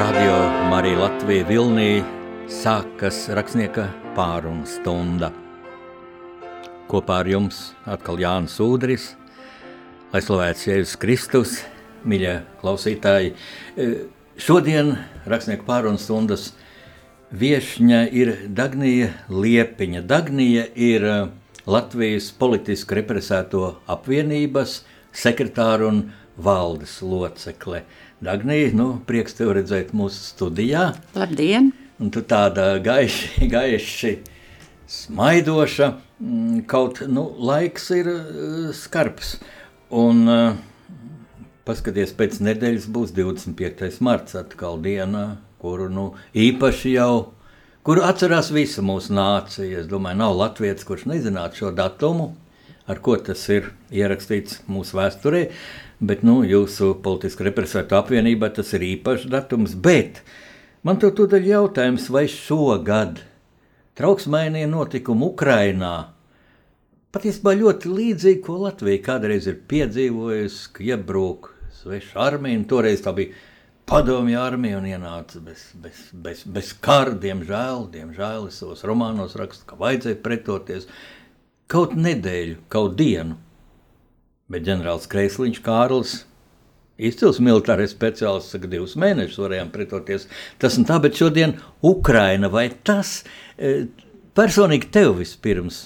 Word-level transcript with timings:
Radio 0.00 0.32
Marija 0.70 0.96
Latvija 0.96 1.44
Vilnī 1.44 1.98
sākas 2.48 3.18
rakstnieka 3.36 3.82
pārunu 4.16 4.64
stunda. 4.64 5.28
Kopā 6.88 7.18
ar 7.20 7.28
jums 7.28 7.58
atkal 7.84 8.16
Jānis 8.22 8.54
Udris, 8.64 9.10
lai 10.14 10.22
slavēts 10.24 10.64
Jēzus 10.70 10.96
Kristus, 11.02 11.52
mīļie 12.08 12.38
klausītāji. 12.62 13.34
E, 13.76 13.90
šodien 14.40 14.94
rakstnieka 15.28 15.68
pārunu 15.68 16.00
stundas 16.00 16.54
viešņa 17.36 18.00
ir 18.08 18.32
Dagnija 18.48 19.12
Liepiņa. 19.28 20.06
Dagnija 20.08 20.64
ir 20.80 21.04
e, 21.04 21.18
Latvijas 21.68 22.32
politiski 22.40 23.02
represēto 23.02 23.74
apvienības 23.84 24.80
sekretāra 25.12 25.92
un 25.92 26.06
valdes 26.40 27.02
locekle. 27.04 27.84
Dagnija, 28.20 28.68
nu, 28.76 28.98
prieks 29.08 29.32
tev 29.32 29.54
redzēt 29.56 29.94
mūsu 29.96 30.18
studijā. 30.20 30.90
Labdien! 31.16 31.70
Un 32.04 32.10
tu 32.12 32.20
tāda 32.20 32.74
gaiši, 32.84 33.46
gaiši 33.54 34.10
smaidoša, 34.92 35.88
mm, 36.20 36.58
kaut 36.68 37.00
nu, 37.08 37.24
laiks 37.48 37.88
ir 37.96 38.12
uh, 38.12 38.68
skarbs. 38.76 39.38
Un 39.96 40.20
uh, 40.28 40.60
paskaties, 41.64 42.12
pēc 42.18 42.42
nedēļas 42.44 42.90
būs 42.92 43.16
25. 43.16 43.88
marts 44.04 44.36
atkal 44.36 44.76
diena, 44.84 45.38
kuru 45.64 45.88
nu, 45.88 46.10
īpaši 46.36 46.96
jau, 46.98 47.30
kuru 47.88 48.04
atcerās 48.04 48.52
visa 48.52 48.84
mūsu 48.84 49.16
nācija. 49.16 49.80
Es 49.80 49.88
domāju, 49.88 50.20
nav 50.20 50.36
latvietis, 50.44 50.84
kurš 50.84 51.08
nezinātu 51.08 51.64
šo 51.64 51.72
datumu, 51.72 52.34
ar 52.84 53.00
ko 53.00 53.16
tas 53.16 53.48
ir 53.48 53.72
ierakstīts 53.88 54.66
mūsu 54.68 55.00
vēsturē. 55.00 55.46
Bet 56.00 56.22
nu, 56.24 56.38
jūsu 56.48 56.94
politiski 57.04 57.44
represēta 57.44 57.98
apvienībā 58.00 58.48
tas 58.56 58.70
ir 58.76 58.86
īpašs 58.86 59.26
datums. 59.28 59.74
Bet 59.76 60.22
man 60.86 60.96
te 61.00 61.10
tūdaļ 61.12 61.50
jautājums, 61.50 62.08
vai 62.12 62.24
šogad 62.32 63.20
trauksmainie 64.00 64.64
notikumi 64.70 65.28
Ukrainā 65.28 65.94
patiesībā 67.12 67.52
ļoti 67.58 67.90
līdzīgi, 67.90 68.40
ko 68.46 68.62
Latvija 68.64 69.02
kādreiz 69.10 69.48
ir 69.50 69.60
piedzīvojusi, 69.68 70.66
ka 70.72 70.84
iebrūk 70.88 71.50
sveša 71.82 72.20
armija, 72.30 72.60
un 72.60 72.66
toreiz 72.70 73.02
tā 73.04 73.12
bija 73.16 73.34
padomju 73.90 74.38
armija 74.40 74.78
un 74.78 74.86
ienāca 74.86 75.40
bez, 75.42 75.66
bez, 75.82 76.02
bez, 76.14 76.44
bez 76.46 76.72
kara, 76.80 77.16
diemžēl, 77.18 77.88
diemžēl 77.92 78.48
es 78.48 78.60
savos 78.62 78.86
romānos 78.86 79.36
rakstu, 79.38 79.66
ka 79.66 79.78
vajadzēja 79.80 80.20
pretoties 80.22 80.86
kaut 81.70 81.96
nedēļu, 81.98 82.60
kaut 82.72 82.96
dienu 82.98 83.36
Bet 84.50 84.66
ģenerālis 84.66 85.08
Kreisliņš 85.10 85.62
Kārlis 85.62 86.16
izcils 87.00 87.40
militārais 87.42 87.94
speciālists, 87.94 88.52
saka, 88.54 88.68
divus 88.70 88.96
mēnešus 89.00 89.40
varējām 89.40 89.70
pretoties. 89.74 90.26
Tas 90.60 90.76
un 90.80 90.86
tā, 90.88 90.98
bet 91.02 91.18
šodien 91.18 91.56
Ukraina 91.86 92.50
vai 92.52 92.68
tas 92.86 93.20
e, 93.56 93.86
personīgi 94.36 94.90
tev 94.92 95.16
vispirms, 95.20 95.80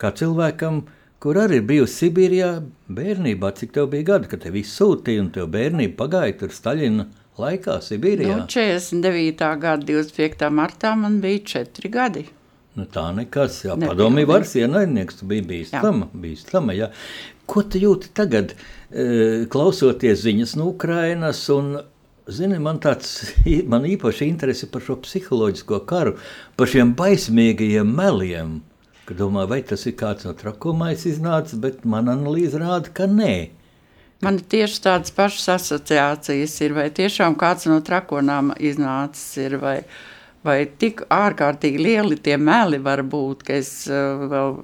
kā 0.00 0.12
cilvēkam, 0.14 0.84
kur 1.22 1.40
arī 1.40 1.60
ir 1.62 1.66
bijusi 1.68 2.04
Sibīrijā 2.04 2.52
bērnībā, 2.92 3.50
cik 3.58 3.74
tev 3.74 3.90
bija 3.94 4.10
gadi, 4.12 4.30
kad 4.30 4.44
tev 4.44 4.58
izsūtīja 4.60 5.24
un 5.24 5.32
tev 5.34 5.50
bērnība 5.54 5.96
pagāja 6.04 6.38
tur 6.44 6.54
Staļina 6.54 7.08
laikā 7.40 7.80
Sibīrijā? 7.82 8.38
Nu, 8.44 8.48
49. 8.50 9.50
gada 9.64 9.90
25. 9.90 10.48
martā 10.54 10.94
man 10.98 11.18
bija 11.24 11.42
4 11.56 11.92
gadi. 11.94 12.28
Nu, 12.74 12.88
tā 12.90 13.04
nekas, 13.14 13.60
jā, 13.62 13.76
padomju 13.78 14.26
varas 14.26 14.56
ienaidnieks, 14.58 15.20
tu 15.20 15.28
biji 15.30 15.44
bīstama, 15.46 16.08
bīstama, 16.10 16.74
jā. 16.74 16.88
Ko 17.46 17.62
tu 17.62 17.78
jūti 17.78 18.10
tagad, 18.16 18.56
e, 18.90 19.44
klausoties 19.52 20.24
ziņas 20.24 20.56
no 20.58 20.72
Ukrainas? 20.72 21.44
Un, 21.54 21.76
zini, 22.26 22.58
man, 22.58 22.80
tāds, 22.82 23.16
man 23.72 23.86
īpaši 23.86 24.26
interese 24.26 24.66
par 24.72 24.82
šo 24.82 24.98
psiholoģisko 25.04 25.80
karu, 25.88 26.16
par 26.58 26.70
šiem 26.70 26.96
baismīgajiem 26.98 27.94
meliem. 27.94 28.56
Kad 29.04 29.20
domāju, 29.20 29.50
vai 29.52 29.60
tas 29.68 29.84
ir 29.86 29.94
kāds 30.00 30.24
no 30.24 30.32
trakumais 30.34 31.04
iznācis, 31.06 31.60
bet 31.60 31.84
man 31.84 32.08
analīze 32.08 32.58
rāda, 32.58 32.90
ka 32.96 33.06
nē. 33.10 33.34
Man 34.24 34.38
tieši 34.40 34.80
tādas 34.86 35.12
pašas 35.12 35.50
asociācijas, 35.58 36.54
ir, 36.64 36.74
vai 36.74 36.88
tiešām 36.94 37.36
kāds 37.36 37.68
no 37.68 37.76
trakonām 37.84 38.54
iznācis, 38.56 39.26
ir, 39.44 39.58
vai, 39.60 39.76
vai 40.44 40.64
tik 40.80 41.02
ārkārtīgi 41.12 41.80
lieli 41.80 42.18
tie 42.20 42.36
meli 42.36 42.80
var 42.82 43.02
būt, 43.02 43.44
ka 43.46 43.56
es 43.56 43.72
uh, 43.90 44.24
vēl 44.30 44.58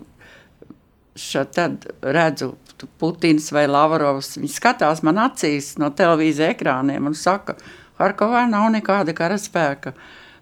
šad 1.21 1.87
redzu 2.03 2.55
Putins 3.01 3.51
vai 3.53 3.67
Lavrovs, 3.69 4.39
viņi 4.39 4.55
skatās 4.55 5.03
man 5.05 5.19
acīs 5.21 5.75
no 5.81 5.91
televīzija 5.93 6.55
ekrāniem 6.55 7.11
un 7.11 7.17
saka, 7.19 7.59
Harkovā 8.01 8.47
nav 8.49 8.71
nekāda 8.73 9.13
karaspēka, 9.13 9.93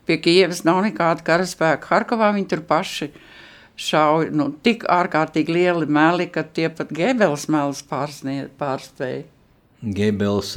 pie 0.06 0.20
Kievas 0.22 0.62
nav 0.66 0.84
nekāda 0.84 1.24
karaspēka, 1.26 1.90
Harkovā 1.90 2.30
viņi 2.36 2.46
tur 2.52 2.62
paši 2.68 3.08
šauj, 3.88 4.30
nu, 4.34 4.52
tik 4.62 4.86
ārkārtīgi 4.86 5.56
lieli 5.56 5.90
meli, 5.90 6.28
ka 6.30 6.44
tie 6.46 6.68
pat 6.70 6.94
Gebels 6.94 7.48
melus 7.50 7.82
pārspēja. 7.90 9.26
Gebels 9.82 10.54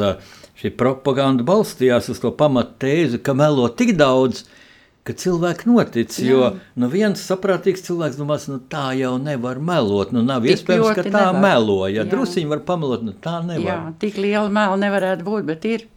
šī 0.62 0.72
propaganda 0.78 1.46
balstījās 1.46 2.09
uz 2.13 2.22
to 2.22 2.30
pamattēzi, 2.38 3.22
ka 3.25 3.34
melo 3.38 3.68
tik 3.74 3.96
daudz, 3.98 4.46
uh, 4.46 4.61
ka 5.07 5.16
cilvēki 5.17 5.69
notic. 5.69 6.16
Jā. 6.22 6.28
Jo 6.29 6.50
nu, 6.79 6.89
viens 6.91 7.22
saprātīgs 7.25 7.85
cilvēks 7.88 8.19
domās, 8.19 8.47
nu 8.51 8.59
tā 8.72 8.91
jau 9.00 9.16
nevar 9.22 9.62
melot. 9.62 10.13
Nu, 10.16 10.23
nav 10.25 10.45
tik 10.45 10.59
iespējams, 10.59 10.91
ka 10.97 11.06
tā 11.07 11.28
nevar. 11.31 11.39
melo. 11.44 11.79
Ja 11.91 12.06
druskuļi 12.07 12.50
var 12.51 12.66
pamelot, 12.67 13.06
nu 13.07 13.16
tā 13.17 13.39
nevar. 13.45 13.69
Jā, 13.69 13.79
tik 14.01 14.19
liela 14.22 14.50
mela 14.53 14.78
nevarētu 14.81 15.25
būt, 15.28 15.47
bet 15.50 15.66
ir. 15.69 15.88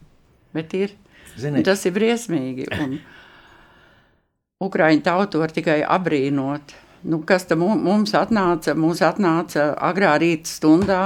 Bet 0.54 0.76
ir. 0.78 0.94
Zini, 1.41 1.65
tas 1.66 1.82
ir 1.84 1.94
briesmīgi. 1.97 2.69
Un 2.78 2.98
Ukraiņu 4.69 5.04
tautu 5.04 5.42
var 5.42 5.53
tikai 5.53 5.82
abrīnot. 5.82 6.76
Nu, 7.04 7.21
kas 7.26 7.44
tam 7.44 7.66
mums 7.84 8.15
atnāca? 8.16 8.72
Mums 8.78 9.03
atnāca 9.04 9.72
agrā 9.76 10.15
rīta 10.22 10.48
stundā, 10.48 11.03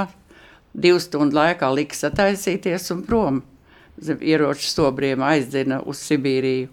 divu 0.71 1.01
stundu 1.03 1.41
laikā 1.41 1.71
liks 1.75 2.05
attaisīties 2.07 2.93
un 2.95 3.03
prom. 3.09 3.41
Ieroču 3.99 4.69
stobriem 4.69 5.25
aizdina 5.27 5.81
uz 5.83 6.05
Sibīriju. 6.07 6.69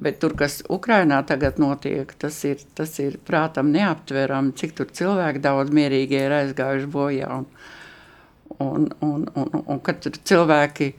Bet 0.00 0.18
tur, 0.22 0.32
kas 0.38 0.62
Ukrainā 0.72 1.20
tagad 1.28 1.58
notiek, 1.60 2.14
tas 2.18 2.38
ir, 2.48 2.62
tas 2.74 2.94
ir 3.02 3.18
prātam 3.28 3.68
neaptverami, 3.74 4.54
cik 4.56 4.72
tur 4.78 4.88
cilvēki 4.88 5.42
daudz 5.44 5.72
mierīgi 5.74 6.16
ir 6.16 6.34
aizgājuši 6.38 6.88
bojā. 6.90 7.28
Un, 7.36 7.46
un, 8.58 8.88
un, 9.04 9.26
un, 9.36 9.64
un 9.66 9.82
kad 9.84 10.00
tur 10.02 10.16
cilvēki 10.16 10.92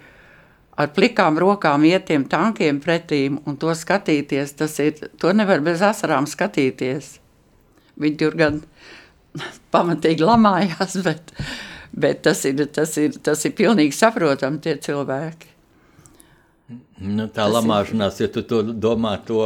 ar 0.78 0.94
plikām 0.94 1.38
rokām 1.42 1.86
iet 1.90 2.08
tiem 2.10 2.26
tankiem 2.30 2.80
pretīm 2.84 3.40
un 3.50 3.58
to 3.62 3.74
skatīties, 3.78 4.56
tas 4.62 4.78
ir, 4.82 5.02
to 5.22 5.34
nevar 5.34 5.62
bez 5.66 5.82
asarām 5.86 6.30
skatīties. 6.30 7.18
Viņi 8.00 8.20
tur 8.22 8.38
gan 8.38 8.62
pamatīgi 9.74 10.26
lamājās, 10.26 11.00
bet, 11.06 11.34
bet 11.92 12.22
tas 12.30 12.46
ir, 12.50 12.62
tas 12.74 12.94
ir, 13.02 13.18
tas 13.26 13.46
ir 13.46 13.58
pilnīgi 13.58 13.98
saprotami 13.98 14.62
tie 14.64 14.78
cilvēki. 14.82 15.53
Nu, 17.04 17.28
tā 17.34 17.48
lamāšanās, 17.52 18.22
ja 18.24 18.30
tu 18.32 18.44
to 18.48 18.62
domā, 18.64 19.18
to 19.28 19.42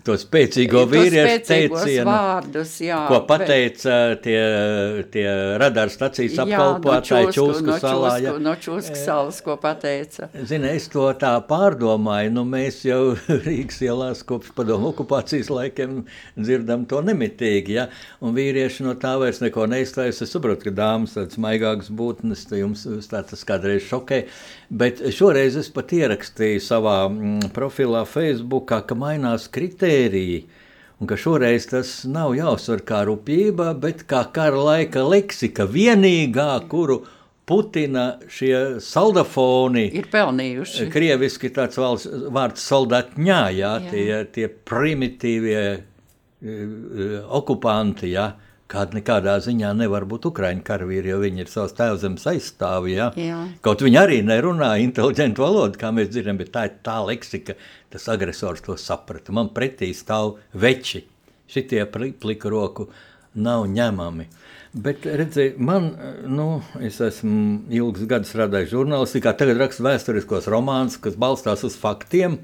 to 0.00 0.14
spēcīgo 0.16 0.86
vīriešu 0.88 1.42
teicienu, 1.44 2.06
vārdus, 2.08 2.70
jā, 2.80 2.96
ko 3.10 3.18
pateica 3.28 3.96
bet... 4.14 4.22
tie, 4.24 4.38
tie 5.12 5.26
radara 5.60 5.92
stacijas 5.92 6.38
apkalpotāji 6.46 7.28
no 7.28 7.34
Čūsku 7.36 7.66
no 7.66 7.76
salā. 7.82 8.12
Jā. 8.24 8.32
No 8.40 8.54
Čūsku 8.56 8.96
salas, 8.96 9.42
ko 9.44 9.58
pateica. 9.60 10.30
Zini, 10.48 10.70
es 10.78 10.88
to 10.92 11.04
tā 11.20 11.34
pārdomāju, 11.48 12.32
nu 12.38 12.46
mēs 12.48 12.80
jau 12.88 13.12
Rīgas 13.46 13.82
ielās 13.84 14.24
kopš 14.26 14.54
padomu 14.56 14.94
okupācijas 14.94 15.52
laikiem 15.52 16.00
dzirdam 16.40 16.88
to 16.88 17.04
nemitīgi, 17.04 17.76
ja, 17.76 17.86
un 18.24 18.32
vīrieši 18.38 18.88
no 18.88 18.96
tā 18.96 19.12
vairs 19.20 19.42
neko 19.44 19.68
neizstājas. 19.70 20.22
Es 20.24 20.32
saprotu, 20.32 20.70
ka 20.70 20.74
dāmas 20.80 21.18
tāds 21.18 21.36
maigāks 21.42 21.92
būtnes, 21.92 22.46
jums 22.56 22.88
tā 23.12 23.20
tas 23.28 23.44
kādreiz 23.44 23.84
šokē, 23.90 24.22
bet 24.72 25.04
šoreiz 25.12 25.60
es 25.60 25.68
pat 25.74 25.92
ierakstīju 25.92 26.64
savā 26.64 26.96
mm, 27.10 27.52
profilā 27.52 28.06
Facebookā, 28.08 28.80
ka 28.88 28.96
mainās 28.96 29.50
kritiski 29.52 29.81
kritēriji. 29.82 30.42
Un 31.00 31.08
ka 31.10 31.16
šoreiz 31.18 31.66
tas 31.66 32.04
nav 32.06 32.36
jāuzsver 32.36 32.84
kā 32.86 33.02
rupjība, 33.08 33.72
bet 33.74 34.04
kā 34.06 34.22
kara 34.32 34.60
laika 34.62 35.02
leksika, 35.02 35.66
vienīgā, 35.66 36.68
kuru 36.70 37.02
Putina 37.44 38.20
šie 38.30 38.78
saldafoni 38.78 39.88
ir 39.98 40.06
pelnījuši. 40.12 40.86
Krieviski 40.92 41.50
tāds 41.50 41.76
valsts, 41.76 42.06
vārds 42.30 42.62
soldatņā, 42.62 43.40
jā, 43.50 43.72
jā. 43.82 43.90
Tie, 43.90 44.20
tie 44.30 44.46
primitīvie 44.46 45.64
uh, 45.74 47.18
okupanti, 47.40 48.14
jā. 48.14 48.30
Ja 48.30 48.52
kāda 48.72 48.98
nekādā 48.98 49.36
ziņā 49.42 49.72
nevar 49.76 50.06
būt 50.08 50.30
ukraiņu 50.30 50.64
karavīri, 50.66 51.12
jo 51.12 51.20
viņi 51.22 51.44
ir 51.44 51.50
savas 51.52 51.74
tēvzemes 51.76 52.24
aizstāvi. 52.32 52.96
Ja? 52.96 53.10
Jā. 53.18 53.40
Kaut 53.64 53.84
viņi 53.84 54.00
arī 54.00 54.20
nerunā 54.26 54.74
inteliģentu 54.86 55.44
valodu, 55.44 55.80
kā 55.80 55.92
mēs 55.94 56.12
dzirdam, 56.12 56.40
bet 56.40 56.52
tā 56.54 56.66
ir 56.68 56.78
tā 56.86 56.98
leksika, 57.04 57.56
tas 57.92 58.08
agresors 58.12 58.64
to 58.64 58.76
saprata. 58.80 59.34
Man 59.34 59.52
pretī 59.54 59.92
stāv 59.96 60.38
veči, 60.52 61.04
šitie 61.52 61.84
pliku 61.92 62.52
roku 62.52 62.88
nav 63.34 63.66
ņemami. 63.70 64.28
Bet, 64.72 65.04
redziet, 65.04 65.58
man, 65.60 65.90
nu, 66.32 66.62
es 66.80 66.96
esmu 67.04 67.66
ilgus 67.76 68.06
gadus 68.08 68.32
strādājis 68.32 68.72
žurnālistikā, 68.72 69.34
tagad 69.36 69.60
rakstu 69.60 69.84
vēsturiskos 69.84 70.48
romānus, 70.52 70.96
kas 71.00 71.18
balstās 71.20 71.64
uz 71.68 71.76
faktiem. 71.76 72.38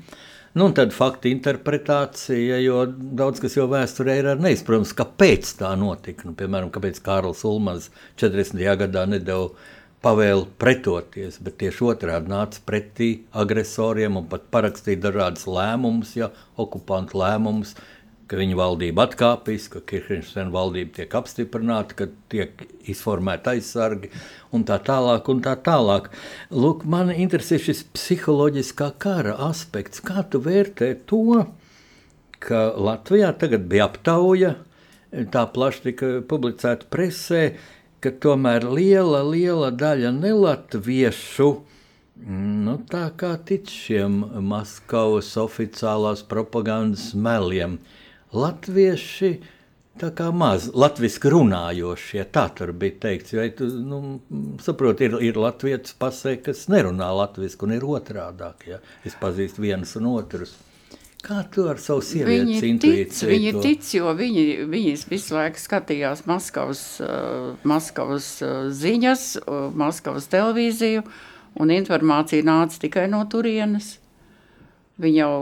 Nu, 0.53 0.67
un 0.69 0.75
tad 0.77 0.93
faktu 0.97 1.31
interpretācija, 1.31 2.59
jo 2.65 2.83
daudz 2.89 3.41
kas 3.41 3.56
jau 3.56 3.69
vēsturē 3.71 4.19
ir 4.21 4.29
neizprotams, 4.41 4.95
kāpēc 4.97 5.55
tā 5.61 5.75
notika. 5.81 6.29
Nu, 6.29 6.35
piemēram, 6.37 6.73
kāpēc 6.75 7.00
Kārlis 7.05 7.45
Ulmans 7.49 7.91
40. 8.21 8.61
gadā 8.83 9.05
nedēļa 9.09 9.77
pavēlu 10.05 10.47
pretoties, 10.61 11.41
bet 11.43 11.59
tieši 11.62 11.85
otrādi 11.91 12.31
nāca 12.31 12.62
pretī 12.67 13.11
agresoriem 13.35 14.21
un 14.21 14.27
pat 14.31 14.47
parakstīja 14.55 15.03
dažādas 15.09 15.47
lēmumus, 15.50 16.15
ja 16.19 16.31
okupantu 16.61 17.19
lēmumus, 17.19 17.75
ka 18.29 18.37
viņa 18.37 18.59
valdība 18.59 19.06
atkāpjas, 19.09 19.71
ka 19.73 19.83
Kirchnersena 19.89 20.53
valdība 20.53 20.99
tiek 20.99 21.15
apstiprināta, 21.17 21.97
ka 21.97 22.09
tiek 22.33 22.61
izformēta 22.93 23.55
aizsargi 23.56 24.11
un 24.53 24.67
tā 24.69 24.77
tālāk. 24.85 25.31
Un 25.33 25.41
tā 25.45 25.55
tālāk. 25.65 26.11
Lūk, 26.53 26.85
man 26.85 27.12
interesē 27.15 27.59
šis 27.62 27.87
psiholoģiskā 27.97 28.91
kara 29.00 29.35
aspekts. 29.49 30.05
Kā 30.05 30.27
tu 30.29 30.43
vērtē 30.45 30.93
to, 31.09 31.47
ka 32.45 32.69
Latvijā 32.77 33.33
tagad 33.41 33.65
bija 33.71 33.89
aptauja, 33.89 34.55
tā 35.33 35.47
plaši 35.49 35.85
tika 35.89 36.12
publicēta 36.29 36.89
presē, 36.93 37.43
ka 38.05 38.12
tomēr 38.25 38.67
liela, 38.69 39.25
liela 39.27 39.73
daļa 39.75 40.15
nelatviešu 40.21 41.50
Nu, 42.27 42.75
tā 42.91 43.05
kā 43.15 43.37
tic 43.47 43.71
šiem 43.71 44.19
Maskavas 44.50 45.31
oficiālās 45.39 46.25
propagandas 46.27 47.12
meliem. 47.15 47.79
Latvieši 48.35 49.31
tā 49.99 50.11
kā 50.15 50.29
maz 50.35 50.69
latviešu 50.75 51.31
runājošie, 51.35 52.25
tā 52.35 52.49
tur 52.59 52.73
bija 52.75 52.99
teikts. 53.06 53.37
Vai 53.39 53.49
tu 53.55 53.69
nu, 53.71 54.00
saproti, 54.62 55.06
ir, 55.06 55.19
ir 55.31 55.39
latviešu 55.39 55.95
pasē, 56.03 56.35
kas 56.43 56.67
nerunā 56.73 57.09
latviešu, 57.23 57.61
un 57.67 57.77
ir 57.79 57.87
otrādāk. 57.87 58.67
Ja? 58.73 58.83
Es 59.06 59.15
pazīstu 59.19 59.62
vienus 59.62 59.95
un 60.00 60.11
otrus. 60.17 60.56
Kā 61.19 61.41
tu 61.50 61.65
ar 61.67 61.81
savu 61.82 62.03
sievietes 62.06 62.62
intuīciju? 62.62 63.29
Viņi 63.32 63.53
to? 63.56 63.62
tic, 63.65 63.87
jo 63.97 64.12
viņi, 64.15 64.44
viņi 64.70 64.93
visu 65.11 65.35
laiku 65.35 65.59
skatījās 65.59 66.23
Maskavas, 66.31 66.82
uh, 67.03 67.56
Maskavas 67.67 68.29
uh, 68.47 68.69
ziņas, 68.70 69.25
uh, 69.43 69.65
Maskavas 69.75 70.31
televīziju, 70.31 71.03
un 71.59 71.75
informācija 71.75 72.47
nāca 72.47 72.79
tikai 72.87 73.09
no 73.11 73.25
turienes. 73.26 73.97
Viņi 75.03 75.20
jau 75.25 75.35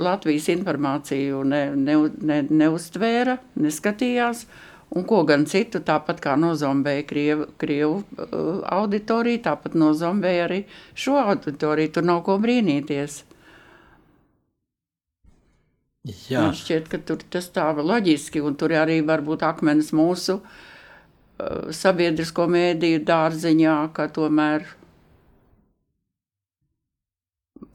Latvijas 0.00 0.48
informāciju 0.54 1.44
ne, 1.44 1.62
ne, 1.76 2.00
ne, 2.24 2.40
neuztvēra, 2.48 3.36
neskatījās, 3.60 4.46
un 4.96 5.04
ko 5.04 5.20
gan 5.28 5.44
citu, 5.50 5.84
tāpat 5.84 6.24
kā 6.24 6.40
nozombēja 6.40 7.04
Krievu, 7.12 7.52
Krievu 7.60 8.00
uh, 8.00 8.64
auditoriju, 8.72 9.44
tāpat 9.52 9.76
nozombēja 9.76 10.48
arī 10.48 10.62
šo 10.96 11.20
auditoriju, 11.26 11.98
tur 11.98 12.08
nav 12.08 12.24
ko 12.24 12.40
brīnīties. 12.40 13.26
Jā. 16.06 16.46
Man 16.46 16.56
šķiet, 16.56 16.88
ka 16.88 17.00
tur 17.02 17.22
tas 17.30 17.48
tā 17.52 17.66
loģiski, 17.74 18.40
un 18.44 18.56
tur 18.56 18.72
arī 18.78 19.00
var 19.04 19.24
būt 19.26 19.42
akmenis 19.44 19.90
mūsu 19.96 20.38
uh, 20.38 21.70
sabiedrisko 21.74 22.46
mēdīju 22.48 23.02
dārziņā, 23.08 23.74
ka 23.96 24.06
tomēr 24.14 24.64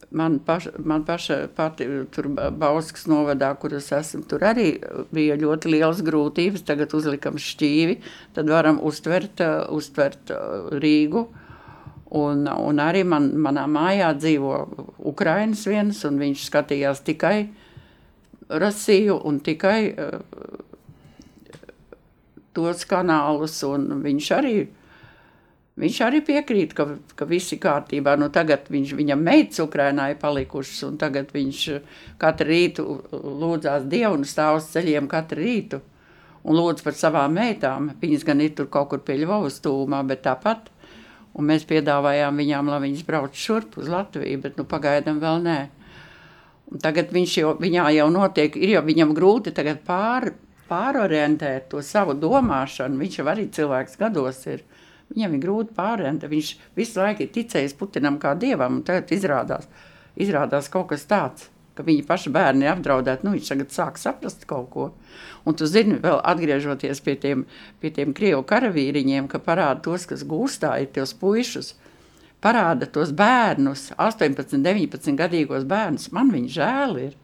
man, 0.09 0.39
paš, 0.45 0.69
man 0.79 1.03
paša 1.05 1.43
pati 1.57 1.89
tur 2.15 2.31
Bauskas 2.31 3.05
novadā, 3.11 3.51
kur 3.59 3.75
es 3.77 3.91
esmu, 3.93 4.23
tur 4.29 4.47
arī 4.49 4.69
bija 5.13 5.37
ļoti 5.37 5.75
lielas 5.75 6.01
grūtības, 6.05 6.65
tagad 6.65 6.95
uzlikam 6.95 7.37
šķīvi, 7.37 7.99
tad 8.33 8.49
varam 8.49 8.79
uztvert, 8.81 9.43
uh, 9.43 9.67
uztvert 9.75 10.33
uh, 10.33 10.71
Rīgu, 10.79 11.27
Un, 12.13 12.43
un 12.45 12.77
arī 12.77 12.99
man, 13.09 13.31
manā 13.41 13.63
mājā 13.65 14.11
dzīvo 14.13 14.57
Ukrainas 15.09 15.63
viens, 15.65 16.03
un 16.05 16.19
viņš 16.21 16.43
skatījās 16.45 16.99
tikai 17.07 17.47
Rasiju 18.61 19.17
un 19.27 19.39
tikai 19.43 19.79
uh, 19.91 20.63
tos 22.53 22.85
kanālus, 22.89 23.57
un 23.67 24.03
viņš 24.03 24.29
arī, 24.37 24.55
viņš 25.81 25.99
arī 26.05 26.21
piekrīt, 26.25 26.75
ka, 26.77 26.87
ka 27.17 27.27
viss 27.29 27.53
ir 27.55 27.61
kārtībā. 27.63 28.15
Nu, 28.19 28.29
tagad 28.33 28.69
viņš, 28.73 28.93
viņam 28.99 29.23
meitas 29.25 29.63
Ukrainā 29.63 30.11
ir 30.13 30.19
palikušas, 30.21 30.83
un 30.89 30.99
tagad 31.01 31.33
viņš 31.33 31.63
katru 32.21 32.51
rītu 32.51 32.85
lūdzās 33.11 33.89
Dievu 33.89 34.19
un 34.19 34.27
stāv 34.29 34.61
uz 34.61 34.69
ceļiem 34.75 35.09
katru 35.11 35.41
rītu 35.41 35.81
un 36.43 36.59
lūdz 36.59 36.83
par 36.85 36.97
savām 36.97 37.37
meitām. 37.39 37.91
Viņas 38.01 38.25
gan 38.27 38.43
ir 38.43 38.53
tur 38.57 38.69
kaut 38.71 38.91
kur 38.91 39.03
pie 39.05 39.17
Ļuvovas 39.21 39.61
tūmā, 39.63 40.03
bet 40.07 40.25
tāpat. 40.27 40.69
Un 41.33 41.47
mēs 41.49 41.63
piedāvājām 41.65 42.37
viņām, 42.37 42.67
lai 42.69 42.83
viņas 42.83 43.07
brauc 43.07 43.37
šurp 43.37 43.79
uz 43.81 43.87
Latviju, 43.89 44.41
bet 44.43 44.59
nu 44.59 44.67
pagaidām 44.69 45.17
vēl 45.23 45.41
nē. 45.41 45.59
Un 46.71 46.81
tagad 46.81 47.11
viņš 47.13 47.37
jau, 47.37 47.53
viņā 47.59 47.89
jau 47.97 48.07
notiek, 48.13 48.55
ir 48.57 48.77
jau 48.77 48.83
viņam 48.85 49.13
grūti 49.17 49.53
tagad 49.55 49.83
pār, 49.87 50.31
pārorientēt 50.69 51.69
to 51.73 51.83
savu 51.85 52.15
domāšanu. 52.17 52.99
Viņš 53.01 53.19
jau 53.19 53.27
arī 53.29 53.47
cilvēks 53.53 53.99
gados 53.99 54.43
ir. 54.49 54.63
Viņam 55.13 55.35
ir 55.35 55.43
grūti 55.43 55.75
pārorientēt. 55.77 56.31
Viņš 56.31 56.51
visu 56.77 57.01
laiku 57.01 57.25
ir 57.25 57.33
ticējis 57.35 57.75
Putinam 57.77 58.17
kā 58.21 58.33
dievam, 58.39 58.79
un 58.79 58.85
tagad 58.87 59.11
izrādās, 59.13 59.67
izrādās 60.15 60.71
kaut 60.73 60.89
kas 60.93 61.05
tāds, 61.09 61.49
ka 61.77 61.85
viņa 61.85 62.05
paša 62.07 62.31
bērni 62.33 62.65
ir 62.65 62.73
apdraudēti. 62.73 63.27
Nu, 63.27 63.35
viņš 63.35 63.51
tagad 63.53 63.75
sāk 63.75 63.99
saprast 64.01 64.47
kaut 64.49 64.69
ko. 64.73 64.89
Un 65.45 65.57
tu 65.59 65.67
zini, 65.69 65.99
vēl 66.01 66.21
atgriežoties 66.23 67.03
pie 67.05 67.17
tiem, 67.19 67.45
pie 67.81 67.91
tiem 67.93 68.15
krievu 68.17 68.41
karavīriņiem, 68.49 69.29
ka 69.29 69.41
parāda 69.43 69.83
tos, 69.85 70.07
kas 70.09 70.25
gūstā 70.25 70.75
ir 70.81 70.93
tos 70.95 71.13
puišus, 71.19 71.73
parāda 72.43 72.87
tos 72.91 73.13
bērnus, 73.15 73.89
18, 73.97 74.57
19 74.59 75.19
gadīgos 75.19 75.67
bērnus. 75.69 76.09
Man 76.15 76.31
viņi 76.33 76.55
žēl 76.57 76.97
ir. 77.07 77.19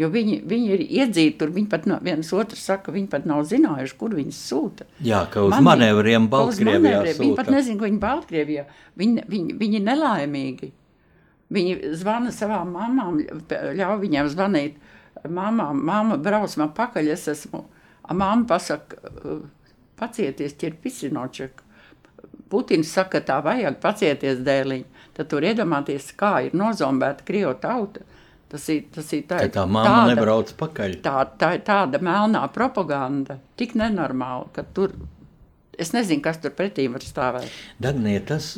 Jo 0.00 0.08
viņi, 0.08 0.38
viņi 0.48 0.70
ir 0.72 0.82
iedzīti 0.84 1.36
tur, 1.40 1.50
viņi 1.52 1.68
pat 1.68 1.86
nav, 1.88 2.00
viens 2.06 2.30
otrs 2.32 2.62
saka, 2.70 2.92
viņi 2.94 3.08
pat 3.12 3.26
nav 3.28 3.42
zinājuši, 3.50 3.96
kur 4.00 4.14
viņus 4.16 4.38
sūta. 4.48 4.86
Jā, 5.04 5.26
ka 5.32 5.42
uz 5.44 5.52
Man 5.52 5.66
manevriem 5.66 6.28
Baltkrievijā 6.32 7.02
sūta. 7.02 7.18
Viņi 7.20 7.36
pat 7.36 7.50
nezin, 7.52 7.76
ka 7.76 7.84
viņi 7.84 8.00
Baltkrievijā. 8.00 8.64
Viņi, 9.00 9.26
viņi, 9.28 9.56
viņi 9.60 9.82
nelaimīgi. 9.84 10.70
Viņi 11.52 11.92
zvana 12.00 12.32
savām 12.32 12.72
mamām, 12.78 13.20
ļauj 13.50 14.00
viņiem 14.06 14.30
zvanīt. 14.32 14.80
Mamām, 15.28 15.82
mamma 15.84 16.16
brauc 16.22 16.54
man 16.56 16.72
pakaļ, 16.76 17.10
es 17.12 17.26
esmu. 17.34 17.66
Mamma 18.08 18.46
pasaka, 18.48 19.12
pacieties, 20.00 20.56
ķer 20.56 20.78
pisinočeku. 20.80 21.66
Putins 22.50 22.90
saka, 22.90 23.20
tā 23.24 23.38
vajag 23.44 23.78
pacieties 23.82 24.40
dēliņ, 24.46 24.82
tad 25.16 25.30
tur 25.30 25.46
iedomāties, 25.46 26.10
kā 26.18 26.40
ir 26.48 26.56
nozombēta 26.58 27.26
Krievu 27.26 27.54
tauta. 27.62 28.06
Tas 28.50 28.64
ir, 28.72 28.88
tas 28.90 29.06
ir 29.14 29.22
tā, 29.30 29.44
tā 29.54 29.62
māma 29.62 29.86
tāda, 29.86 30.14
nebrauc 30.16 30.50
pakaļ. 30.58 30.96
Tā, 31.04 31.20
tā 31.38 31.52
ir 31.54 31.62
tāda 31.68 32.00
melnā 32.02 32.42
propaganda, 32.50 33.38
tik 33.54 33.76
nenormāla, 33.78 34.50
ka 34.56 34.66
tur 34.74 34.96
Es 35.80 35.94
nezinu, 35.94 36.20
kas 36.20 36.36
tur 36.42 36.52
pretī 36.52 36.84
var 36.92 37.00
stāvēt. 37.00 37.46
Dagnija, 37.80 38.20
tas 38.34 38.50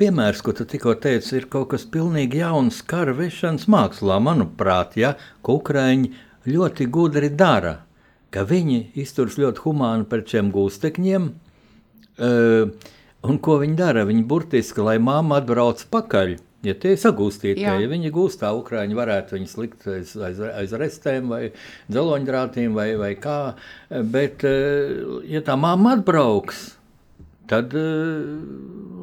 piemērs, 0.00 0.40
ko 0.42 0.50
tu 0.56 0.64
tikko 0.66 0.96
teici, 0.98 1.36
ir 1.38 1.44
kaut 1.52 1.68
kas 1.70 1.84
pilnīgi 1.86 2.40
jauns 2.40 2.80
kara 2.90 3.14
vešanas 3.14 3.68
mākslā, 3.70 4.16
manuprāt, 4.18 4.96
ja, 4.98 5.12
ko 5.46 5.60
Ukraiņi 5.60 6.10
ļoti 6.50 6.88
gudri 6.90 7.30
dara, 7.30 7.76
ka 8.34 8.42
viņi 8.50 8.80
izturas 8.98 9.38
ļoti 9.38 9.62
humāni 9.62 10.08
pret 10.10 10.34
šiem 10.34 10.50
gūstekņiem, 10.54 11.28
uh, 11.30 12.90
Un 13.26 13.38
ko 13.42 13.58
viņi 13.62 13.76
dara? 13.78 14.04
Viņi 14.06 14.24
burtiski, 14.28 14.82
lai 14.84 14.98
mamma 15.02 15.40
atbrauc 15.40 15.82
pakaļ. 15.92 16.36
Ja 16.66 16.74
tie 16.74 16.94
ir 16.96 16.98
sagūstīti, 16.98 17.62
ja 17.62 17.76
viņi 17.90 18.10
gūstā, 18.14 18.48
Ukrāņi 18.56 18.96
varētu 18.98 19.36
viņus 19.36 19.52
likt 19.60 19.84
aiz, 19.92 20.14
aiz, 20.18 20.40
aiz 20.40 20.72
restēm 20.74 21.28
vai 21.30 21.42
dzeloņdrātīm 21.92 22.74
vai, 22.74 22.88
vai 22.98 23.12
kā. 23.22 23.54
Bet, 23.90 24.42
eh, 24.48 24.96
ja 25.30 25.44
tā 25.46 25.54
mamma 25.60 25.94
atbrauks, 25.98 26.64
tad 27.50 27.76
eh, 27.76 28.24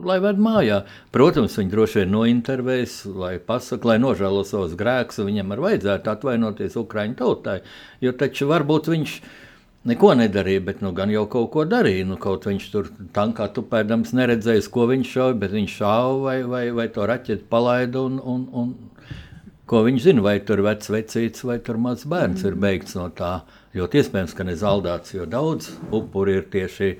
lai 0.03 0.17
ved 0.25 0.41
mājā. 0.43 0.81
Protams, 1.15 1.55
viņi 1.61 1.71
droši 1.71 2.01
vien 2.01 2.11
nointervēs, 2.17 2.97
lai 3.15 3.37
pasakā, 3.39 3.93
lai 3.93 4.01
nožēlo 4.03 4.43
savus 4.49 4.75
grēkus, 4.79 5.23
viņam 5.23 5.55
ar 5.55 5.63
vajadzētu 5.69 6.13
atvainoties 6.17 6.75
Ukrāņu 6.83 7.19
tautai. 7.21 7.61
Jo 8.03 8.11
taču 8.17 8.49
varbūt 8.51 8.91
viņš 8.91 9.15
ir 9.21 9.42
neko 9.89 10.13
nedarīja, 10.19 10.63
bet 10.69 10.81
nu, 10.83 10.93
gan 10.95 11.11
jau 11.11 11.25
kaut 11.31 11.51
ko 11.53 11.65
darīja. 11.67 12.07
Nu, 12.07 12.17
kaut 12.21 12.47
viņš 12.47 12.69
tur 12.73 12.89
tankā 13.15 13.49
tupēdams 13.55 14.13
neredzējis, 14.15 14.69
ko 14.73 14.87
viņš 14.91 15.11
šauja, 15.17 15.39
bet 15.41 15.55
viņš 15.55 15.77
šāva 15.81 16.15
vai, 16.23 16.37
vai, 16.47 16.63
vai 16.75 16.87
to 16.93 17.07
raķeti 17.09 17.49
palaida. 17.51 18.05
Un, 18.07 18.19
un, 18.19 18.47
un, 18.61 18.71
ko 19.69 19.83
viņš 19.87 20.07
zina, 20.07 20.23
vai 20.25 20.37
tur 20.45 20.63
vecs 20.65 20.91
vecīts 20.93 21.45
vai 21.47 21.59
tur 21.63 21.79
mazs 21.81 22.07
bērns 22.09 22.45
ir 22.47 22.57
beigts 22.59 22.97
no 22.99 23.09
tā. 23.15 23.41
Ļoti 23.73 24.03
iespējams, 24.03 24.35
ka 24.37 24.45
ne 24.47 24.57
zaldāts, 24.59 25.15
jo 25.15 25.25
daudz 25.25 25.71
upuri 25.89 26.37
ir 26.37 26.49
tieši 26.53 26.93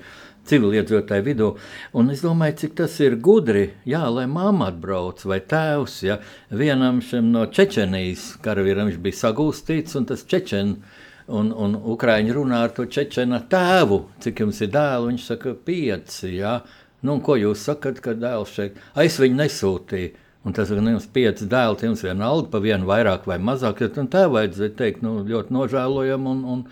civiliedzīvotāju 0.50 1.24
vidū. 1.24 1.50
Un 1.96 2.10
es 2.12 2.20
domāju, 2.24 2.58
cik 2.64 2.74
tas 2.82 2.98
ir 3.00 3.16
gudri, 3.22 3.68
jā, 3.88 4.02
lai 4.12 4.26
mamma 4.28 4.68
atbrauc 4.72 5.22
vai 5.24 5.38
tēvs. 5.40 5.94
Ja? 6.04 6.18
Vienam 6.52 7.00
no 7.30 7.46
Čečenijas 7.46 8.34
karavīram 8.44 8.90
viņš 8.90 9.00
bija 9.06 9.20
sagūstīts, 9.22 9.96
un 9.96 10.10
tas 10.10 10.26
Čečenijas 10.28 11.02
Un, 11.32 11.52
un 11.56 11.76
Ukrāņi 11.94 12.34
runā 12.36 12.58
ar 12.66 12.72
to 12.76 12.84
čečena 12.84 13.38
tēvu, 13.48 14.02
cik 14.20 14.42
jums 14.44 14.60
ir 14.60 14.72
dēlu. 14.74 15.08
Viņš 15.12 15.28
saka, 15.30 15.54
pieci. 15.56 16.34
Ja? 16.36 16.58
Nu, 17.04 17.16
ko 17.24 17.38
jūs 17.40 17.64
sakat, 17.64 18.02
ka 18.04 18.12
dēls 18.18 18.52
šeit? 18.52 18.76
Es 19.00 19.16
viņu 19.22 19.40
nesūtīju. 19.40 20.20
Un 20.44 20.52
tas 20.52 20.68
ir 20.68 20.76
jums 20.76 21.06
pieci 21.08 21.46
dēli, 21.48 21.86
jums 21.88 22.02
viena 22.04 22.26
alga, 22.28 22.50
pa 22.52 22.60
vienu 22.60 22.84
vairāk 22.90 23.24
vai 23.28 23.38
mazāk. 23.40 23.80
Tad 23.94 24.10
tā 24.12 24.26
vajadzēja 24.28 24.74
teikt, 24.76 25.00
nu, 25.04 25.22
ļoti 25.24 25.56
nožēlojam 25.56 26.26
un, 26.28 26.42
un, 26.54 26.66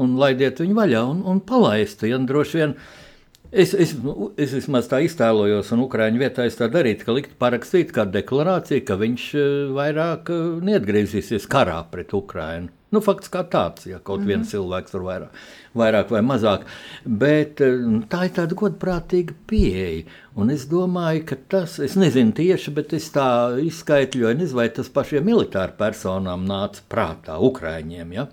un 0.00 0.14
laidiet 0.16 0.62
viņu 0.64 0.78
vaļā 0.78 1.02
un, 1.10 1.20
un 1.28 1.42
palaistu. 1.44 2.08
Ja, 2.08 2.16
droši 2.24 2.62
vien 2.62 2.74
es, 3.52 3.74
es, 3.74 3.94
nu, 4.02 4.30
es 4.40 4.52
vismaz 4.56 4.88
tā 4.90 5.00
iztēlojos, 5.06 5.72
un 5.74 5.84
Ukrāņu 5.86 6.20
vietā 6.20 6.46
es 6.48 6.58
tā 6.58 6.68
darītu, 6.72 7.06
ka 7.06 7.14
likt 7.16 7.36
parakstīt 7.40 7.92
kādu 7.96 8.18
deklarāciju, 8.18 8.84
ka 8.88 8.98
viņš 9.00 9.28
eh, 9.34 9.46
vairāk 9.76 10.32
eh, 10.34 10.42
neatgriezīsies 10.68 11.48
karā 11.50 11.80
pret 11.92 12.14
Ukrāņu. 12.16 12.74
Nu, 12.88 13.02
fakts 13.04 13.28
kā 13.28 13.42
tāds, 13.44 13.84
ja 13.84 13.98
kaut 13.98 14.20
mm 14.20 14.24
-hmm. 14.24 14.28
viens 14.28 14.50
cilvēks 14.50 14.92
tur 14.92 15.02
vairāk, 15.04 15.40
vairāk 15.76 16.10
vai 16.10 16.22
mazāk. 16.24 16.64
Bet 17.04 17.60
eh, 17.60 17.84
tā 18.08 18.24
ir 18.24 18.32
tāda 18.36 18.54
godprātīga 18.54 19.34
pieeja. 19.46 20.04
Un 20.36 20.50
es 20.50 20.66
domāju, 20.68 21.24
ka 21.26 21.36
tas, 21.48 21.78
es 21.78 21.96
nezinu 21.96 22.32
tieši, 22.32 22.70
bet 22.70 22.92
es 22.92 23.12
tā 23.12 23.58
izskaidroju, 23.60 24.54
vai 24.54 24.68
tas 24.68 24.88
pašiem 24.88 25.24
militāru 25.24 25.72
personām 25.78 26.46
nāca 26.46 26.80
prātā, 26.88 27.38
Ukrāņiem. 27.38 28.12
Ja? 28.12 28.28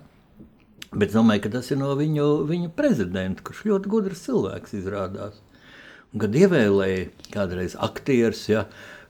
Bet 0.92 1.10
es 1.10 1.16
domāju, 1.16 1.46
ka 1.46 1.54
tas 1.56 1.70
ir 1.72 1.80
no 1.80 1.94
viņu, 1.98 2.26
viņu 2.48 2.70
prezidenta, 2.76 3.42
kurš 3.46 3.64
ļoti 3.70 3.90
gudrs 3.92 4.22
cilvēks 4.26 4.76
izrādās. 4.78 5.40
Un, 6.12 6.20
kad 6.22 6.36
ievēlēja 6.38 7.08
kādreiz 7.34 7.74
aktierus, 7.82 8.44
ja, 8.48 8.66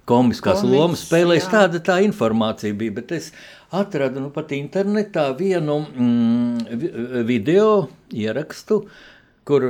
komiskās 0.09 0.63
Komis, 0.63 0.73
lomas 0.73 1.05
spēlēs, 1.07 1.49
tāda 1.51 1.83
tā 1.85 1.99
informācija 2.07 2.77
bija. 2.79 2.95
Bet 3.01 3.13
es 3.17 3.31
atradu 3.75 4.23
nu, 4.25 4.31
pat 4.35 4.55
internetā 4.57 5.29
vienu 5.39 5.81
mm, 5.85 7.25
video 7.29 7.69
ierakstu, 8.15 8.85
kur 9.47 9.69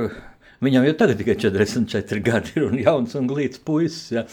Viņam 0.63 0.87
jau 0.87 0.93
tagad 0.97 1.19
tikai 1.19 1.35
44 1.37 2.21
gadi 2.27 2.55
ir 2.57 2.63
un 2.65 2.79
jauns 2.81 3.13
un 3.19 3.27
glīts 3.29 3.61
puisis, 3.61 4.07
ja? 4.15 4.23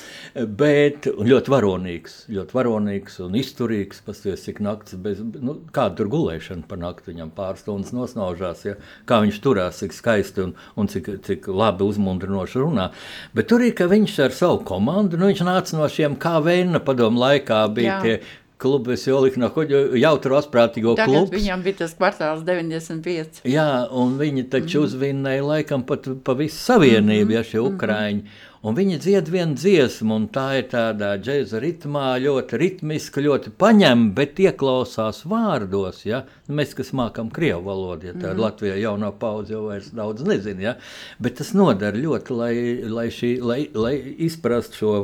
bet 0.60 1.04
ļoti 1.04 1.52
varonīgs, 1.52 2.14
ļoti 2.32 2.56
varonīgs 2.56 3.18
un 3.26 3.36
izturīgs. 3.36 4.00
Pasties, 4.06 4.46
cik 4.46 4.62
naktis 4.64 4.96
bez, 5.04 5.20
nu, 5.20 5.58
kāda 5.74 5.98
tur 5.98 6.08
gulēšana 6.12 6.64
pa 6.68 6.78
nakti 6.80 7.12
viņam 7.12 7.32
pāris 7.36 7.64
stundas 7.64 7.92
nosnaužās, 7.96 8.64
ja? 8.64 8.76
kā 9.08 9.20
viņš 9.24 9.40
turās, 9.44 9.82
cik 9.82 9.96
skaisti 9.96 10.46
un, 10.46 10.54
un 10.80 10.88
cik, 10.88 11.10
cik 11.28 11.50
labi 11.52 11.84
uzmundrinoši 11.84 12.62
runā. 12.62 12.88
Bet 13.36 13.50
tur 13.52 13.66
ir, 13.66 13.74
ka 13.76 13.90
viņš 13.92 14.16
ar 14.24 14.36
savu 14.36 14.62
komandu, 14.64 15.20
nu, 15.20 15.28
viņš 15.28 15.44
nāca 15.44 15.76
no 15.76 15.90
šiem 15.92 16.16
kā 16.20 16.38
vēna 16.44 16.80
padomu 16.84 17.20
laikā, 17.20 17.60
bija 17.76 17.98
Jā. 17.98 18.00
tie 18.00 18.40
klubu 18.58 18.94
es 18.94 19.06
ieliku 19.06 19.40
no 19.42 19.50
jautru 19.98 20.38
asprātīgo 20.38 20.96
klubu. 20.98 21.34
Viņam 21.34 21.62
bija 21.66 21.82
tas 21.82 21.94
kvartāls 21.98 22.44
95. 22.46 23.44
Jā, 23.48 23.68
un 23.90 24.16
viņi 24.20 24.48
taču 24.52 24.80
mm. 24.80 24.88
uzvinnēja 24.88 25.44
laikam 25.44 25.84
pat 25.86 26.08
pa 26.24 26.36
visu 26.38 26.58
savienību, 26.62 27.24
mm 27.24 27.30
-hmm. 27.30 27.36
ja 27.36 27.44
šie 27.44 27.60
ukraiņi. 27.60 28.22
Mm 28.22 28.26
-hmm. 28.26 28.52
Un 28.64 28.72
viņi 28.72 28.96
dzied 28.96 29.26
vienu 29.28 29.58
dziesmu, 29.60 30.14
un 30.16 30.22
tā 30.32 30.46
ir 30.56 30.70
tādā 30.72 31.10
džēza 31.20 31.58
ritmā, 31.60 32.14
ļoti 32.24 32.56
ritmiska, 32.62 33.20
ļoti 33.20 33.50
paņemta, 33.60 34.14
bet 34.16 34.40
ieklausās 34.40 35.18
vārdos. 35.28 35.98
Ja? 36.08 36.22
Mēs, 36.48 36.72
kas 36.78 36.94
mākam 36.96 37.28
krievu 37.34 37.60
valodu, 37.66 38.08
ja 38.08 38.14
tāda 38.14 38.32
mm. 38.32 38.40
Latvijā 38.40 38.78
jaunā 38.80 39.12
paudze 39.20 39.52
jau 39.52 39.66
vairs 39.66 39.90
daudz 39.92 40.24
nezina, 40.24 40.64
ja? 40.70 40.74
bet 41.20 41.36
tas 41.42 41.52
nodara 41.52 42.00
ļoti, 42.00 42.38
lai, 42.38 42.54
lai, 42.88 43.06
šī, 43.12 43.34
lai, 43.44 43.60
lai 43.76 43.92
izprastu 44.24 44.80
šo, 44.80 44.94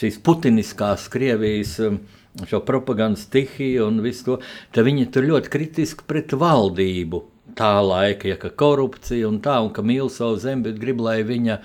šīs 0.00 0.18
putiniskās 0.26 1.06
Krievijas 1.12 1.78
um, 1.86 2.00
šo 2.48 2.60
propagandas 2.66 3.26
stihiju 3.26 3.88
un 3.88 4.00
visu 4.04 4.24
to, 4.24 4.38
tad 4.74 4.86
viņi 4.86 5.08
tur 5.14 5.26
ļoti 5.28 5.52
kritiski 5.52 6.06
pret 6.06 6.34
valdību 6.38 7.24
tā 7.58 7.74
laika, 7.82 8.28
ja 8.30 8.38
ka 8.38 8.50
korupcija 8.54 9.28
un 9.28 9.40
tā, 9.42 9.58
un 9.64 9.72
ka 9.74 9.82
mīl 9.82 10.10
savu 10.12 10.38
zemi, 10.40 10.68
bet 10.68 10.80
grib, 10.82 11.02
lai 11.02 11.20
viņa 11.26 11.58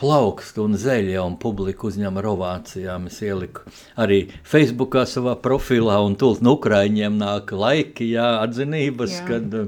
plaukst 0.00 0.58
un 0.58 0.74
zeļ, 0.80 1.12
ja 1.14 1.22
un 1.26 1.36
publika 1.38 1.86
uzņem 1.86 2.18
ar 2.18 2.28
ovācijām. 2.32 3.06
Es 3.10 3.20
ieliku 3.22 3.66
arī 4.00 4.24
Facebookā 4.48 5.04
savā 5.06 5.36
profilā, 5.44 6.00
un 6.02 6.16
tūlīt 6.18 6.42
no 6.42 6.56
Ukraiņiem 6.58 7.20
nāk 7.20 7.52
laiki, 7.54 8.10
jā, 8.16 8.28
atzinības, 8.42 9.18
jā. 9.20 9.26
kad 9.28 9.58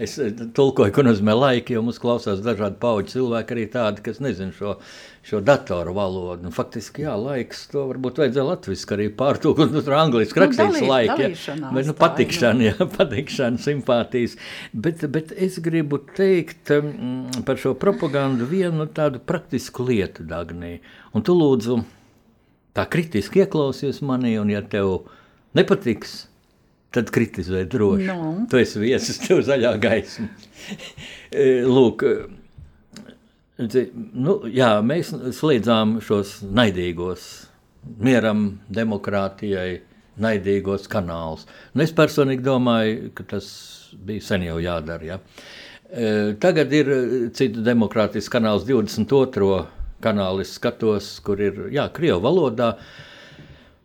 es 0.00 0.16
tulkoju, 0.56 0.92
ko 0.96 1.04
nozīmē 1.06 1.36
laiki, 1.36 1.76
jo 1.76 1.84
mums 1.86 2.00
klausās 2.02 2.42
dažādi 2.44 2.80
pauģi 2.82 3.14
cilvēki, 3.14 3.56
arī 3.56 3.66
tādi, 3.72 4.04
kas 4.04 4.20
nezin 4.24 4.52
šo 4.56 4.78
šo 5.22 5.40
datoru 5.44 5.92
valodu. 5.94 6.42
Nu, 6.46 6.50
faktiski, 6.54 7.04
jā, 7.04 7.12
laiks 7.20 7.66
to 7.72 7.84
varbūt 7.90 8.22
vajadzēja 8.22 8.46
latviešu 8.46 8.94
arī 8.96 9.08
pārtulkot, 9.16 9.72
nu, 9.74 9.82
tur 9.84 9.96
angliski 9.98 10.40
rakstīts 10.42 10.80
nu, 10.80 10.88
laika, 10.88 11.18
ja, 11.20 11.56
bet, 11.74 11.90
nu, 11.90 11.94
patikšana, 11.98 12.66
jā, 12.70 12.88
patikšana, 12.96 13.60
simpātijas. 13.60 14.38
Bet, 14.72 15.04
bet 15.12 15.34
es 15.36 15.60
gribu 15.62 16.00
teikt 16.16 16.72
um, 16.76 17.28
par 17.46 17.60
šo 17.60 17.74
propagandu 17.78 18.48
vienu 18.48 18.88
tādu 18.88 19.20
praktisku 19.20 19.86
lietu, 19.90 20.24
Dagnī. 20.30 20.78
Un 21.12 21.26
tu 21.26 21.36
lūdzu 21.36 21.82
tā 22.76 22.88
kritiski 22.88 23.44
ieklausies 23.44 24.00
manī, 24.06 24.36
un 24.40 24.52
ja 24.52 24.64
tev 24.64 25.02
nepatiks, 25.58 26.22
tad 26.94 27.12
kritizē 27.14 27.66
droši. 27.70 28.08
No. 28.08 28.32
Nu. 28.40 28.48
Tu 28.50 28.64
esi 28.64 28.80
viesis, 28.82 29.20
tev 29.22 29.44
zaļā 29.46 29.76
gaisma. 29.82 30.30
Lūk, 31.76 32.06
Nu, 33.60 34.38
jā, 34.48 34.70
mēs 34.80 35.10
slēdzām 35.36 35.98
šos 36.04 36.38
naidīgos, 36.48 37.24
mieram, 38.00 38.44
demokrātijai, 38.72 39.82
naidīgos 40.20 40.86
kanālus. 40.90 41.46
Un 41.74 41.84
es 41.84 41.92
personīgi 41.96 42.44
domāju, 42.44 43.10
ka 43.16 43.26
tas 43.34 43.50
bija 44.06 44.24
sen 44.24 44.46
jau 44.46 44.56
jādara. 44.62 45.04
Ja. 45.04 45.18
E, 45.90 46.08
tagad 46.40 46.72
ir 46.76 46.90
cits 47.36 47.60
demokrātisks 47.66 48.32
kanāls, 48.32 48.64
22. 48.68 49.64
kanālu 50.00 50.46
skatos, 50.48 51.12
kur 51.24 51.40
ir 51.42 51.66
jā, 51.74 51.88
Krievu 51.92 52.22
valodā. 52.24 52.74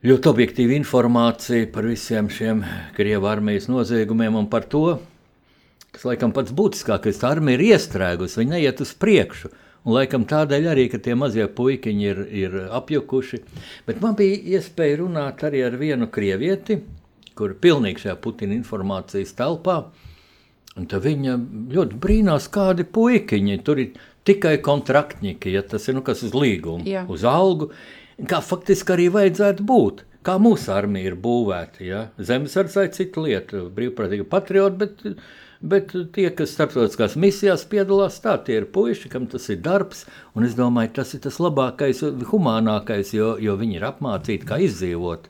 Ļoti 0.06 0.30
objektīva 0.30 0.76
informācija 0.78 1.68
par 1.74 1.88
visiem 1.90 2.30
šiem 2.30 2.62
Krievijas 2.96 3.32
armijas 3.32 3.68
noziegumiem 3.72 4.38
un 4.38 4.48
par 4.52 4.68
to, 4.70 5.00
kas 5.96 6.06
laikam 6.06 6.34
pats 6.36 6.54
būtiskākais, 6.56 7.20
tā 7.20 7.32
armija 7.34 7.58
ir 7.58 7.68
iestrēgusi, 7.74 8.44
viņa 8.44 8.58
neiet 8.58 8.84
uz 8.86 8.92
priekšu. 9.02 9.50
Laikam 9.86 10.24
tādēļ 10.26 10.68
arī, 10.72 10.88
ka 10.90 10.98
tie 10.98 11.14
mazie 11.18 11.46
puikiņi 11.46 12.08
ir, 12.10 12.22
ir 12.34 12.56
apjukuši. 12.74 13.42
Bet 13.86 14.02
man 14.02 14.16
bija 14.18 14.58
iespēja 14.58 15.04
runāt 15.04 15.44
arī 15.46 15.62
ar 15.68 15.78
vienu 15.78 16.08
krievieti, 16.10 16.80
kur 17.38 17.54
ir 17.54 17.60
pilnīgi 17.62 18.06
šajā 18.06 18.16
Putina 18.24 18.58
informācijas 18.58 19.36
telpā. 19.38 19.84
Un 20.76 20.90
viņa 20.90 21.38
ļoti 21.76 22.00
brīnās, 22.02 22.50
kādi 22.52 22.84
puikiņi 22.98 23.62
tur 23.64 23.80
ir 23.84 24.02
tikai 24.26 24.58
kontraktnieki, 24.66 25.54
ja 25.54 25.62
tas 25.64 25.86
ir 25.88 26.00
nu, 26.00 26.04
kas 26.04 26.26
uz 26.26 26.34
līgumu, 26.36 26.84
Jā. 26.90 27.06
uz 27.12 27.24
algu. 27.30 27.70
Kā 28.26 28.42
faktiski 28.44 28.96
arī 28.96 29.08
vajadzētu 29.14 29.64
būt. 29.70 30.04
Kā 30.26 30.40
mūsu 30.42 30.72
armija 30.74 31.12
ir 31.12 31.18
būvēta. 31.22 31.84
Ja? 31.86 32.02
Zemesardze 32.18 32.88
ir 32.88 32.94
cita 32.96 33.22
lieta, 33.22 33.62
brīvprātīga 33.76 34.26
patriota, 34.32 34.88
bet 34.88 35.20
Bet 35.64 35.94
tie, 36.16 36.28
kas 36.36 36.52
starptautiskās 36.56 37.16
misijās 37.20 37.64
piedalās, 37.72 38.18
tā 38.24 38.36
tie 38.44 38.60
ir 38.60 38.68
puiši, 38.76 39.10
kam 39.12 39.28
tas 39.32 39.48
ir 39.54 39.62
darbs. 39.64 40.04
Un 40.36 40.48
es 40.48 40.58
domāju, 40.58 40.92
tas 41.00 41.14
ir 41.16 41.24
tas 41.24 41.40
labākais, 41.40 42.04
humānākais, 42.32 43.14
jo, 43.16 43.36
jo 43.40 43.56
viņi 43.60 43.80
ir 43.80 43.88
apmācīti, 43.88 44.48
kā 44.50 44.60
izdzīvot. 44.66 45.30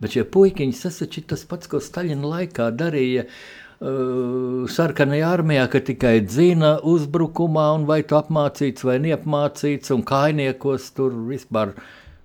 Bet 0.00 0.16
šie 0.16 0.24
puikiņi, 0.32 0.80
tas 0.80 1.00
taču 1.02 1.20
ir 1.20 1.28
tas 1.32 1.44
pats, 1.48 1.68
ko 1.68 1.80
Staļina 1.80 2.32
laikā 2.34 2.70
darīja. 2.76 3.28
Uh, 3.76 4.64
sarkanajā 4.72 5.34
armijā, 5.36 5.66
ka 5.68 5.82
tikai 5.84 6.14
dzina 6.24 6.78
uzbrukumā, 6.80 7.66
un 7.76 7.84
vai 7.84 7.98
tu 8.08 8.16
apmācīts 8.16 8.86
vai 8.88 8.94
neapmācīts, 9.04 9.92
un 9.92 10.00
kainiekos 10.08 10.88
tur 10.96 11.12
vispār 11.28 11.74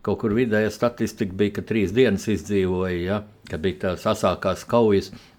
kaut 0.02 0.22
kur 0.24 0.32
vidējā 0.38 0.70
statistika 0.72 1.36
bija, 1.36 1.58
ka 1.58 1.66
trīs 1.68 1.92
dienas 1.92 2.30
izdzīvoja, 2.32 2.96
ja, 3.04 3.20
kad 3.52 3.68
bija 3.68 3.82
tās 3.84 4.08
asākās 4.14 4.64
kaujas. 4.72 5.12
Uh, 5.12 5.31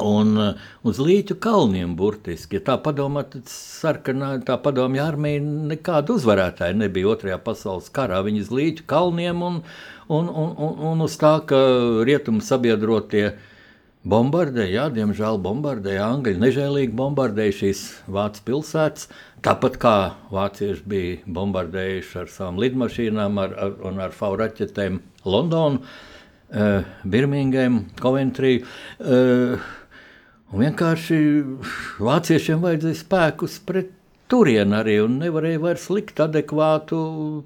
Un 0.00 0.36
uh, 0.40 0.60
uz 0.88 0.96
līķu 1.02 1.36
kalniem 1.42 1.92
burtiski, 1.98 2.56
ja 2.56 2.64
tā 2.64 2.78
padomā, 2.80 3.26
tad 3.28 3.50
sarkanā, 3.52 4.38
tā 4.46 4.56
padomja 4.62 5.04
armija 5.10 5.42
nekāda 5.42 6.14
uzvarētāja 6.16 6.78
nebija 6.80 7.10
otrajā 7.12 7.36
pasaules 7.44 7.90
karā. 7.92 8.22
Viņi 8.24 8.46
uz 8.46 8.52
līķu 8.56 8.86
kalniem 8.88 9.42
un, 9.44 9.58
un, 10.08 10.30
un, 10.30 10.54
un, 10.56 10.78
un 10.92 11.04
uz 11.04 11.16
tā, 11.20 11.34
ka 11.44 11.60
rietumu 12.08 12.40
sabiedrotie 12.40 13.34
bombardēja, 14.08 14.70
jā, 14.72 14.86
diemžēl 14.96 15.36
bombardēja 15.44 16.08
Angļi, 16.08 16.40
nežēlīgi 16.40 16.96
bombardēja 16.98 17.58
šīs 17.60 17.82
Vācijas 18.08 18.46
pilsētas, 18.48 19.10
tāpat 19.44 19.76
kā 19.82 19.96
vācieši 20.32 20.88
bija 20.88 21.34
bombardējuši 21.36 22.18
ar 22.24 22.32
savām 22.32 22.58
lidmašīnām 22.64 23.38
ar, 23.44 23.54
ar, 23.66 23.76
un 23.92 24.00
ar 24.08 24.16
FAU 24.16 24.40
raķetēm 24.40 24.98
Londonu, 25.28 25.84
uh, 25.84 26.90
Birmingham, 27.04 27.84
Coventry. 28.00 28.64
Uh, 28.98 29.60
Un 30.52 30.60
vienkārši 30.60 31.18
vāciešiem 32.04 32.60
vajadzēja 32.60 32.98
spēkus 32.98 33.54
pret 33.64 33.94
turieni 34.28 34.76
arī 34.76 34.98
un 35.00 35.14
nevarēja 35.22 35.62
vairs 35.62 35.86
likt 35.88 36.20
adekvātu 36.20 36.98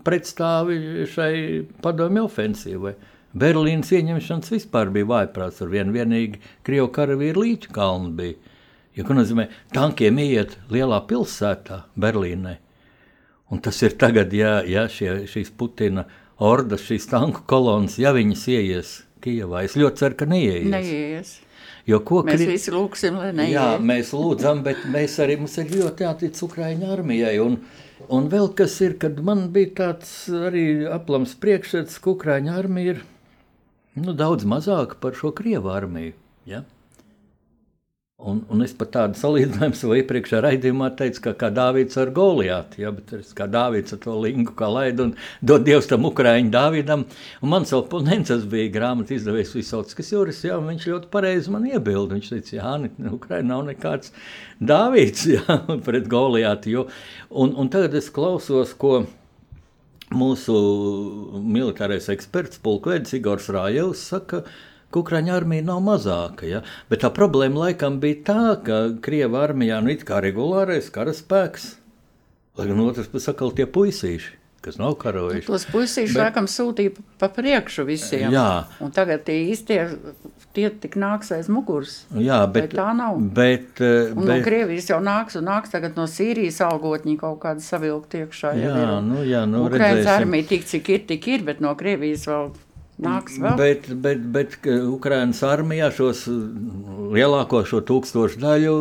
pretstāvi 0.06 1.06
šai 1.12 1.36
padomju 1.84 2.26
ofensīvai. 2.26 2.96
Berlīnas 3.36 3.92
ieņemšanas 3.94 4.50
vispār 4.56 4.90
bija 4.90 5.10
vājprāts 5.12 5.62
ar 5.62 5.70
vienu 5.70 5.94
vienīgi 5.94 6.42
Krievu 6.66 6.90
karavīru 6.98 7.44
līķu 7.44 7.72
kalnu 7.76 8.10
bija. 8.18 8.52
Jo, 8.96 9.04
ko 9.06 9.14
nozīmē, 9.14 9.50
tankiem 9.76 10.18
iet 10.24 10.56
lielā 10.72 11.02
pilsētā, 11.06 11.82
Berlīnē. 12.00 12.56
Un 13.52 13.62
tas 13.62 13.78
ir 13.86 13.94
tagad, 14.00 14.32
ja, 14.34 14.58
ja 14.66 14.86
šie, 14.90 15.28
šīs 15.30 15.52
Putina 15.54 16.08
ordas, 16.42 16.88
šīs 16.88 17.06
tanku 17.12 17.44
kolonas, 17.46 18.00
ja 18.02 18.16
viņas 18.16 18.46
ieies 18.50 18.94
Kijavā, 19.22 19.62
es 19.68 19.76
ļoti 19.78 20.02
ceru, 20.02 20.16
ka 20.18 20.26
neieies. 20.30 20.70
Neieies. 20.72 21.36
Jo 21.86 22.00
ko 22.02 22.22
mēs 22.26 22.40
kri... 22.40 22.48
visi 22.56 22.72
lūgsim, 22.74 23.18
lai 23.20 23.30
neieies. 23.30 23.54
Jā, 23.54 23.66
mēs 23.78 24.10
lūdzam, 24.16 24.64
bet 24.66 24.82
mēs 24.90 25.18
arī, 25.22 25.36
mums 25.38 25.54
ir 25.62 25.70
ļoti 25.70 26.06
jātic 26.06 26.40
Ukraiņu 26.48 26.88
armijai. 26.96 27.34
Un, 27.44 27.60
un 28.10 28.30
vēl 28.32 28.50
kas 28.58 28.74
ir, 28.82 28.96
kad 29.02 29.20
man 29.26 29.46
bija 29.54 29.74
tāds 29.82 30.14
arī 30.34 30.66
aplams 30.90 31.36
priekšsats, 31.42 32.00
ka 32.02 32.16
Ukraiņu 32.16 32.56
armija 32.58 32.96
ir 32.96 33.04
nu, 34.02 34.16
daudz 34.18 34.48
mazāka 34.48 34.98
par 35.00 35.14
šo 35.18 35.30
Krievu 35.36 35.70
armiju. 35.70 36.16
Ja? 36.50 36.64
Un, 38.16 38.38
un 38.48 38.64
es 38.64 38.72
pat 38.72 38.88
tādu 38.94 39.18
salīdzinājumu 39.20 39.76
savā 39.76 39.96
iepriekšējā 40.00 40.38
raidījumā 40.40 40.86
teicu, 40.96 41.20
ka 41.26 41.32
kā 41.36 41.50
Dāvids 41.52 41.98
ar 42.00 42.08
Goliātu, 42.16 42.78
ja, 42.80 42.88
bet 42.96 43.10
es 43.12 43.34
kā 43.36 43.44
Dāvids 43.52 43.92
ar 43.92 43.98
to 44.00 44.14
lingu 44.22 44.54
kā 44.56 44.70
laidu 44.72 45.04
un 45.04 45.10
dod 45.44 45.66
Dievs 45.66 45.90
tam 45.90 46.08
Ukraiņu 46.08 46.48
Dāvidam. 46.54 47.04
Un 47.44 47.52
mans 47.52 47.74
oponents 47.76 48.46
bija 48.48 48.70
grāmatu 48.72 49.12
izdevējs 49.18 49.52
Visautskas 49.58 50.14
Juris, 50.14 50.40
ja, 50.48 50.56
un 50.56 50.70
viņš 50.72 50.86
ļoti 50.94 51.10
pareizi 51.12 51.52
man 51.52 51.66
iebilda. 51.68 52.16
Viņš 52.16 52.30
teica, 52.32 52.54
jā, 52.56 52.72
ne, 52.86 53.12
Ukraiņa 53.18 53.50
nav 53.50 53.66
nekāds 53.68 54.14
Dāvids, 54.72 55.26
ja, 55.34 55.58
pret 55.84 56.08
Goliātu. 56.08 56.72
Jo, 56.72 56.86
un, 57.28 57.52
un 57.52 57.68
tagad 57.74 57.98
es 58.00 58.08
klausos, 58.08 58.72
ko 58.80 59.02
mūsu 60.16 60.56
militārais 61.36 62.08
eksperts, 62.16 62.64
pulkvedis 62.64 63.18
Igors 63.20 63.52
Rājevs 63.52 64.08
saka, 64.08 64.40
ka 64.46 64.74
ka 64.90 65.02
Ukraiņu 65.02 65.34
armija 65.34 65.66
nav 65.66 65.82
mazāka. 65.84 66.48
Ja? 66.48 66.62
Bet 66.90 67.04
tā 67.04 67.10
problēma 67.14 67.66
laikam 67.66 68.00
bija 68.02 68.22
tā, 68.30 68.40
ka 68.66 68.80
Krievijas 69.02 69.50
armijā 69.50 69.82
nu, 69.84 69.92
ir 69.94 70.24
regulārais 70.28 70.90
karaspēks, 70.94 71.68
lai 72.58 72.68
gan 72.70 72.82
otrs 72.86 73.12
puses 73.12 73.32
atkal 73.34 73.54
tie 73.56 73.68
puisīši. 73.68 74.42
Kas 74.66 74.80
nav 74.80 74.96
karojuši. 74.98 75.46
Tos 75.46 75.62
puisīšus 75.70 76.16
laikam 76.18 76.48
sūtīja 76.50 76.96
pa 77.20 77.28
priekšu 77.30 77.84
visiem. 77.86 78.32
Jā. 78.34 78.66
Un 78.82 78.90
tagad 78.90 79.22
tie 79.28 79.36
īstie 79.52 79.76
tie 80.56 80.70
tik 80.82 80.96
nāks 80.98 81.30
aiz 81.36 81.46
muguras. 81.52 82.00
Jā, 82.16 82.40
bet 82.50 82.72
Vai 82.72 82.80
tā 82.80 82.86
nav. 82.96 83.20
Bet, 83.36 83.78
uh, 83.78 84.10
un 84.10 84.24
bet, 84.24 84.30
no 84.30 84.36
Krievijas 84.46 84.90
jau 84.90 84.98
nāks 85.04 85.38
un 85.38 85.46
nāks 85.46 85.70
tagad 85.74 85.98
no 85.98 86.08
Sīrijas 86.10 86.58
algotņi 86.66 87.18
kaut 87.20 87.38
kāda 87.44 87.62
savilkt 87.62 88.16
iekšā. 88.18 88.54
Jā, 88.58 88.72
ja 88.82 88.98
nu, 89.04 89.20
jā, 89.28 89.44
nu, 89.50 89.66
Ukrainas 89.68 90.08
armija 90.16 90.48
tik 90.54 90.66
cik 90.66 90.92
ir, 90.96 91.04
tik 91.12 91.28
ir, 91.34 91.44
bet 91.46 91.62
no 91.62 91.76
Krievijas 91.78 92.26
vēl 92.30 92.50
Nāks 93.02 93.34
vēl. 93.36 93.56
Bet, 93.60 93.88
bet, 94.00 94.20
bet 94.32 94.54
Ukraiņas 94.64 95.42
armijā 95.44 95.90
šos 95.92 96.22
lielāko 97.12 97.60
šo 97.68 97.82
tūkstošu 97.84 98.40
daļu 98.40 98.76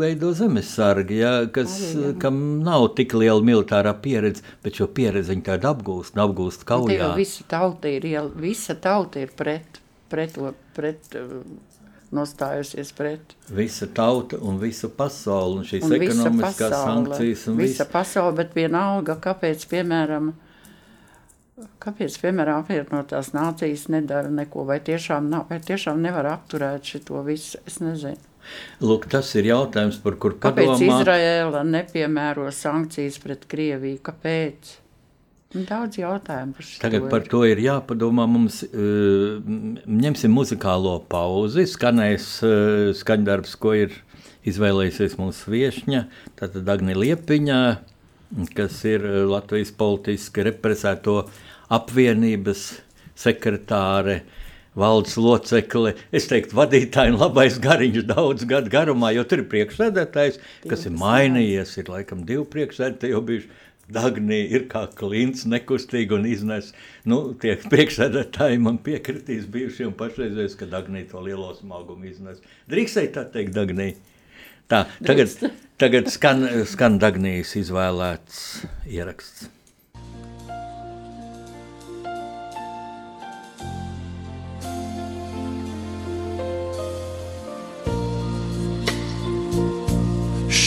veido 0.00 0.34
zemesargi, 0.36 1.20
ja, 1.22 1.32
kas, 1.52 1.78
Arī, 1.94 2.12
kam 2.20 2.42
nav 2.66 2.90
tik 2.98 3.16
liela 3.16 3.40
militārā 3.44 3.94
pieredze, 4.04 4.44
bet 4.64 4.76
šo 4.80 4.90
pieredzi 4.92 5.32
viņi 5.32 5.46
tādu 5.48 5.70
apgūst, 5.72 6.20
apgūst 6.26 6.66
kaujā. 6.68 7.14
Visa 7.16 7.46
tauta 7.48 7.88
ir, 7.88 8.04
visa 8.36 8.76
tauta 8.76 9.24
ir 9.24 9.32
pret, 9.38 9.80
pret, 10.12 10.36
pret 10.76 11.16
nostājusies 12.14 12.92
pret. 12.96 13.34
Visa 13.54 13.88
tauta 13.90 14.38
un 14.44 14.58
visa 14.62 14.88
pasaule 14.92 15.60
un 15.60 15.68
šīs 15.68 15.86
un 15.86 15.96
ekonomiskās 15.96 16.70
pasaule, 16.70 17.10
sankcijas. 17.10 17.46
Un 17.50 17.60
visa 17.60 17.84
vis... 17.84 17.92
pasaule, 17.92 18.36
bet 18.38 18.54
vienalga, 18.56 19.16
kāpēc, 19.24 19.66
piemēram, 19.70 20.32
Kāpēc, 21.54 22.16
piemēram, 22.18 22.64
apvienotās 22.64 23.30
nācijas 23.34 23.86
nedara 23.92 24.30
neko, 24.32 24.64
vai 24.66 24.80
tiešām, 24.82 25.28
nav, 25.30 25.44
vai 25.52 25.60
tiešām 25.62 26.00
nevar 26.02 26.26
apturēt 26.32 26.88
šo 26.90 27.20
visu? 27.26 27.60
Es 27.68 27.78
nezinu. 27.82 28.18
Lūk, 28.84 29.06
tas 29.08 29.30
ir 29.38 29.46
jautājums, 29.48 30.00
par 30.02 30.18
kur 30.20 30.34
padomāt. 30.36 30.74
Kāpēc 30.74 30.82
Izraēla 30.88 31.62
nepiemēro 31.68 32.48
sankcijas 32.52 33.20
pret 33.22 33.46
Krieviju? 33.48 34.02
Kāpēc? 34.04 34.74
Daudz 35.54 36.00
jautājumu 36.00 36.56
par 36.56 36.66
šo. 36.66 36.80
Tagad 36.82 37.06
par 37.12 37.26
to 37.30 37.44
ir 37.46 37.62
jāpadomā. 37.62 38.26
Mums 38.26 38.64
uh, 38.66 39.38
ņemsim 39.86 40.34
muzikālo 40.34 40.96
pauzi. 41.06 41.68
Skanēs 41.70 42.28
uh, 42.42 42.90
skaņdarbs, 42.98 43.54
ko 43.62 43.76
ir 43.78 43.94
izvēlējusies 44.50 45.14
mūsu 45.20 45.54
viešņa, 45.54 46.00
tātad 46.36 46.68
Agni 46.74 46.96
Liepiņa, 46.98 47.60
kas 48.56 48.80
ir 48.88 49.04
Latvijas 49.30 49.70
politiski 49.78 50.44
represēto 50.48 51.20
uh, 51.22 51.42
apvienības 51.72 52.64
sekretāre, 53.18 54.22
valdes 54.78 55.14
locekle, 55.20 55.94
es 56.14 56.26
teiktu, 56.30 56.56
vadītāja 56.58 57.12
un 57.12 57.20
labais 57.20 57.60
gariņš 57.62 58.08
daudz 58.10 58.46
gadu 58.50 58.72
garumā, 58.72 59.12
jo 59.14 59.22
tur 59.28 59.44
ir 59.44 59.50
priekšsēdētājs, 59.52 60.40
kas 60.70 60.88
ir 60.88 60.96
mainījies, 60.98 61.76
ir 61.78 61.92
laikam 61.92 62.24
divi 62.26 62.46
priekšsēdētāji 62.56 63.14
jau 63.14 63.22
bijuši. 63.30 63.54
Dagnī 63.92 64.38
ir 64.56 64.62
kā 64.70 64.86
klints, 64.96 65.42
nekustīgi 65.44 66.14
un 66.16 66.22
iznes. 66.24 66.70
Nu, 67.04 67.18
tie 67.36 67.52
priekšsēdētāji 67.68 68.62
man 68.64 68.78
piekritīs 68.80 69.44
bijušiem 69.52 69.92
pašreizējais, 69.98 70.54
ka 70.56 70.70
Dagnī 70.72 71.02
to 71.10 71.20
lielo 71.20 71.50
smagumu 71.52 72.08
iznes. 72.08 72.40
Drīkstēji 72.72 73.12
tā 73.12 73.26
teikt, 73.34 73.52
Dagnī? 73.52 73.90
Tā, 74.68 74.84
tagad, 75.04 75.34
tagad 75.80 76.08
skan, 76.12 76.46
skan 76.68 76.96
Dagnijas 77.02 77.56
izvēlēts 77.60 78.38
ieraksts. 78.88 79.50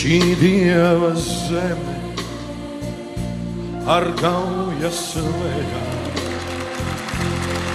šī 0.07 0.19
dieva 0.39 1.09
zeme 1.19 1.95
ar 3.91 4.05
gaujas 4.21 5.01
lejām, 5.19 6.21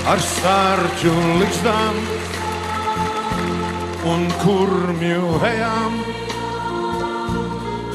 ar 0.09 0.23
sārķu 0.25 1.13
likstām 1.43 1.99
un 4.15 4.25
kurmju 4.41 5.29
ejām, 5.51 5.99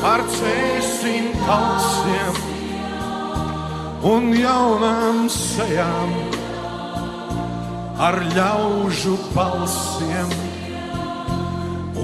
ar 0.06 0.22
cēsim 0.30 1.32
kalsiem 1.46 2.36
un 4.06 4.30
jaunām 4.38 5.26
sejām, 5.34 6.14
ar 7.98 8.20
ļaužu 8.36 9.18
balsiem 9.34 10.36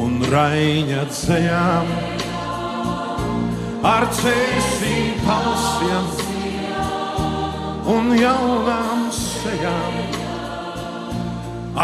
un 0.04 0.20
raiņa 0.32 1.06
dzējām 1.12 1.94
ar 3.84 4.06
cēsīm 4.16 5.18
palsiem 5.26 6.06
un 7.94 8.14
jaunām 8.16 9.10
sejām, 9.12 9.98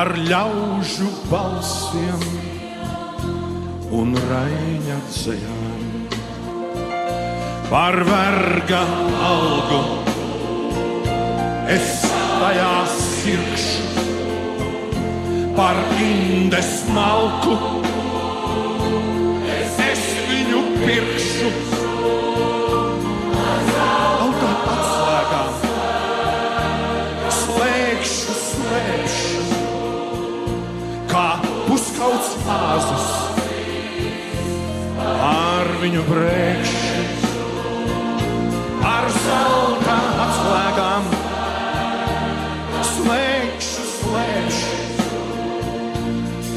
ar 0.01 0.13
ļaužu 0.31 1.11
balsiem 1.27 2.27
un 3.99 4.15
raiņa 4.29 4.99
dzējām. 5.11 5.58
Par 7.69 7.95
verga 8.01 8.79
algu. 9.21 9.81
Es 11.69 12.01
tajā 12.09 12.71
sirkšu, 12.97 14.05
par 15.53 15.77
indes 16.01 16.71
malku. 16.95 17.59
Es 19.85 20.07
viņu 20.31 20.63
pirkšu. 20.81 21.53
Puskauts 31.69 32.29
āzus. 32.49 33.09
Ar 35.05 35.67
viņu 35.83 36.01
brēkšķi, 36.07 36.78
ar 36.78 36.78
zelta 39.23 39.95
atslēgām, 40.25 41.07
slēgšu, 42.89 43.85
slēgšu, 43.93 44.75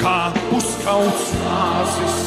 kā 0.03 0.19
puskauts 0.51 1.31
āzus 1.59 2.21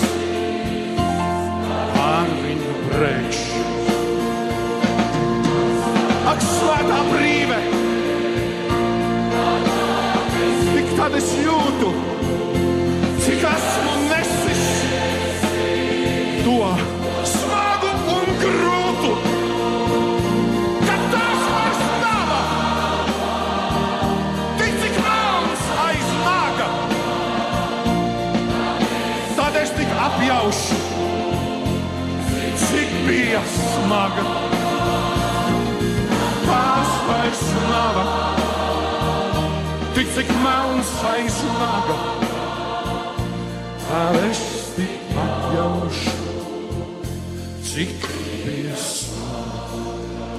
ar 2.06 2.34
viņu 2.41 2.74
brēkšķi. 2.89 3.63
Ak, 6.34 6.41
svētā 6.50 7.00
brīve! 7.13 7.62
Tik 10.76 10.93
tad 10.98 11.21
es 11.21 11.32
jūtu! 11.43 11.95
cik 13.26 13.41
esmu 13.41 13.93
nesis 14.10 14.63
to 16.45 16.95
pomaga. 33.86 34.24
Tās 36.45 36.93
vairs 37.08 37.43
nav, 37.69 38.00
tik 39.95 40.10
cik 40.15 40.32
melns 40.41 40.91
vairs 41.04 41.39
nav. 41.60 41.91
Tev 43.86 44.19
es 44.26 44.43
tik 44.76 45.17
atļaušu, 45.26 46.15
cik 47.69 48.10
bija 48.45 48.78
smaga. 48.82 50.32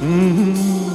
Mm 0.00 0.30
-hmm. 0.36 0.85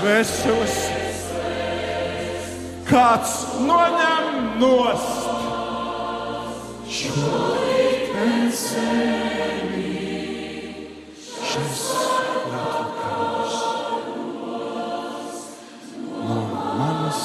Dvēseles 0.00 0.76
kāds 2.88 3.34
noņem 3.68 4.28
nost 4.60 5.20
šo 6.90 7.30
zemi 8.60 9.92
šais 11.20 11.82
svētvakaros. 11.84 13.56
No 16.26 16.38
manas 16.80 17.24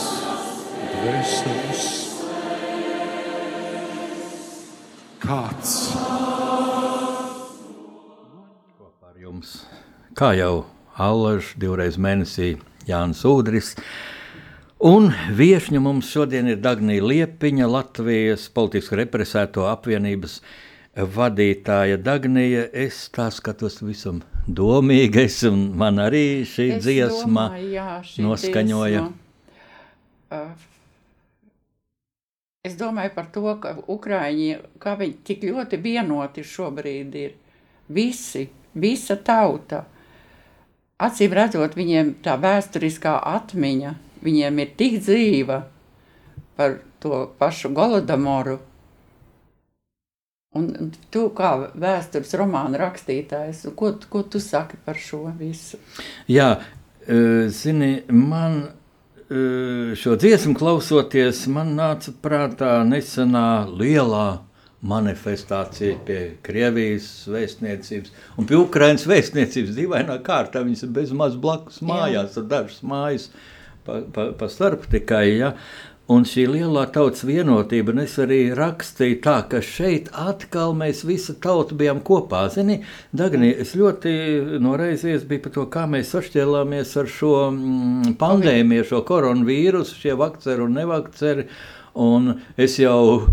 dvēseles. 0.94 1.86
kāds. 5.26 5.74
Kā 10.16 10.30
jau 10.38 10.64
Allaž, 10.96 11.54
divreiz 11.60 11.98
mēnesī 12.02 12.56
Jānis 12.88 13.24
Udris. 13.28 13.74
Un 14.86 15.10
viesņa 15.36 15.82
mums 15.82 16.12
šodien 16.12 16.48
ir 16.52 16.62
Dagnija 16.64 17.04
Liepiņa, 17.04 17.68
Latvijas 17.72 18.50
politiski 18.54 19.00
represēto 19.00 19.66
apvienības 19.72 20.40
vadītāja 20.96 21.98
Dagnija. 22.04 22.68
Es 22.72 23.06
tā 23.16 23.30
skatos 23.34 23.82
visam 23.84 24.22
domīgi, 24.48 25.26
es 25.26 25.42
un 25.48 25.72
man 25.80 26.00
arī 26.04 26.46
šī 26.48 26.70
es 26.78 26.86
dziesma 26.86 27.50
domāju, 27.50 27.74
jā, 27.76 27.90
šī 28.12 28.30
noskaņoja. 28.30 29.04
Dziesma. 29.04 29.20
Uh 30.36 30.72
Es 32.66 32.74
domāju 32.80 33.12
par 33.14 33.28
to, 33.30 33.44
ka 33.62 33.76
Ukrāņi, 33.94 34.54
kā 34.82 34.96
viņi 34.98 35.20
tik 35.28 35.44
ļoti 35.46 35.78
vienoti 35.84 36.42
šobrīd 36.50 37.18
ir. 37.20 37.36
Visi, 37.94 38.48
visa 38.74 39.20
tauta. 39.22 39.84
Acīm 40.96 41.34
redzot, 41.36 41.74
viņiem 41.76 42.14
tā 42.24 42.38
vēsturiskā 42.40 43.18
atmiņa, 43.28 43.96
viņiem 44.24 44.62
ir 44.64 44.70
tik 44.80 45.02
dzīva 45.04 45.58
par 46.56 46.78
to 47.04 47.26
pašu 47.40 47.74
Golodamoru. 47.76 48.62
Un 50.56 50.94
tu 51.12 51.26
kā 51.36 51.52
vēstures 51.76 52.32
romāna 52.40 52.80
rakstītājs, 52.80 53.66
ko, 53.76 53.92
ko 54.08 54.24
tu 54.24 54.40
saki 54.40 54.80
par 54.86 54.96
šo 54.96 55.26
visu? 55.36 55.82
Jā, 56.32 56.62
zini, 57.52 58.06
man 58.08 58.62
šo 60.00 60.16
dziesmu 60.22 60.56
klausoties, 60.56 61.44
man 61.52 61.76
nāca 61.76 62.16
prātā 62.24 62.78
nesenā 62.88 63.66
lielā 63.68 64.46
manifestācija 64.86 65.98
pie 66.06 66.20
Krievijas 66.46 67.08
vēstniecības 67.32 68.14
un 68.38 68.50
pie 68.50 68.60
Ukraiņas 68.60 69.08
vēstniecības. 69.10 69.74
Dīvainā 69.80 70.20
kārtā 70.26 70.64
viņas 70.66 70.86
ir 70.86 70.94
bezmaz 70.96 71.36
blakus 71.42 71.82
mājās, 71.86 72.38
ar 72.42 72.48
dažas 72.52 72.86
mājas 72.86 73.28
pa, 73.86 74.02
pa, 74.14 74.30
pa 74.38 74.50
starp 74.52 74.88
tikai. 74.92 75.28
Ja. 75.40 75.56
Un 76.06 76.22
šī 76.30 76.44
lielā 76.46 76.84
tautas 76.94 77.24
vienotība, 77.26 77.90
un 77.96 78.04
es 78.04 78.14
arī 78.22 78.52
rakstīju 78.54 79.16
tā, 79.26 79.40
ka 79.50 79.58
šeit 79.66 80.12
atkal 80.14 80.76
mēs 80.78 81.00
visi 81.02 81.34
tauta 81.42 81.74
bijām 81.74 82.04
kopā. 82.06 82.44
Zini, 82.54 82.84
Dagni, 83.10 83.50
es 83.50 83.72
ļoti 83.74 84.12
noreizies 84.62 85.26
biju 85.26 85.48
par 85.48 85.56
to, 85.56 85.64
kā 85.74 85.88
mēs 85.90 86.12
sašķēlāmies 86.14 86.94
ar 87.02 87.10
šo 87.10 87.32
mm, 87.48 88.14
pandēmiju, 88.22 88.86
šo 88.92 89.02
koronavīrusu, 89.08 89.98
šie 90.04 90.14
vakceri 90.20 90.62
un 90.68 90.78
nevakceri. 90.78 91.48
Un 92.06 92.36
es 92.54 92.78
jau, 92.78 93.26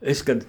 es 0.00 0.22
kad, 0.26 0.44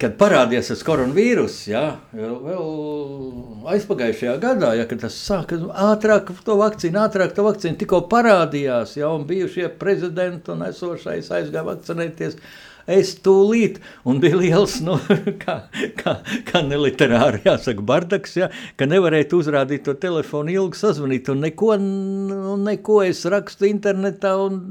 kad 0.00 0.16
parādījās 0.20 0.72
tas 0.72 0.84
koronavīrus, 0.86 1.58
ja, 1.70 1.84
vēl 2.12 3.66
aizpagājušajā 3.76 4.36
gadā, 4.42 4.74
ja 4.78 4.86
tas 4.90 5.18
sāka 5.18 5.58
ātrāk, 5.88 6.32
to 6.46 6.58
vakcīnu, 6.60 7.02
ātrāk 7.06 7.34
to 7.36 7.46
vakcīnu 7.46 7.80
tikko 7.82 8.04
parādījās, 8.12 8.96
ja, 9.00 9.12
un 9.14 9.26
bijušie 9.28 9.68
prezidenti 9.80 10.54
un 10.54 10.66
esošais 10.70 11.32
aizgāja 11.40 11.68
vakcinēties. 11.70 12.40
Es 12.86 13.16
tūlīt, 13.18 13.80
un 14.06 14.20
bija 14.22 14.36
liels, 14.38 14.76
nu, 14.86 14.94
kā, 15.42 15.56
kā, 15.98 16.12
kā 16.46 16.60
neliterāri 16.62 17.40
jāsaka, 17.42 17.82
bardaks, 17.82 18.36
ja, 18.38 18.46
ka 18.78 18.86
nevarēja 18.86 19.26
uzrādīt 19.34 19.82
to 19.88 19.96
telefonu 19.98 20.54
ilgi 20.54 20.78
sazvanīt, 20.78 21.26
un 21.34 21.42
neko, 21.42 21.72
nu, 21.82 22.54
neko 22.62 23.00
es 23.02 23.24
rakstu 23.26 23.66
internetā 23.66 24.36
un 24.38 24.62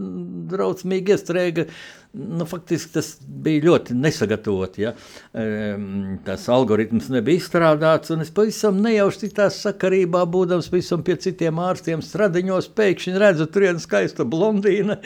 draucmīgi 0.48 1.12
iestrēga 1.12 1.68
nu, 2.16 2.46
faktiski 2.48 2.94
tas 2.96 3.10
bija 3.26 3.64
ļoti 3.66 3.96
nesagatavots. 3.98 4.80
Ja? 4.80 4.94
Tas 6.26 6.46
algoritms 6.52 7.10
nebija 7.14 7.42
izstrādāts, 7.42 8.14
un 8.16 8.24
es 8.24 8.32
pavisam 8.36 8.80
nejauši 8.84 9.26
citā 9.26 9.50
sakarībā, 9.54 10.24
būdams 10.32 10.70
pavisam 10.72 11.04
pie 11.06 11.18
citiem 11.22 11.60
ārstiem, 11.62 12.04
stradiņos, 12.06 12.72
pēkšņi 12.78 13.20
redzu, 13.22 13.50
tur 13.52 13.68
viena 13.68 13.84
skaista 13.84 14.28
blondīna. 14.28 14.98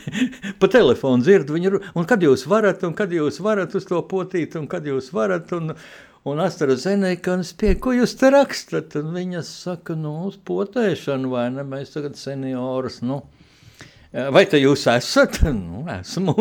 pa 0.60 0.70
telefonu 0.70 1.24
dzirdu 1.24 1.56
viņu, 1.56 1.82
un 1.96 2.08
kad 2.08 2.22
jūs 2.24 2.46
varat, 2.50 2.84
un 2.86 2.94
kad 2.98 3.12
jūs 3.14 3.40
varat 3.44 3.74
uz 3.78 3.88
to 3.88 4.02
potīt, 4.10 4.58
un 4.60 4.68
kad 4.70 4.86
jūs 4.88 5.12
varat. 5.16 5.52
Un, 5.56 5.74
Un 6.28 6.36
Astra 6.44 6.74
Zenēkans 6.76 7.54
pie, 7.56 7.70
ko 7.80 7.94
jūs 7.96 8.12
te 8.20 8.28
rakstat? 8.28 8.92
Un 9.00 9.14
viņa 9.16 9.40
saka, 9.48 9.94
nu, 9.96 10.10
uz 10.28 10.34
potēšanu, 10.36 11.30
vai 11.32 11.46
ne? 11.54 11.64
Mēs 11.64 11.94
tagad 11.94 12.18
seniorus, 12.20 12.98
nu, 13.00 13.22
Vai 14.10 14.42
te 14.50 14.58
jūs 14.58 14.88
esat? 14.90 15.36
Nu, 15.54 15.84
esmu. 15.92 16.34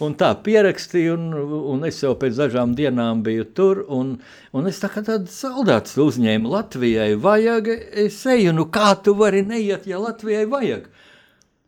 Un 0.00 0.14
tā 0.16 0.30
pierakstīju, 0.44 1.16
un, 1.18 1.58
un 1.74 1.84
es 1.84 1.98
jau 2.00 2.14
pēc 2.16 2.38
dažām 2.40 2.72
dienām 2.78 3.20
biju 3.26 3.44
tur. 3.52 3.82
Un, 3.92 4.14
un 4.56 4.70
es 4.70 4.80
tā 4.80 4.88
kā 4.94 5.02
tāds 5.04 5.34
saldāts 5.42 5.98
uzņēmu 6.00 6.48
Latvijai. 6.54 7.10
Vajag, 7.20 7.68
es 8.06 8.16
eju, 8.32 8.54
nu 8.56 8.64
kā 8.72 8.94
tu 9.04 9.12
vari 9.18 9.44
neiet, 9.44 9.84
ja 9.90 10.00
Latvijai 10.00 10.46
vajag? 10.48 10.88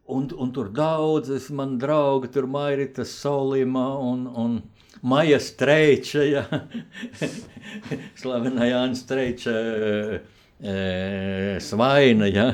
Un, 0.09 0.31
un 0.33 0.53
tur 0.57 0.73
daudzas 0.73 1.51
man 1.53 1.77
draugi, 1.81 2.33
tur 2.33 2.49
Mairita 2.49 3.05
Solima 3.09 3.91
un, 4.01 4.25
un 4.41 4.59
Maija 5.05 5.37
Streiča, 5.45 6.25
ja. 6.25 6.45
slavenā 8.21 8.73
Jāna 8.73 8.97
Streiča 8.97 9.59
Svaina, 10.65 12.29
ja, 12.33 12.47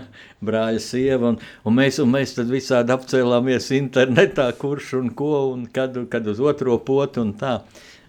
brāļa 0.42 0.80
sieva, 0.82 1.30
un, 1.30 1.36
un, 1.62 1.76
mēs, 1.76 2.00
un 2.02 2.10
mēs 2.10 2.34
tad 2.34 2.50
visādi 2.50 2.90
apcēlāmies 2.94 3.70
internetā, 3.76 4.48
kurš 4.58 4.96
un 4.98 5.12
ko, 5.14 5.30
un 5.52 5.68
kad, 5.70 5.94
kad 6.10 6.26
uz 6.26 6.42
otro 6.42 6.80
potu 6.82 7.22
un 7.22 7.36
tā. 7.38 7.60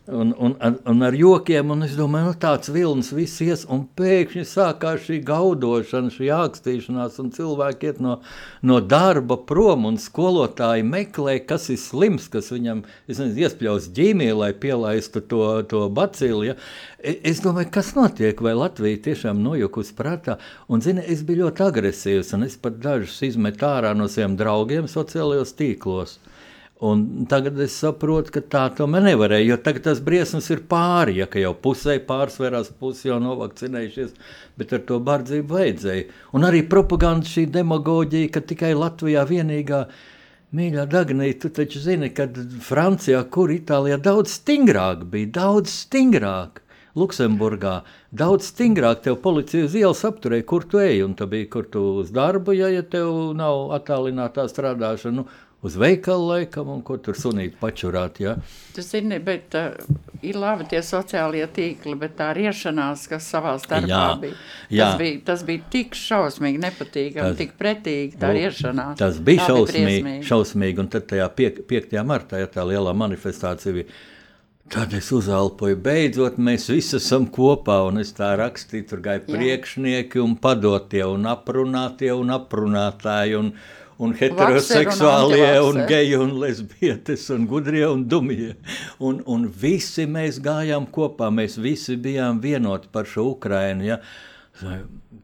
Un, 0.08 0.36
un, 0.40 0.56
un 0.86 1.02
ar 1.06 1.14
jokiem, 1.14 1.70
un 1.70 1.86
es 1.86 1.92
domāju, 1.94 2.32
nu, 2.32 2.38
tāds 2.42 2.72
vilnis 2.74 3.12
viss 3.14 3.38
ies, 3.46 3.68
un 3.70 3.84
pēkšņi 4.00 4.46
sākās 4.50 5.04
šī 5.06 5.20
gaudošana, 5.28 6.10
šī 6.10 6.32
ākstīšanās, 6.34 7.20
un 7.22 7.30
cilvēki 7.36 7.92
iet 7.92 8.00
no, 8.02 8.16
no 8.66 8.80
darba 8.82 9.38
prom, 9.38 9.86
un 9.86 10.00
skolotāji 10.02 10.88
meklē, 10.90 11.36
kas 11.46 11.70
ir 11.70 11.78
slims, 11.78 12.26
kas 12.34 12.50
viņam, 12.50 12.82
iespļaus 13.14 13.92
ģīmī, 13.94 14.32
lai 14.40 14.50
pielaistu 14.58 15.22
to, 15.22 15.44
to 15.70 15.84
bacili, 15.94 16.50
ja? 16.50 16.58
E, 16.98 17.20
es 17.30 17.46
domāju, 17.46 17.70
kas 17.78 17.94
notiek, 17.94 18.42
vai 18.42 18.58
Latvija 18.58 19.04
tiešām 19.06 19.38
nojukus 19.46 19.94
prātā, 19.94 20.40
un, 20.66 20.82
zini, 20.82 21.06
es 21.06 21.22
biju 21.22 21.46
ļoti 21.46 21.68
agresīvs, 21.70 22.34
un 22.40 22.50
es 22.50 22.58
pat 22.58 22.82
dažus 22.82 23.22
izmetu 23.30 23.70
ārā 23.70 23.94
no 23.94 24.10
saviem 24.10 24.34
draugiem 24.42 24.90
sociālajos 24.90 25.54
tīklos. 25.62 26.18
Un 26.82 27.28
tagad 27.30 27.60
es 27.62 27.76
saprotu, 27.78 28.32
ka 28.34 28.42
tā 28.42 28.62
tomēr 28.74 29.04
nevarēja, 29.06 29.46
jo 29.52 29.58
tagad 29.62 29.84
tas 29.86 30.00
briesmas 30.02 30.48
ir 30.50 30.64
pāri, 30.70 31.20
ja 31.20 31.28
jau 31.38 31.52
pusē 31.54 32.00
pārsvarās, 32.08 32.72
pusi 32.80 33.12
jau 33.12 33.20
novakcinējušies, 33.22 34.16
bet 34.58 34.74
ar 34.74 34.82
to 34.88 34.98
bardzību 35.06 35.60
vajadzēja. 35.60 36.08
Un 36.34 36.48
arī 36.48 36.64
propaganda, 36.72 37.30
šī 37.30 37.44
demagoģija, 37.54 38.32
ka 38.34 38.42
tikai 38.50 38.72
Latvijā 38.74 39.28
vienīgā 39.30 39.84
Mīļā 40.58 40.88
Dagnija, 40.90 41.38
tu 41.44 41.54
taču 41.54 41.84
zini, 41.86 42.10
ka 42.18 42.26
Francijā, 42.66 43.22
kur 43.30 43.54
Itālijā 43.54 44.02
daudz 44.02 44.34
stingrāk 44.42 45.06
bija, 45.14 45.30
daudz 45.38 45.70
stingrāk. 45.86 46.64
Luksemburgā 46.98 47.78
daudz 48.12 48.50
stingrāk 48.50 49.06
tev 49.06 49.22
policija 49.24 49.70
uz 49.70 49.78
ielas 49.80 50.02
apturēja, 50.08 50.44
kur 50.50 50.66
tu 50.68 50.82
ej, 50.82 51.06
un 51.06 51.14
tu 51.16 51.30
biji, 51.30 51.48
kur 51.54 51.70
tu 51.72 51.86
uz 52.02 52.12
darbu, 52.12 52.58
ja, 52.58 52.68
ja 52.74 52.82
tev 52.84 53.32
nav 53.38 53.72
attālinātā 53.78 54.44
strādāšana. 54.52 55.22
Nu, 55.22 55.28
uz 55.62 55.76
veikalu 55.78 56.28
laikam, 56.28 56.70
un 56.74 56.82
ko 56.86 56.98
tur 56.98 57.18
sunīt 57.18 57.58
pačurāt. 57.62 58.20
Ja? 58.24 58.36
Tu 58.76 58.84
zini, 58.86 59.20
bet 59.24 59.56
uh, 59.58 59.76
ir 60.26 60.40
labi 60.42 60.66
tie 60.72 60.82
sociālie 60.86 61.44
tīkli, 61.54 61.94
bet 62.02 62.16
tā 62.20 62.32
riešanās, 62.38 63.06
kas 63.12 63.28
savā 63.34 63.54
starpā 63.62 63.90
jā, 63.92 64.06
bija, 64.22 64.40
jā. 64.70 64.86
Tas, 64.86 65.02
bija, 65.02 65.20
tas 65.32 65.44
bija 65.48 65.68
tik 65.76 65.98
šausmīgi 65.98 66.64
nepatīkami, 66.66 67.36
tik 67.42 67.54
pretīgi 67.60 68.18
tā 68.22 68.32
riešanās. 68.38 68.98
Tas 69.02 69.20
bija 69.22 69.46
tā 69.46 69.52
šausmīgi, 69.52 70.00
bija 70.08 70.30
šausmīgi, 70.32 70.82
un 70.82 70.90
tad 70.96 71.06
tajā 71.14 71.30
5. 71.38 72.00
martā, 72.10 72.42
ja 72.42 72.50
tā 72.50 72.66
lielā 72.68 72.96
manifestācija 73.06 73.78
bija, 73.82 74.02
Tad 74.72 74.94
es 74.96 75.10
uzelpoju, 75.12 75.76
beidzot, 75.84 76.38
mēs 76.40 76.70
visi 76.72 76.96
esam 76.96 77.26
kopā, 77.36 77.82
un 77.90 78.00
es 78.00 78.14
tā 78.16 78.30
rakstīju, 78.40 78.86
tur 78.88 79.02
gāja 79.04 79.20
priekšnieki 79.26 80.22
un 80.24 80.38
padotie, 80.40 81.02
un 81.04 81.28
aprunātie 81.28 82.14
un 82.16 82.32
aprunātāji, 82.32 83.36
un, 83.36 83.50
un 84.02 84.16
heteroseksuālie, 84.18 85.52
un, 85.62 85.78
un 85.78 85.88
geji, 85.90 86.18
un 86.18 86.34
lesbietes, 86.42 87.28
un 87.36 87.46
gudrie, 87.50 87.86
un 87.86 88.08
dumjie. 88.10 88.56
Un, 89.00 89.22
un 89.30 89.46
visi 89.64 90.08
mēs 90.10 90.42
gājām 90.44 90.90
kopā, 90.94 91.30
mēs 91.34 91.60
visi 91.62 92.00
bijām 92.02 92.42
vienoti 92.42 92.90
par 92.92 93.10
šo 93.10 93.30
Ukrainu. 93.36 93.92
Ja? 93.92 94.02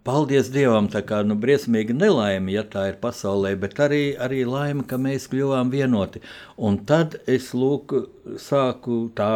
Paldies 0.08 0.48
Dievam, 0.54 0.88
tā 0.88 1.02
kā 1.04 1.20
nu, 1.28 1.36
briesmīga 1.40 1.94
nelaime, 1.94 2.54
ja 2.54 2.63
tā 2.63 2.86
ir 2.92 2.96
pasaulē, 3.02 3.52
bet 3.60 3.76
arī, 3.84 4.02
arī 4.24 4.46
laime, 4.48 4.86
ka 4.88 4.96
mēs 5.02 5.28
kļuvām 5.32 5.72
vienoti. 5.74 6.22
Un 6.63 6.80
tad 6.88 7.18
es 7.28 7.50
lūk, 7.52 7.92
sāku 8.40 9.02
tā, 9.18 9.28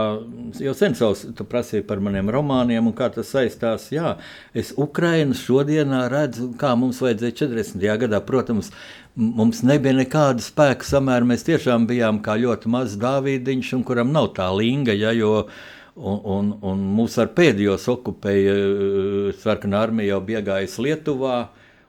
jau 0.64 0.74
sen 0.78 0.96
savs, 0.98 1.26
tu 1.36 1.46
prasīji 1.48 1.84
par 1.88 2.00
maniem 2.04 2.32
romāniem 2.32 2.88
un 2.88 2.96
kā 2.96 3.12
tas 3.14 3.34
saistās. 3.36 3.90
Jā, 3.92 4.16
es 4.56 4.72
Ukrainu 4.80 5.36
šodienā 5.38 6.06
redzu, 6.12 6.50
kā 6.60 6.72
mums 6.80 7.04
vajadzēja 7.04 7.38
40. 7.44 7.88
gadā, 8.06 8.24
protams, 8.24 8.72
mums 9.15 9.62
nebija 9.67 9.97
nekāda 9.97 10.43
spēka 10.43 10.88
samēra, 10.88 11.28
mēs 11.28 11.45
tiešām 11.47 11.88
bijām 11.89 12.21
kā 12.24 12.38
ļoti 12.39 12.71
mazs 12.71 12.97
Dāvīdiņš, 13.02 13.76
un 13.78 13.86
kuram 13.88 14.12
nav 14.15 14.32
tā 14.38 14.47
linga, 14.56 14.95
ja, 14.95 15.13
jo, 15.15 15.45
Un, 15.91 16.21
un, 16.24 16.52
un 16.63 16.84
mūs 16.95 17.17
ar 17.19 17.34
pēdējos 17.36 17.84
okupēja 17.91 18.54
eh, 18.56 19.34
sarkanā 19.41 19.82
armija 19.89 20.13
jau 20.13 20.21
bija 20.30 20.39
gājusi 20.45 20.86
Lietuvā. 20.86 21.39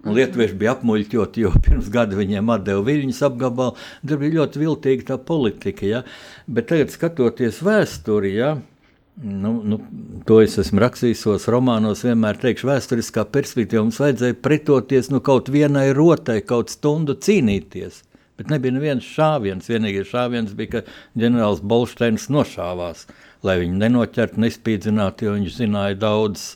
Un 0.03 0.17
lietuvieši 0.17 0.57
bija 0.59 0.73
apmuļķoti, 0.75 1.45
jo 1.45 1.53
pirms 1.65 1.87
gada 1.95 2.19
viņiem 2.19 2.51
atdeva 2.51 2.83
viļņas 2.89 3.21
apgabalu. 3.29 3.77
Tur 4.03 4.19
bija 4.19 4.41
ļoti 4.41 4.63
viltīga 4.65 5.07
tā 5.13 5.19
politika. 5.23 5.87
Ja? 5.87 6.03
Bet 6.51 6.73
tagad, 6.73 6.91
skatoties 6.91 7.63
vēsturi, 7.63 8.35
ja? 8.41 8.57
Nu, 9.21 9.53
nu, 9.65 9.81
to 10.29 10.39
es 10.45 10.57
esmu 10.63 10.81
rakstījis 10.83 11.27
savos 11.27 11.49
romānos, 11.53 12.05
vienmēr 12.07 12.41
teikšu, 12.41 12.71
vēsturiskā 12.71 13.27
perspektīvā 13.35 13.85
mums 13.85 14.01
vajadzēja 14.03 14.39
pretoties 14.45 15.13
nu, 15.13 15.21
kaut 15.25 15.51
vienai 15.53 15.91
rotai, 15.97 16.41
kaut 16.47 16.73
stundu 16.73 17.19
cīnīties. 17.19 18.05
Bet 18.41 18.49
nebija 18.49 18.73
neviens 18.73 19.05
šāviens. 19.05 19.69
Vienīgais 19.69 20.09
šāviens 20.09 20.55
bija, 20.57 20.79
ka 20.81 21.21
ģenerālis 21.21 21.61
Bolsteins 21.69 22.31
nošāvās 22.33 23.05
lai 23.47 23.59
viņu 23.63 23.79
nenoķertu, 23.81 24.41
nespīdzinātu, 24.43 25.27
jo 25.27 25.37
viņš 25.37 25.59
zināja 25.59 25.99
daudz 25.99 26.53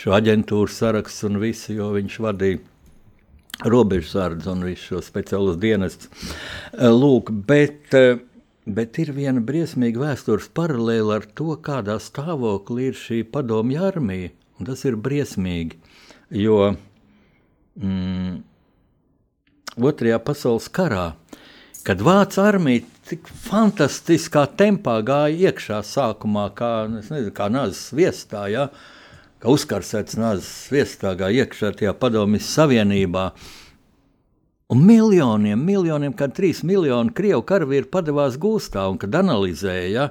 šo 0.00 0.14
aģentūru 0.16 0.70
sarakstu 0.72 1.28
un 1.28 1.40
visu, 1.42 1.74
jo 1.76 1.90
viņš 1.96 2.18
vadīja 2.24 2.60
robežsardzi 3.70 4.48
un 4.48 4.64
visu 4.64 4.94
šo 4.94 5.02
speciālos 5.04 5.58
dienestus. 5.60 6.08
Lūk, 6.72 7.32
bet, 7.46 7.82
eh, 7.94 8.22
bet 8.66 8.98
ir 9.02 9.12
viena 9.16 9.40
briesmīga 9.40 10.04
vēstures 10.04 10.50
paralēla 10.56 11.20
ar 11.20 11.26
to, 11.38 11.54
kādā 11.64 11.96
stāvoklī 12.02 12.90
ir 12.90 12.98
šī 12.98 13.22
padomju 13.32 13.82
armija, 13.88 14.30
tas 14.66 14.84
ir 14.84 14.98
briesmīgi, 15.00 15.78
jo 16.36 16.74
mm, 17.80 18.40
Otrajā 19.80 20.18
pasaules 20.18 20.66
karā, 20.74 21.12
kad 21.86 22.02
Vācu 22.04 22.42
armija 22.42 22.82
tik 23.08 23.28
fantastiskā 23.46 24.44
tempā 24.58 24.98
gāja 25.06 25.50
iekšā 25.50 25.80
sākumā, 25.86 26.48
kā, 26.58 26.72
nezinu, 26.90 27.30
kā 27.34 27.48
nāzes 27.52 27.90
viestā, 27.96 28.48
ja? 28.52 28.68
kā 29.40 29.48
uzkarsēts 29.54 30.18
nāzes 30.20 30.68
viestā 30.74 31.14
gāja 31.18 31.46
iekšā 31.46 31.72
tajā 31.78 31.94
padomjas 31.96 32.50
savienībā. 32.52 33.30
Un 34.70 34.84
miljoniem, 34.86 35.62
miljoniem, 35.66 36.12
kad 36.14 36.34
trīs 36.36 36.62
miljoni 36.66 37.14
krievu 37.16 37.42
karavīri 37.46 37.90
padavās 37.90 38.36
gūstā 38.38 38.86
un 38.92 39.00
kad 39.02 39.16
analizēja, 39.18 39.88
ja? 39.90 40.10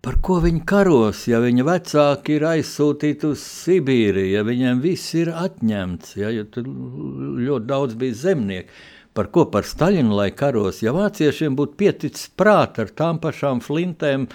par 0.00 0.16
ko 0.24 0.38
viņi 0.40 0.62
karos, 0.66 1.26
ja 1.28 1.42
viņa 1.44 1.66
vecāki 1.68 2.38
ir 2.38 2.46
aizsūtīti 2.50 3.28
uz 3.28 3.42
Sibīriju, 3.44 4.32
ja 4.32 4.46
viņiem 4.48 4.80
viss 4.82 5.12
ir 5.14 5.30
atņemts, 5.30 6.16
ja? 6.18 6.32
jo 6.34 6.46
tur 6.50 6.66
ļoti 6.70 7.68
daudz 7.68 7.98
bija 8.00 8.18
zemnieku 8.24 8.72
Par 9.10 9.26
ko 9.34 9.42
par 9.50 9.66
Staļinu 9.66 10.14
lai 10.14 10.30
karos, 10.38 10.84
ja 10.84 10.92
vāciešiem 10.94 11.56
būtu 11.58 11.74
pieticis 11.80 12.28
prāt 12.38 12.78
ar 12.78 12.92
tām 12.94 13.18
pašām 13.22 13.58
flintēm, 13.64 14.28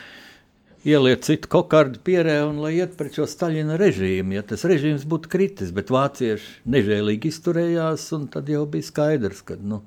ieliet 0.85 1.25
citu 1.27 1.49
kokardu 1.51 1.99
pierē 2.05 2.39
un 2.45 2.61
lai 2.63 2.75
iet 2.77 2.95
pret 2.99 3.17
šo 3.17 3.27
Staļina 3.29 3.79
režīmu. 3.81 4.37
Ja 4.37 4.45
tas 4.45 4.65
režīms 4.69 5.07
būtu 5.09 5.31
kritis, 5.31 5.73
bet 5.75 5.93
vācieši 5.93 6.65
nežēlīgi 6.69 7.31
izturējās, 7.33 8.09
un 8.17 8.27
tad 8.33 8.51
jau 8.51 8.65
bija 8.69 8.89
skaidrs, 8.91 9.41
ka, 9.45 9.57
nu, 9.61 9.83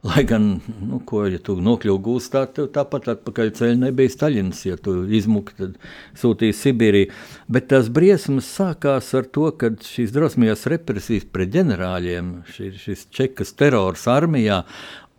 Lai 0.00 0.22
gan, 0.24 0.62
nu, 0.80 0.98
ko, 1.04 1.26
ja 1.28 1.36
tu 1.44 1.58
nokļuvi 1.60 2.00
gūstā, 2.06 2.46
tev 2.56 2.70
tāpat 2.72 3.10
atpakaļ 3.12 3.50
ceļā 3.58 3.74
nebija 3.82 4.12
Staļins, 4.14 4.62
ja 4.64 4.78
tu 4.80 4.94
izmuki, 5.12 5.52
tad 5.58 5.74
sūtīji 6.16 6.56
Sibīriju. 6.56 7.10
Bet 7.52 7.66
tās 7.68 7.90
briesmas 7.92 8.48
sākās 8.48 9.10
ar 9.18 9.28
to, 9.28 9.50
ka 9.60 9.68
šīs 9.84 10.14
drosmīgās 10.16 10.64
represijas 10.72 11.28
pret 11.28 11.52
ģenerāļiem, 11.52 12.32
šī, 12.48 12.70
šis 12.80 13.04
čekas 13.12 13.52
terors 13.60 14.06
armijā, 14.08 14.62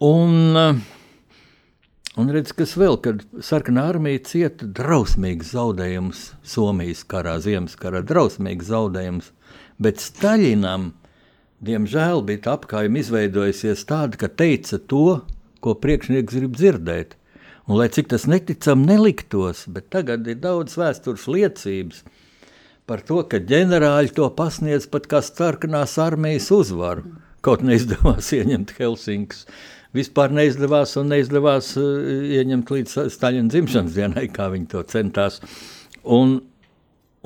un, 0.02 0.82
un 2.20 2.32
redz, 2.34 2.56
kas 2.56 2.74
vēl, 2.80 2.98
kad 3.04 3.22
sarkanā 3.44 3.86
armija 3.94 4.24
cieta 4.28 4.68
drausmīgas 4.68 5.54
zaudējumus 5.56 6.24
Somijas 6.44 7.06
karā, 7.08 7.38
Ziemas 7.44 7.78
karā, 7.80 8.04
drausmīgas 8.04 8.72
zaudējumus, 8.74 9.32
bet 9.80 10.04
Staļinam– 10.04 10.92
Diemžēl 11.62 12.24
bija 12.26 12.42
tā 12.42 12.54
apgājuma 12.58 13.04
izveidojusies 13.04 13.84
tāda, 13.86 14.18
ka 14.18 14.32
teica 14.34 14.80
to, 14.82 15.20
ko 15.62 15.76
priekšnieks 15.78 16.34
grib 16.34 16.56
dzirdēt. 16.58 17.14
Un, 17.68 17.76
lai 17.78 17.86
cik 17.94 18.10
tas 18.10 18.26
neticami 18.26 18.88
neliktos, 18.90 19.68
bet 19.70 19.92
tagad 19.94 20.26
ir 20.26 20.40
daudz 20.42 20.74
vēstures 20.82 21.28
liecības 21.30 22.02
par 22.90 23.04
to, 23.06 23.22
ka 23.30 23.38
ģenerāļi 23.38 24.16
to 24.18 24.26
pasniedz 24.34 24.88
pat 24.90 25.06
kā 25.12 25.22
starkanās 25.24 25.94
armijas 26.02 26.50
uzvaru. 26.52 27.06
Kaut 27.46 27.62
neizdevās 27.66 28.34
ieņemt 28.34 28.74
Helsinkas. 28.80 29.46
Vispār 29.96 30.32
neizdevās 30.32 30.96
un 31.02 31.10
neizdevās 31.12 31.74
uh, 31.80 31.86
ieņemt 32.38 32.70
līdz 32.72 32.98
Staļina 33.12 33.52
dzimšanas 33.52 33.98
dienai, 33.98 34.28
kā 34.32 34.48
viņi 34.54 34.70
to 34.72 34.84
centās. 34.88 35.42
Un, 36.08 36.38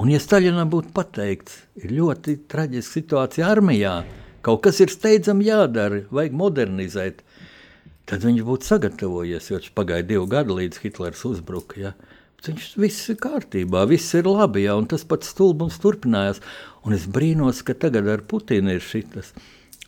un 0.01 0.13
ja 0.13 0.21
Staļinam 0.21 0.71
būtu 0.73 0.89
pateikts, 0.95 1.60
ir 1.78 1.93
ļoti 1.93 2.39
traģiska 2.49 2.99
situācija 2.99 3.51
armijā, 3.54 3.99
kaut 4.45 4.63
kas 4.65 4.82
ir 4.82 4.93
steidzami 4.93 5.45
jādara, 5.51 6.01
vajag 6.10 6.39
modernizēt. 6.41 7.21
Tad 8.06 8.25
viņš 8.25 8.43
būtu 8.45 8.69
sagatavojies, 8.69 9.49
jo 9.49 9.60
pagāja 9.78 10.06
divu 10.06 10.28
gadu 10.30 10.58
līdz 10.60 10.82
Hitlers 10.84 11.23
uzbruka. 11.25 11.80
Ja? 11.82 11.93
Viņš 12.45 12.67
viss 12.78 13.10
ir 13.10 13.17
kārtībā, 13.21 13.86
viss 13.89 14.13
ir 14.17 14.30
labi, 14.30 14.67
ja? 14.67 14.75
un 14.78 14.86
tas 14.89 15.06
pats 15.10 15.32
stulbums 15.34 15.80
turpinājās. 15.82 16.41
Un 16.86 16.93
es 16.97 17.08
brīnos, 17.10 17.63
ka 17.65 17.73
tagad 17.78 18.10
ar 18.10 18.21
Putinu 18.30 18.75
ir 18.75 18.86
šitas. 18.86 19.34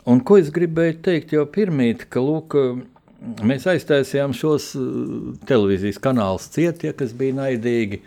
Un 0.06 0.22
ko 0.24 0.38
es 0.40 0.52
gribēju 0.54 1.00
teikt 1.04 1.34
jau 1.34 1.44
pirmīt, 1.50 2.06
ka 2.12 2.22
lūk, 2.22 2.54
mēs 3.44 3.66
aiztaisījām 3.68 4.34
šos 4.36 4.70
uh, 4.78 5.32
televīzijas 5.48 5.98
kanālus 6.02 6.48
cietie, 6.54 6.92
kas 6.96 7.14
bija 7.16 7.36
naidīgi. 7.40 8.02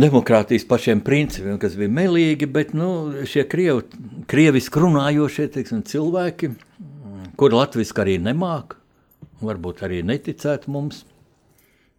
Demokrātijas 0.00 0.66
pašiem 0.70 1.00
principiem, 1.02 1.56
kas 1.58 1.74
bija 1.78 1.90
melīgi, 1.90 2.46
bet 2.46 2.74
nu, 2.78 2.90
šie 3.26 3.42
krievi, 3.50 3.82
krieviski 4.30 4.84
runājošie 4.84 5.48
teiksim, 5.56 5.82
cilvēki, 5.88 6.52
kuri 7.40 7.58
latviešu 7.58 7.98
arī 8.04 8.20
nemāca, 8.22 8.78
varbūt 9.42 9.82
arī 9.86 10.04
neticētu 10.06 10.70
mums, 10.70 11.02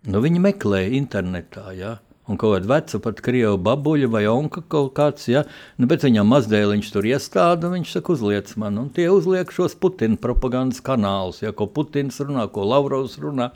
nu, 0.08 0.22
viņi 0.24 0.40
meklē 0.46 0.86
internetā. 1.02 1.66
Ja? 1.76 1.98
Un 2.32 2.40
kaut 2.40 2.56
kāda 2.56 2.70
veca, 2.70 3.02
pat 3.04 3.20
krievu 3.26 3.58
babuļa 3.60 4.08
vai 4.14 4.24
onka 4.32 4.64
kaut 4.72 4.94
kāds, 4.96 5.28
ja, 5.28 5.44
nu, 5.76 5.90
bet 5.92 6.06
viņam 6.08 6.32
mazdēliņš 6.32 6.94
tur 6.94 7.10
iestāda, 7.10 7.74
viņš 7.74 7.98
saka, 7.98 8.16
uzliec 8.16 8.56
man, 8.62 8.80
un 8.80 8.88
tie 8.96 9.10
uzliek 9.12 9.52
šos 9.52 9.76
Putina 9.82 10.16
propagandas 10.22 10.80
kanālus, 10.86 11.42
ja, 11.44 11.52
ko 11.52 11.68
Putins 11.68 12.22
runā, 12.24 12.48
ko 12.54 12.64
Lavrovs 12.72 13.20
runā, 13.20 13.52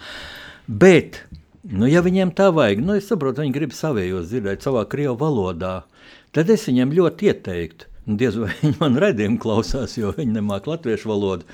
bet 0.68 1.24
Nu, 1.66 1.88
ja 1.90 2.04
viņiem 2.06 2.30
tā 2.38 2.52
vajag, 2.54 2.84
nu, 2.86 2.94
es 2.94 3.08
saprotu, 3.10 3.42
viņi 3.42 3.54
grib 3.56 3.72
savējos 3.74 4.28
dzirdēt 4.30 4.62
savā 4.62 4.84
krievu 4.86 5.16
valodā, 5.18 5.80
tad 6.36 6.52
es 6.54 6.68
viņiem 6.70 6.92
ļoti 6.94 7.32
ieteiktu. 7.32 7.88
Diez 8.06 8.36
vai 8.38 8.52
viņi 8.60 8.78
man 8.78 9.00
redzējumu 9.02 9.40
klausās, 9.42 9.96
jo 9.98 10.12
viņi 10.14 10.36
nemāķi 10.36 10.70
latviešu 10.70 11.10
valodu. 11.10 11.48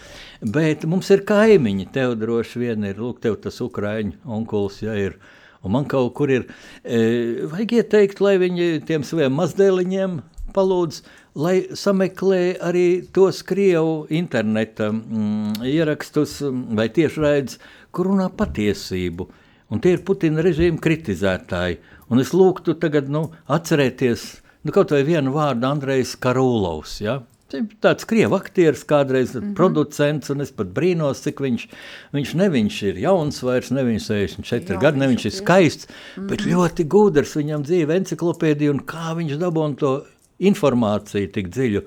Bet 0.44 0.84
mums 0.84 1.08
ir 1.16 1.24
kaimiņi. 1.28 1.88
Tev 1.96 2.18
droši 2.20 2.60
vien 2.60 2.90
ir, 2.90 3.00
lūk, 3.00 3.22
tev 3.24 3.38
tas 3.44 3.62
ukrāņu 3.64 4.20
onkulis, 4.28 4.82
ja 4.84 4.98
ir. 5.00 5.16
Un 5.62 5.76
man 5.76 5.86
kaut 5.86 6.13
kur 6.17 6.32
ir, 6.34 6.47
e, 6.82 7.45
vajag 7.52 7.76
ieteikt, 7.82 8.21
lai 8.24 8.38
viņi 8.41 8.82
tiem 8.88 9.06
saviem 9.06 9.36
mazdēliņiem 9.38 10.17
palūdz, 10.56 11.02
lai 11.41 11.56
sameklē 11.78 12.41
arī 12.67 12.86
tos 13.13 13.43
krievu 13.47 14.08
interneta 14.12 14.89
mm, 14.91 15.62
ierakstus 15.69 16.39
vai 16.76 16.89
tiešraidus, 16.91 17.60
kur 17.93 18.12
runā 18.12 18.28
patiesību. 18.36 19.30
Un 19.71 19.80
tie 19.80 19.95
ir 19.95 20.04
Putina 20.04 20.43
režīma 20.43 20.82
kritizētāji. 20.84 21.80
Un 22.12 22.19
es 22.19 22.34
lūgtu 22.36 22.76
tagad 22.82 23.08
nu, 23.08 23.30
atcerēties 23.47 24.26
nu, 24.65 24.74
kaut 24.76 24.91
vai 24.91 25.06
vienu 25.08 25.32
vārdu 25.36 25.69
Andrejs 25.69 26.17
Karūlovs. 26.19 26.97
Ja? 27.06 27.21
Tāds 27.82 28.08
krievu 28.08 28.38
aktieris, 28.38 28.84
kādreiz 28.88 29.36
mm 29.36 29.42
-hmm. 29.42 29.54
producents, 29.56 30.30
un 30.30 30.42
es 30.42 30.52
pat 30.52 30.68
brīnos, 30.68 31.24
cik 31.26 31.42
viņš, 31.42 31.68
viņš 32.14 32.34
ne 32.36 32.50
viņš 32.50 32.84
ir 32.90 33.04
jauns 33.08 33.44
vairs, 33.44 33.72
ne 33.72 33.84
viņš 33.84 34.08
64 34.08 34.80
gadi, 34.80 35.00
ne 35.00 35.08
viņš 35.08 35.26
ir 35.26 35.32
skaists, 35.32 35.88
mm 35.88 36.24
-hmm. 36.24 36.30
bet 36.30 36.42
ļoti 36.42 36.88
gudrs, 36.88 37.36
viņam 37.36 37.64
dzīve 37.64 37.96
enciklopēdija, 37.96 38.72
un 38.72 38.80
kā 38.80 39.16
viņš 39.16 39.38
dabūna 39.38 39.76
to 39.76 39.94
informāciju 40.42 41.32
tik 41.36 41.50
dziļu. 41.54 41.84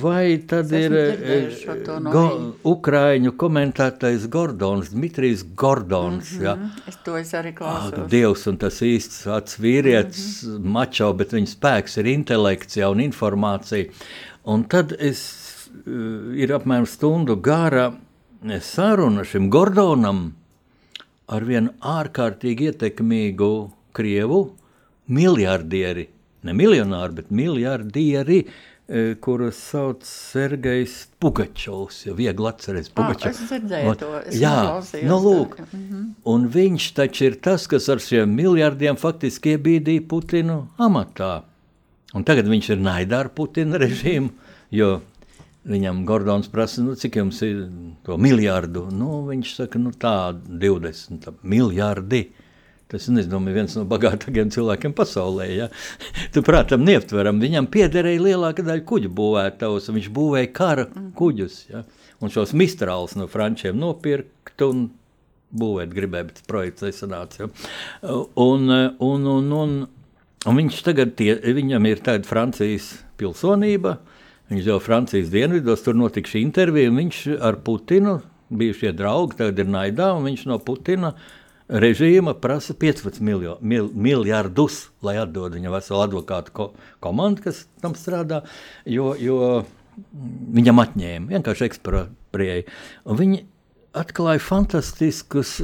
Vai 0.00 0.40
tad 0.50 0.72
ir 0.74 0.94
no 2.02 2.10
go, 2.10 2.22
Ukrāņu 2.66 3.30
komentētais 3.38 4.24
Gordons, 4.30 4.90
Dmitrijs 4.90 5.44
Gordons? 5.54 6.32
Mm 6.32 6.38
-hmm. 6.38 6.44
ja? 6.44 6.56
Es 6.88 6.98
to 7.04 7.16
es 7.16 7.30
arī 7.34 7.54
klausos. 7.54 7.98
Ah, 7.98 8.08
Dievs 8.10 8.46
un 8.50 8.56
tas 8.56 8.80
īsts 8.82 9.26
vats 9.26 9.58
vīrietis, 9.58 10.44
mm 10.44 10.56
-hmm. 10.56 10.64
mačo, 10.64 11.12
bet 11.12 11.32
viņa 11.32 11.46
spēks 11.54 11.98
ir 11.98 12.06
intelekts 12.06 12.76
ja, 12.76 12.90
un 12.90 13.00
informācija. 13.00 13.86
Un 14.48 14.64
tad 14.72 14.94
es, 14.98 15.20
ir 15.86 16.52
apmēram 16.56 16.86
stundu 16.88 17.36
gara 17.44 17.90
saruna 18.64 19.24
šim 19.28 19.50
Gordonam 19.52 20.30
ar 21.28 21.44
vienu 21.44 21.74
ārkārtīgi 21.84 22.70
ietekmīgu 22.70 23.50
Krievu 23.92 24.44
miljardieri 25.08 26.06
ne 26.46 26.54
miljonāri, 26.56 27.16
bet 27.18 27.30
miljardieri, 27.34 28.38
e, 28.88 29.02
kurus 29.20 29.58
sauc 29.70 30.06
Sergejs 30.06 30.96
Pugačovs. 31.20 32.04
Ja 32.06 32.14
viegli 32.16 32.48
atcerēties, 32.50 32.92
Pugačovs. 32.96 33.26
Ah, 33.26 33.34
es 33.34 33.52
dzirdēju 33.52 33.94
to. 34.00 34.10
Es 34.22 34.40
jā, 34.40 34.54
nu 35.08 35.18
lūk. 35.24 35.58
Mm 35.58 35.84
-hmm. 35.90 36.08
Un 36.24 36.48
viņš 36.48 36.92
taču 36.94 37.24
ir 37.24 37.40
tas, 37.40 37.66
kas 37.66 37.88
ar 37.88 37.98
šiem 37.98 38.34
miljardiem 38.34 38.96
faktiski 38.96 39.56
iebīdīja 39.56 40.08
Putinu 40.08 40.68
amatā. 40.78 41.42
Un 42.16 42.24
tagad 42.24 42.48
viņš 42.48 42.72
ir 42.72 42.80
naidā 42.80 43.24
ar 43.24 43.32
Putina 43.36 43.80
režīmu, 43.80 44.32
jo 44.72 44.96
Viņam 45.68 46.04
Gordons 46.08 46.48
prasa, 46.48 46.80
nu, 46.80 46.94
cik 46.96 47.18
jums 47.18 47.40
ir 47.44 47.64
to 48.06 48.16
miljardu. 48.20 48.86
Nu, 48.94 49.22
viņš 49.26 49.54
saka, 49.56 49.80
nu, 49.82 49.90
tā 49.92 50.32
20 50.32 51.18
tā, 51.26 51.34
miljardi. 51.42 52.28
Tas 52.88 53.04
ir 53.10 53.34
viens 53.52 53.74
no 53.76 53.82
bagātākajiem 53.84 54.52
cilvēkiem 54.54 54.94
pasaulē. 54.96 55.48
Ja? 55.52 55.66
Tu, 56.32 56.40
prātam, 56.46 56.86
neaptveram. 56.88 57.42
Viņam 57.42 57.68
piederēja 57.74 58.22
lielākā 58.30 58.64
daļa 58.64 58.86
kuģu 58.88 59.12
būvētājus. 59.18 59.90
Viņš 59.92 60.08
būvēja 60.16 60.52
kara 60.56 60.86
kuģus. 61.18 61.58
Ja? 61.74 61.84
Un 62.24 62.32
šos 62.32 62.56
mistrālus 62.56 63.18
no 63.18 63.28
frančiem 63.28 63.76
nopirkt 63.76 64.64
un 64.64 64.86
būvēt 65.52 65.92
gribēja, 65.92 66.30
bet 66.30 66.40
projekts 66.48 66.86
nesanāca. 66.86 67.44
Ja? 67.44 68.16
Un, 68.40 68.72
un, 68.72 69.28
un, 69.34 69.52
un, 69.60 69.78
un 70.46 70.60
viņš 70.60 70.84
tagad, 70.86 71.16
tie, 71.18 71.32
viņam 71.34 71.88
ir 71.90 72.04
tāda 72.04 72.28
Francijas 72.28 72.92
pilsonība. 73.18 73.98
Viņš 74.48 74.68
jau 74.70 74.78
Francijas 74.80 75.32
dienvidos, 75.32 75.82
tur 75.84 75.98
notika 75.98 76.30
šī 76.30 76.40
intervija, 76.46 76.88
un 76.88 77.02
viņš 77.02 77.24
ar 77.44 77.58
Putinu, 77.64 78.20
bijušie 78.48 78.94
draugi, 78.96 79.36
tagad 79.42 79.58
ir 79.60 79.68
naidā, 79.68 80.12
un 80.16 80.24
viņš 80.24 80.46
no 80.48 80.56
Putina 80.64 81.10
uh, 81.12 81.26
režīma 81.68 82.34
prasa 82.40 82.74
15 82.74 83.20
miljo, 83.20 83.58
mil, 83.60 83.90
miljardus, 83.92 84.88
lai 85.04 85.18
atdod 85.20 85.56
viņa 85.56 85.72
veselu 85.72 86.00
advokātu 86.06 86.54
ko, 86.54 86.68
komandu, 87.04 87.44
kas 87.48 87.66
tam 87.82 87.94
strādā, 87.98 88.42
jo, 88.88 89.12
jo 89.20 89.62
viņam 90.56 90.82
atņēma 90.84 91.34
vienkārši 91.34 91.68
ekspropriēja. 91.68 92.64
Viņi 93.18 93.42
atklāja 93.98 94.40
fantastiskus 94.42 95.58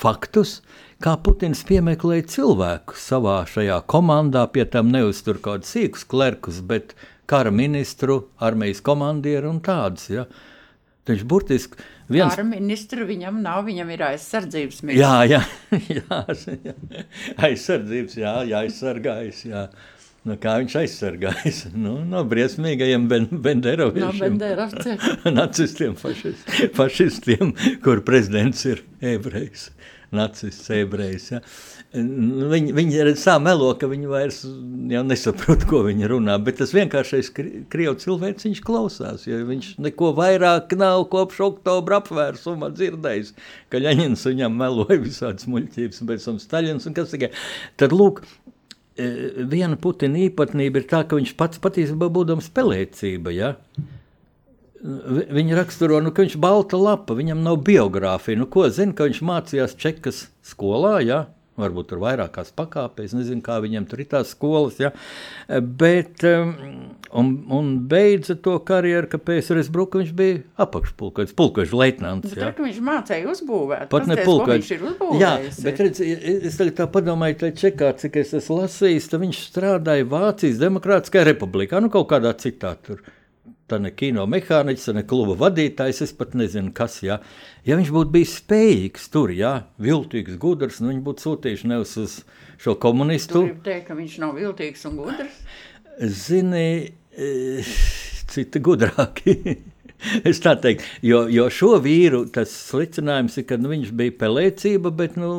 faktus, 0.00 0.58
kā 1.02 1.14
Putins 1.22 1.62
piemeklēja 1.68 2.26
cilvēkus 2.34 3.06
savā 3.12 3.38
šajā 3.48 3.78
komandā, 3.90 4.46
pie 4.52 4.66
tam 4.70 4.92
neuztur 4.94 5.38
kaut 5.38 5.62
kādus 5.62 5.74
sīkus 5.76 6.06
klerkus, 6.08 6.60
bet 6.60 6.94
kara 7.28 7.52
ministru, 7.54 8.24
armijas 8.40 8.80
komandieru 8.84 9.52
un 9.52 9.60
tādus. 9.64 10.08
Ja. 10.12 10.24
Viņš 11.08 11.22
burtiski 11.28 11.84
viens... 12.12 12.34
Ar 12.34 12.44
ministru 12.44 13.06
viņam 13.08 13.38
nav, 13.44 13.62
viņam 13.68 13.92
ir 13.94 14.02
aizsardzības 14.10 14.82
ministrs. 14.84 15.04
Jā, 15.04 15.22
jā, 15.28 15.42
jā, 16.00 16.56
jā. 16.66 17.04
aizsardzības, 17.48 18.18
jā, 18.20 18.34
jāaizsargājas, 18.50 19.44
jā. 19.48 19.68
Nu, 20.28 20.34
kā 20.40 20.58
viņš 20.60 20.74
aizsargājas 20.82 21.62
nu, 21.84 21.98
no 22.04 22.24
briesmīgajiem 22.28 23.06
ben, 23.10 23.28
benderoviešiem. 23.44 24.36
No 24.36 25.32
nacistiem, 25.38 25.96
fašist, 26.00 26.50
fašistiem, 26.76 27.54
kur 27.84 28.02
prezidents 28.04 28.66
ir 28.68 28.82
ebrejs, 29.14 29.70
nacists 30.14 30.70
ebrejs. 30.72 31.28
Ja. 31.32 31.40
Nu, 31.96 32.48
viņi, 32.52 32.72
viņi 32.76 33.14
tā 33.20 33.36
melo, 33.42 33.70
ka 33.78 33.88
viņi 33.90 34.10
vairs 34.10 34.40
nesaprot, 34.46 35.64
ko 35.68 35.82
viņi 35.86 36.08
runā. 36.10 36.38
Bet 36.44 36.60
tas 36.62 36.74
vienkāršais 36.76 37.30
krievu 37.34 37.96
cilvēks 38.00 38.62
klausās. 38.64 39.26
Viņš 39.28 39.74
neko 39.84 40.12
vairāk 40.18 40.74
nav 40.78 41.06
kopš 41.12 41.42
oktobra 41.50 42.00
apvērsuma 42.02 42.72
dzirdējis. 42.74 43.34
Ka 43.72 43.82
Ļaņins 43.84 44.26
viņam 44.30 44.58
meloja 44.60 45.00
visādas 45.00 45.48
muļķības, 45.50 46.02
un 46.02 46.12
pēc 46.12 46.28
tam 46.28 46.42
Staļins 46.42 46.88
un 46.88 46.96
kas 46.96 47.14
tikai. 47.14 47.32
Tad 47.80 47.96
lūk, 47.96 48.24
e, 48.96 49.12
viena 49.48 49.78
Putina 49.80 50.24
īpatnība 50.28 50.82
ir 50.82 50.90
tā, 50.90 51.04
ka 51.08 51.20
viņš 51.20 51.36
pats 51.40 51.62
patiesībā 51.62 52.10
būdams 52.12 52.48
spēlēcība. 52.52 53.34
Ja? 53.36 53.54
Viņa 54.78 55.56
raksturo, 55.58 55.98
nu, 56.04 56.12
ka 56.14 56.22
viņš 56.22 56.36
ir 56.36 56.42
balta 56.42 56.78
lapa, 56.78 57.16
viņam 57.18 57.42
nav 57.42 57.58
biogrāfija. 57.66 58.38
Nu, 58.38 58.46
ko 58.50 58.68
zina, 58.70 58.94
ka 58.94 59.08
viņš 59.08 59.24
mācījās 59.26 59.74
Čekas 59.80 60.28
skolā? 60.46 60.98
Ja? 61.02 61.24
varbūt 61.58 61.90
tur 61.90 62.02
vairākās 62.02 62.52
pakāpēs, 62.56 63.14
nezinu, 63.16 63.42
kā 63.44 63.58
viņiem 63.62 63.86
tur 63.90 64.02
ir 64.02 64.08
tās 64.12 64.32
skolas, 64.34 64.78
ja? 64.80 64.92
bet, 65.48 66.22
um, 66.28 66.52
un, 67.18 67.32
un 67.54 67.72
beidza 67.90 68.36
to 68.42 68.56
karjeru, 68.68 69.10
ka 69.10 69.20
PSRS 69.22 69.70
Bruka 69.74 70.02
viņš 70.02 70.14
bija 70.18 70.40
apakšpulkaģis, 70.64 71.34
pulkaģis 71.38 71.74
leitnants. 71.82 72.36
Ja? 72.36 72.50
Bet, 72.50 72.62
viņš 72.68 72.80
mācēja 72.90 73.30
uzbūvēt, 73.34 73.86
pat 73.92 74.08
ne 74.10 74.18
pulkaģis. 74.22 74.72
Jā, 75.18 75.34
bet 75.66 75.84
redz, 75.84 76.02
es 76.04 76.58
tagad 76.60 76.78
tā 76.82 76.88
padomāju, 76.94 77.40
tā 77.44 77.52
čekā, 77.58 77.92
cik 77.98 78.20
es 78.22 78.34
esmu 78.38 78.62
lasījis, 78.62 79.10
tad 79.12 79.24
viņš 79.26 79.44
strādāja 79.50 80.08
Vācijas 80.08 80.62
Demokrātiskajā 80.62 81.30
republikā, 81.32 81.82
nu 81.82 81.90
kaut 81.92 82.10
kādā 82.12 82.34
citā 82.38 82.76
tur 82.84 83.02
tā 83.68 83.78
ne 83.82 83.92
kino 83.94 84.24
mehāniķis, 84.30 84.90
ne 84.96 85.04
kluba 85.08 85.36
vadītājs, 85.46 86.02
es 86.06 86.14
pat 86.16 86.34
nezinu, 86.38 86.72
kas. 86.76 86.98
Jā. 87.04 87.20
Ja 87.68 87.78
viņš 87.78 87.92
būtu 87.94 88.14
bijis 88.14 88.36
spējīgs 88.40 89.08
tur, 89.14 89.32
jā, 89.36 89.54
viltīgs, 89.82 90.38
gudrs, 90.40 90.82
nu 90.82 90.92
viņš 90.92 91.02
būtu 91.06 91.26
sūtījuši 91.26 91.72
nevis 91.72 91.96
uz 92.00 92.18
šo 92.60 92.76
komunistu. 92.80 93.44
Tur 93.44 93.64
teikt, 93.66 93.88
ka 93.90 93.98
viņš 93.98 94.18
nav 94.24 94.38
viltīgs 94.38 94.86
un 94.88 95.00
gudrs? 95.02 95.40
Zini, 95.98 96.68
eh, 97.18 97.74
citi 98.32 98.62
gudrāki. 98.64 99.38
es 100.28 100.40
tā 100.42 100.54
teiktu, 100.60 100.86
jo, 101.06 101.22
jo 101.32 101.46
šo 101.52 101.72
vīru 101.82 102.24
tas 102.32 102.52
licinājums 102.74 103.38
ir, 103.40 103.46
ka 103.48 103.58
nu, 103.60 103.72
viņš 103.72 103.94
bija 103.98 104.14
pelēcība, 104.20 104.92
bet 104.98 105.16
nu, 105.20 105.30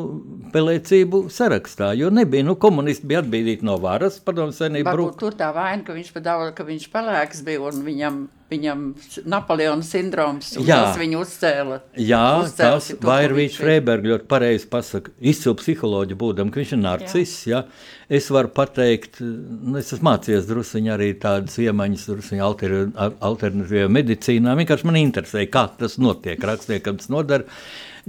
pelēcību 0.53 1.25
sarakstā. 1.33 1.93
Jo 1.99 2.11
nebija, 2.13 2.45
nu, 2.47 2.57
komunisti 2.59 3.09
bija 3.09 3.23
atbīdīti 3.23 3.67
no 3.67 3.77
varas, 3.81 4.19
padomu 4.23 4.55
senību. 4.55 4.89
Varbūt 4.89 5.21
tur 5.21 5.37
tā 5.39 5.51
vaina, 5.55 5.83
ka 5.87 5.95
viņš 5.97 6.11
pa 6.15 6.25
daudz, 6.25 6.51
ka 6.57 6.67
viņš 6.67 6.89
pelēks 6.93 7.45
bija 7.47 7.63
un 7.69 7.85
viņam 7.87 8.21
viņam 8.49 8.83
Napoleona 9.29 9.85
sindroms, 9.85 10.51
tas 10.57 10.97
viņu 10.99 11.21
uzcēla. 11.21 11.79
Jā, 12.01 12.23
uzcēla 12.43 12.79
tas 12.79 12.89
Vairvīčs 13.05 13.59
Freiberg 13.62 14.07
ļoti 14.09 14.27
pareizi 14.29 14.69
pasaka, 14.71 15.13
izcilu 15.19 15.55
psiholoģu 15.59 16.17
būdam, 16.19 16.51
ka 16.51 16.62
viņš 16.62 16.75
ir 16.75 16.81
narcis, 16.81 17.35
jā. 17.49 17.63
jā. 17.63 17.97
Es 18.09 18.31
varu 18.33 18.49
pateikt, 18.49 19.19
nu, 19.21 19.75
es 19.77 19.91
esmu 19.93 20.07
mācījies 20.07 20.47
drusciņi 20.49 20.93
arī 20.95 21.12
tādas 21.21 21.60
iemaņas, 21.62 22.08
drusciņi 22.10 22.41
alter, 22.41 22.73
alternatīvajā 22.97 23.91
medicīnā, 23.93 24.56
vienkārši 24.58 24.89
man 24.89 24.97
interesē, 24.97 25.45
kā 25.54 25.67
tas 25.77 26.00
notiek, 26.02 26.41
rakstniekam 26.41 26.97
tas 26.97 27.12
nodara. 27.13 27.45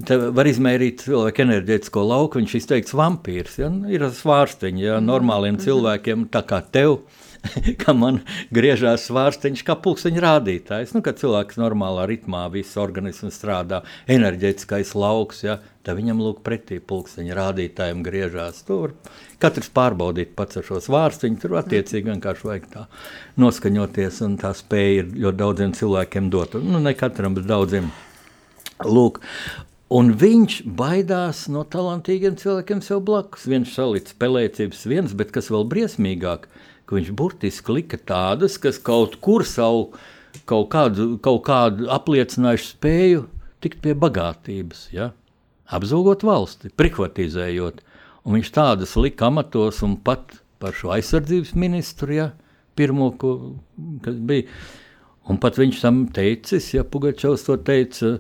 Te 0.07 0.17
var 0.33 0.49
izmērīt 0.49 1.03
cilvēku 1.05 1.43
enerģētisko 1.45 2.05
lauku, 2.07 2.41
viņš 2.41 2.55
izteikts 2.57 2.97
vampīrs, 2.97 3.59
ja? 3.61 3.69
ir 3.93 4.07
svārsteņi, 4.17 4.87
ja? 4.87 5.01
normāliem 5.05 5.59
mm 5.59 5.61
-hmm. 5.61 5.67
cilvēkiem, 5.67 6.29
tā 6.33 6.47
kā 6.49 6.63
tev, 6.65 7.03
ka 7.83 7.95
man 7.97 8.21
griežās 8.55 9.07
svārsteņš 9.09 9.63
kā 9.67 9.77
pulksteņa 9.83 10.23
rādītājs. 10.25 10.95
Nu, 10.97 11.03
kad 11.05 11.21
cilvēks 11.21 11.59
normālā 11.61 12.07
ritmā, 12.11 12.45
viss 12.53 12.79
organisms 12.81 13.39
strādā, 13.39 13.83
enerģētiskais 14.11 14.93
lauks, 14.99 15.45
ja, 15.47 15.59
tad 15.87 15.99
viņam 16.01 16.21
lūk 16.25 16.43
pretī 16.47 16.81
pulksteņa 16.83 17.39
rādītājiem 17.39 18.05
griežās. 18.07 18.63
Tur 18.69 18.95
katrs 19.43 19.73
pārbaudīt 19.77 20.35
pats 20.39 20.61
ar 20.61 20.67
šo 20.67 20.83
svārsteņu, 20.85 21.41
tur 21.41 21.57
attiecīgi 21.63 22.13
vienkārši 22.13 22.51
vajag 22.51 22.69
tā 22.75 22.85
noskaņoties, 23.41 24.21
un 24.27 24.37
tā 24.41 24.53
spēja 24.57 25.01
ir 25.01 25.11
ļoti 25.17 25.41
daudziem 25.41 25.75
cilvēkiem 25.81 26.31
dot. 26.33 26.61
Nu, 26.61 26.83
ne 26.83 26.95
katram, 26.99 27.39
bet 27.39 27.49
daudziem. 27.51 27.91
Lūk, 28.81 29.21
Un 29.91 30.13
viņš 30.15 30.61
baidās 30.79 31.49
no 31.51 31.65
talantīgiem 31.67 32.37
cilvēkiem 32.39 32.79
sev 32.87 33.01
blakus. 33.09 33.49
Viņš 33.51 33.73
salicis 33.75 34.15
spēlēcības 34.15 34.85
viens, 34.87 35.15
bet 35.19 35.33
kas 35.35 35.51
vēl 35.51 35.65
briesmīgāk, 35.73 36.45
ka 36.91 36.99
viņš 36.99 37.13
burtiski 37.15 37.77
lika 37.79 38.01
tādas, 38.03 38.59
kas 38.59 38.81
kaut 38.83 39.21
kur 39.23 39.47
savu 39.47 39.93
kaut 40.51 40.69
kādu, 40.73 41.15
kaut 41.23 41.45
kādu 41.47 41.87
apliecinājušu 41.95 42.73
spēju 42.75 43.25
tikt 43.63 43.79
pie 43.85 43.95
bagātības, 43.95 44.89
ja? 44.95 45.13
apzogot 45.71 46.25
valsti, 46.27 46.73
prihvatizējot. 46.75 47.85
Un 48.27 48.37
viņš 48.37 48.51
tādas 48.53 48.97
lika 48.99 49.29
amatos 49.31 49.81
un 49.87 49.95
pat 50.03 50.35
par 50.61 50.75
šo 50.77 50.91
aizsardzības 50.97 51.55
ministru, 51.55 52.17
ja, 52.17 52.27
pirmo, 52.77 53.13
ko, 53.17 53.37
kas 54.05 54.19
bija. 54.19 54.49
Un 55.31 55.39
pat 55.41 55.61
viņš 55.61 55.79
tam 55.85 56.03
teicis, 56.13 56.73
ja 56.75 56.83
Pugačovs 56.85 57.47
to 57.47 57.57
teica, 57.63 58.17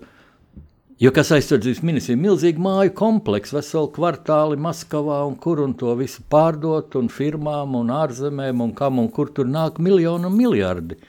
jo 1.00 1.12
kas 1.16 1.32
aizsardzības 1.36 1.80
ministrs 1.86 2.14
ir 2.14 2.20
milzīgi 2.20 2.60
māju 2.60 2.92
kompleks, 2.96 3.54
veselu 3.56 3.88
kvartāli 3.94 4.58
Maskavā 4.60 5.22
un 5.28 5.36
kur 5.40 5.62
un 5.64 5.72
to 5.78 5.94
visu 5.98 6.24
pārdot 6.32 6.96
un 7.00 7.08
firmām 7.12 7.78
un 7.78 7.92
ārzemēm 7.96 8.60
un 8.64 8.74
kam 8.76 9.00
un 9.02 9.08
kur 9.12 9.32
tur 9.34 9.48
nāk 9.48 9.80
miljonu 9.80 10.28
un 10.28 10.36
miljardi. 10.36 11.00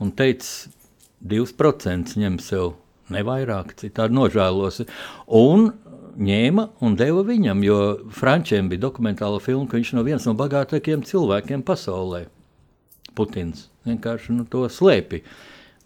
Un 0.00 0.12
teica, 0.16 0.72
2% 1.26 2.18
ņem 2.20 2.40
sev 2.44 2.74
nevairāk, 3.12 3.74
citādi 3.80 4.16
nožēlos. 4.16 4.82
Un 5.32 5.70
ņēma 6.16 6.68
un 6.84 6.96
deva 6.96 7.24
viņam, 7.26 7.62
jo 7.64 7.78
Frančiem 8.14 8.70
bija 8.70 8.86
dokumentāla 8.86 9.40
filma, 9.42 9.68
ka 9.68 9.78
viņš 9.78 9.92
no 9.96 10.04
viens 10.06 10.26
no 10.28 10.36
bagātākajiem 10.38 11.04
cilvēkiem 11.06 11.64
pasaulē. 11.66 12.26
Putins 13.16 13.68
vienkārši 13.88 14.36
nu, 14.36 14.46
to 14.48 14.66
slēpja. 14.72 15.22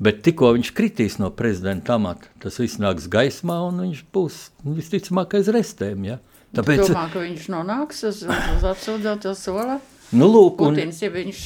Bet 0.00 0.22
tikko 0.24 0.54
viņš 0.56 0.72
kritīs 0.72 1.18
no 1.20 1.28
prezidenta 1.36 1.98
amata, 1.98 2.30
tas 2.40 2.56
viss 2.56 2.80
nāks 2.80 3.08
gaismā 3.12 3.58
un 3.66 3.82
viņš 3.84 4.02
būs 4.14 4.42
visticamāk 4.64 5.36
aiz 5.36 5.50
restēm. 5.52 6.06
Ja? 6.08 6.20
Tāpēc... 6.56 6.86
Domā, 6.88 7.06
ka 7.12 7.20
viņš 7.20 7.48
nonāks 7.52 8.04
uz, 8.08 8.22
uz 8.24 8.64
atsūdzēto 8.72 9.34
soli? 9.36 9.76
Nu, 10.10 10.26
lūk, 10.26 10.58
un, 10.66 10.74
Putins, 10.74 10.96
ja 11.04 11.10
viņš... 11.12 11.40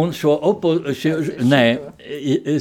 un 0.00 0.10
šo 0.16 0.32
opozīciju, 0.48 1.36
nē, 1.46 1.60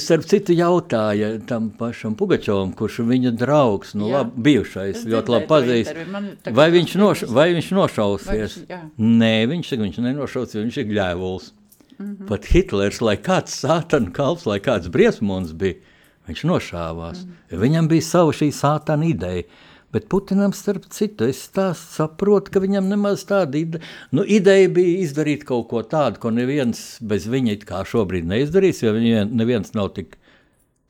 starp 0.04 0.28
citu 0.30 0.54
jautāja 0.54 1.32
tam 1.50 1.72
pašam 1.80 2.14
Pugačovam, 2.20 2.76
kurš 2.78 3.00
viņa 3.08 3.32
draugs, 3.39 3.95
nu, 3.98 4.12
jā. 4.12 4.20
labi, 4.20 4.43
bijušais, 4.50 5.00
es 5.00 5.08
ļoti 5.10 5.34
labi 5.34 5.50
pazīst, 5.50 6.04
vai 6.60 6.68
viņš, 6.76 6.93
noš, 7.02 7.26
vai 7.34 7.48
viņš 7.56 7.72
nošausies? 7.74 8.30
Vai 8.30 8.38
viņš, 8.43 8.60
nē, 9.24 9.34
viņš, 9.56 9.74
viņš 9.82 10.00
nenošausies, 10.06 10.60
viņš 10.62 10.78
ir 10.84 10.91
gļēvuls. 10.91 11.50
Mm 12.00 12.06
-hmm. 12.06 12.28
Pat 12.28 12.45
Hitlers, 12.45 13.02
lai 13.02 13.18
kāds 13.18 13.56
sātana 13.64 14.12
kalps, 14.12 14.45
lai 14.45 14.60
kāds 14.60 14.89
briesmons 14.89 15.54
bija, 15.54 15.76
viņš 16.28 16.43
nošāvās. 16.43 17.26
Mm 17.26 17.32
-hmm. 17.32 17.60
Viņam 17.60 17.88
bija 17.88 18.02
sava 18.02 18.32
šī 18.32 18.52
sātana 18.52 19.10
ideja. 19.10 19.43
Bet 19.91 20.10
Putinam, 20.10 20.54
starp 20.54 20.86
citu, 20.91 21.24
es 21.24 21.50
saprotu, 21.74 22.52
ka 22.52 22.60
viņam 22.60 22.89
nemaz 22.91 23.24
tāda 23.26 23.56
ide 23.56 23.80
nu, 24.12 24.24
ideja 24.24 24.68
bija 24.70 25.00
izdarīt 25.06 25.45
kaut 25.48 25.70
ko 25.70 25.82
tādu, 25.82 26.20
ko 26.20 26.30
neviens 26.30 27.00
bez 27.02 27.28
viņa 27.28 27.52
it 27.52 27.64
kā 27.66 27.86
šobrīd 27.88 28.28
neizdarīs, 28.28 28.84
jo 28.84 28.91
neviens 29.32 29.74
nav 29.74 29.93
tik 29.95 30.18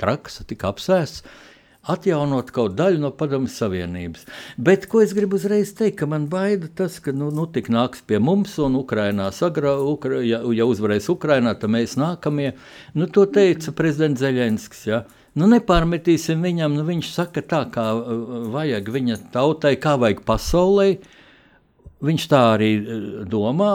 traks, 0.02 0.42
tik 0.48 0.66
apsēsts. 0.66 1.22
Atjaunot 1.88 2.50
kaut 2.52 2.76
daļu 2.76 3.00
no 3.00 3.14
Padomju 3.16 3.52
Savienības. 3.52 4.26
Bet, 4.60 4.90
ko 4.92 5.00
es 5.04 5.14
gribu 5.16 5.38
uzreiz 5.40 5.72
teikt, 5.78 6.02
ka 6.02 6.08
man 6.12 6.26
baida 6.32 6.68
tas, 6.68 6.98
ka 7.04 7.14
nu, 7.16 7.30
nu 7.32 7.46
tik 7.48 7.70
nāks 7.72 8.04
pie 8.04 8.20
mums 8.20 8.58
un 8.64 8.76
Ukrainā 8.80 9.30
sagra, 9.36 9.78
Ukra, 9.80 10.20
ja, 10.26 10.42
ja 10.56 10.68
uzvarēs 10.68 11.08
Ukrainā, 11.14 11.56
tad 11.56 11.72
mēs 11.72 11.96
nākamie. 12.00 12.52
Nu, 12.98 13.08
to 13.08 13.24
teica 13.32 13.72
prezidents 13.78 14.24
Zeļenskis. 14.24 14.84
Ja? 14.90 15.06
Nu, 15.38 15.48
nepārmetīsim 15.52 16.44
viņam, 16.44 16.76
nu, 16.76 16.84
viņš 16.88 17.14
saka 17.14 17.46
tā, 17.46 17.64
kā 17.72 17.88
uh, 17.96 18.50
vajag 18.52 18.92
viņa 18.92 19.22
tautai, 19.36 19.78
kā 19.80 19.96
vajag 20.02 20.26
pasaulē. 20.28 20.90
Viņš 22.06 22.28
tā 22.30 22.44
arī 22.54 22.72
uh, 22.78 23.08
domā. 23.30 23.72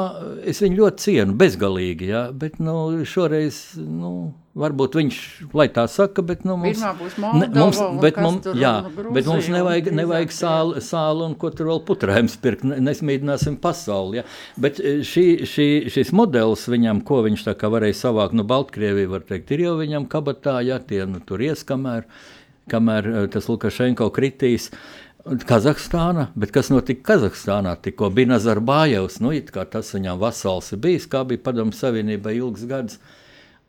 Es 0.46 0.62
viņu 0.62 0.84
ļoti 0.84 1.06
cienu, 1.06 1.34
bezgalīgi. 1.40 2.12
Ja? 2.12 2.28
Bet 2.30 2.60
nu, 2.62 2.76
šoreiz 3.08 3.64
nu, 3.82 4.12
Varbūt 4.52 4.98
viņš 4.98 5.18
lai 5.56 5.64
tā 5.72 5.86
saka, 5.88 6.20
bet 6.28 6.42
nu, 6.44 6.58
mums, 6.60 6.80
ne, 7.16 7.46
mums, 7.56 7.78
bet 8.02 8.18
mums, 8.20 8.50
jā, 8.60 8.72
bet 9.14 9.24
mums 9.24 9.46
nevajag, 9.48 9.88
nevajag 9.96 10.34
sāli, 10.36 10.82
sāli 10.84 11.24
un 11.24 11.36
ko 11.40 11.48
tur 11.56 11.70
vēl 11.70 11.80
putrējums 11.88 12.34
pirkt. 12.42 12.66
Nesmīdināsim 12.68 13.56
pasauli. 13.62 14.20
Ja? 14.20 14.26
Bet 14.60 14.76
e, 14.76 14.98
šī, 15.08 15.24
šī, 15.48 15.66
šis 15.94 16.12
modelis 16.12 16.66
viņam, 16.68 17.00
ko 17.08 17.22
viņš 17.24 17.46
tā 17.46 17.56
kā 17.56 17.72
varēja 17.72 17.96
savākt, 18.02 18.36
nu, 18.36 18.44
Baltkrievija, 18.48 19.08
var 19.14 19.24
teikt, 19.24 19.54
ir 19.56 19.64
jau 19.64 19.78
viņam 19.80 20.04
kabatā, 20.12 20.58
ja 20.68 20.76
tie 20.84 21.00
nu, 21.08 21.22
tur 21.24 21.40
ies, 21.48 21.64
kamēr, 21.64 22.04
kamēr 22.68 23.08
e, 23.08 23.26
tas 23.32 23.48
Lukašenko 23.48 24.12
kritīs. 24.12 24.68
Kazahstāna, 25.22 26.26
bet 26.34 26.50
kas 26.54 26.72
notika 26.72 27.12
Kazahstānā? 27.12 27.76
Tikko 27.82 28.10
bija 28.14 28.32
Nazarbājevs, 28.34 29.20
nu, 29.22 29.30
tas 29.70 29.94
viņam 29.94 30.18
vasals 30.18 30.72
ir 30.74 30.80
bijis, 30.82 31.06
kā 31.06 31.22
bija 31.28 31.44
Padomu 31.44 31.74
Savienībai 31.76 32.40
ilgs 32.40 32.64
gads. 32.66 32.98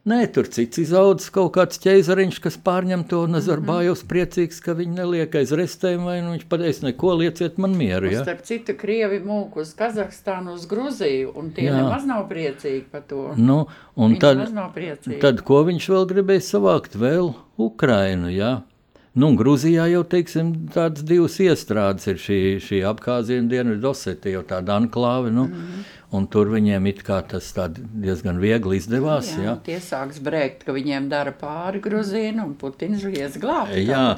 Nē, 0.10 0.26
tur 0.36 0.50
cits 0.52 0.82
izaudzis 0.82 1.30
kaut 1.32 1.54
kāds 1.56 1.80
ķēzariņš, 1.80 2.40
kas 2.44 2.58
pārņem 2.60 3.06
to 3.08 3.22
Nazarbājus, 3.32 4.02
mm 4.02 4.04
-hmm. 4.04 4.10
priecīgs, 4.10 4.60
ka 4.66 4.74
viņi 4.76 4.98
neliek 4.98 5.38
aiz 5.40 5.54
restēm, 5.56 6.04
vai 6.10 6.18
nu 6.26 6.34
viņš 6.34 6.44
pateiks, 6.50 6.82
neko 6.84 7.14
lieciet 7.22 7.58
man 7.58 7.78
mieru. 7.78 8.12
Ja? 8.12 8.26
Starp 8.26 8.42
citu, 8.44 8.76
Krievi 8.76 9.22
mūk 9.24 9.56
uz 9.62 9.72
Kazahstānu, 9.78 10.58
uz 10.58 10.66
Gruziju, 10.68 11.32
un 11.36 11.54
tie 11.56 11.70
Jā. 11.70 11.78
nemaz 11.78 12.04
nav 12.10 12.28
priecīgi 12.28 12.84
par 12.92 13.08
to. 13.08 13.32
Nu, 13.38 13.68
un 13.96 14.18
viņi 14.18 14.20
tad, 14.20 15.22
tad, 15.22 15.42
ko 15.42 15.64
viņš 15.64 15.90
vēl 15.90 16.06
gribēja 16.12 16.50
savākt? 16.52 17.00
Vēl 17.00 17.34
Ukrainu, 17.58 18.28
jā. 18.28 18.58
Ja? 18.58 18.73
Nu, 19.14 19.28
Grūzijā 19.38 19.84
jau 19.92 20.02
teiksim, 20.10 20.48
tādas 20.74 21.04
divas 21.06 21.36
iestrādes 21.38 22.08
ir 22.10 22.18
šī, 22.18 22.38
šī 22.66 22.80
apgāziena 22.90 23.46
dienvidu 23.52 23.92
Osetija, 23.92 24.40
jau 24.40 24.46
tāda 24.50 24.80
anklāve. 24.80 25.30
Nu, 25.30 25.46
mm 25.46 25.54
-hmm. 25.54 25.92
Un 26.14 26.28
tur 26.30 26.52
viņiem 26.54 26.86
tas 27.28 27.54
diezgan 27.78 28.38
viegli 28.38 28.78
izdevās. 28.78 29.32
Jā, 29.34 29.44
jā. 29.44 29.56
Tie 29.66 29.80
sāks 29.82 30.20
brēkt, 30.22 30.62
ka 30.66 30.76
viņiem 30.76 31.10
dara 31.10 31.32
pāri 31.32 31.82
Grūzīnu 31.82 32.46
un 32.46 32.54
Putins 32.54 33.04
vies 33.04 33.38
glābt. 33.42 33.74
Jā, 33.74 34.18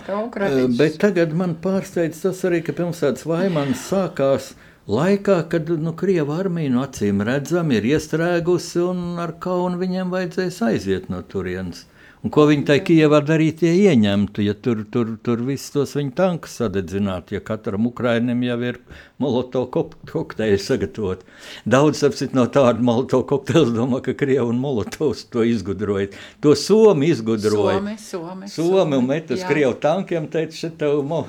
bet 0.77 0.97
tagad 0.99 1.33
man 1.33 1.55
pārsteidz 1.55 2.21
tas 2.21 2.43
arī, 2.43 2.61
ka 2.65 2.73
pilsētas 2.73 3.25
vaimans 3.25 3.87
sākās 3.91 4.53
laikā, 4.87 5.49
kad 5.49 5.69
nu, 5.69 5.93
Krieva 5.93 6.39
armija 6.39 6.69
no 6.69 6.83
acīm 6.83 7.23
redzami 7.23 7.79
ir 7.79 7.83
iestrēgusi 7.95 8.83
un 8.83 9.19
ar 9.19 9.37
kaunu 9.39 9.79
viņiem 9.79 10.11
vajadzēs 10.11 10.61
aiziet 10.67 11.09
no 11.09 11.21
turienes. 11.21 11.85
Un 12.25 12.31
ko 12.33 12.47
viņi 12.49 12.63
tai 12.65 12.79
Kijavā 12.81 13.19
darītu, 13.21 13.67
ja 13.67 13.91
ieņemtu, 13.91 14.41
ja 14.41 14.55
tur, 14.57 14.79
tur, 14.89 15.11
tur 15.21 15.43
visus 15.45 15.69
tos 15.75 15.91
viņa 15.93 16.15
tankus 16.17 16.55
sadedzinātu, 16.57 17.35
ja 17.35 17.41
katram 17.45 17.85
Ukrainim 17.85 18.41
jau 18.41 18.55
ir 18.65 18.79
molotovu 19.21 19.83
kokteļi 20.09 20.57
sagatavot. 20.57 21.21
Daudz 21.69 22.01
apsit 22.07 22.33
no 22.33 22.47
tāda 22.49 22.81
molotovu 22.81 23.27
kokteļa, 23.29 23.75
domā, 23.77 24.01
ka 24.01 24.17
Krievi 24.17 24.41
un 24.41 24.57
molotovs 24.63 25.27
to 25.29 25.45
izgudroja. 25.45 26.09
To 26.41 26.57
Somi 26.57 27.13
izgudroja. 27.13 27.77
Somi, 27.77 27.97
Somi, 28.01 28.49
Somi 28.57 28.97
un 28.97 29.05
met 29.13 29.29
uz 29.29 29.45
Krievu 29.45 29.77
tankiem, 29.85 30.25
teica, 30.33 30.57
šeit 30.65 30.79
tev 30.81 31.05
mo, 31.05 31.27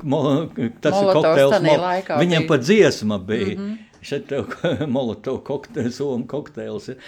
mo, 0.00 0.24
tas 0.80 0.96
Molotovs 0.96 1.28
ir 1.28 1.52
kokteļs. 1.52 1.72
Mo, 2.08 2.22
viņam 2.24 2.48
pat 2.48 2.64
dziesma 2.64 3.20
bija. 3.20 3.52
Mm 3.52 3.66
-hmm. 3.66 3.80
Šeit 4.00 4.30
tev 4.32 4.48
molotovu 4.96 5.44
kokteļs, 5.44 6.00
Somi 6.00 6.24
kokteļs. 6.24 6.94
Ja. 6.94 7.02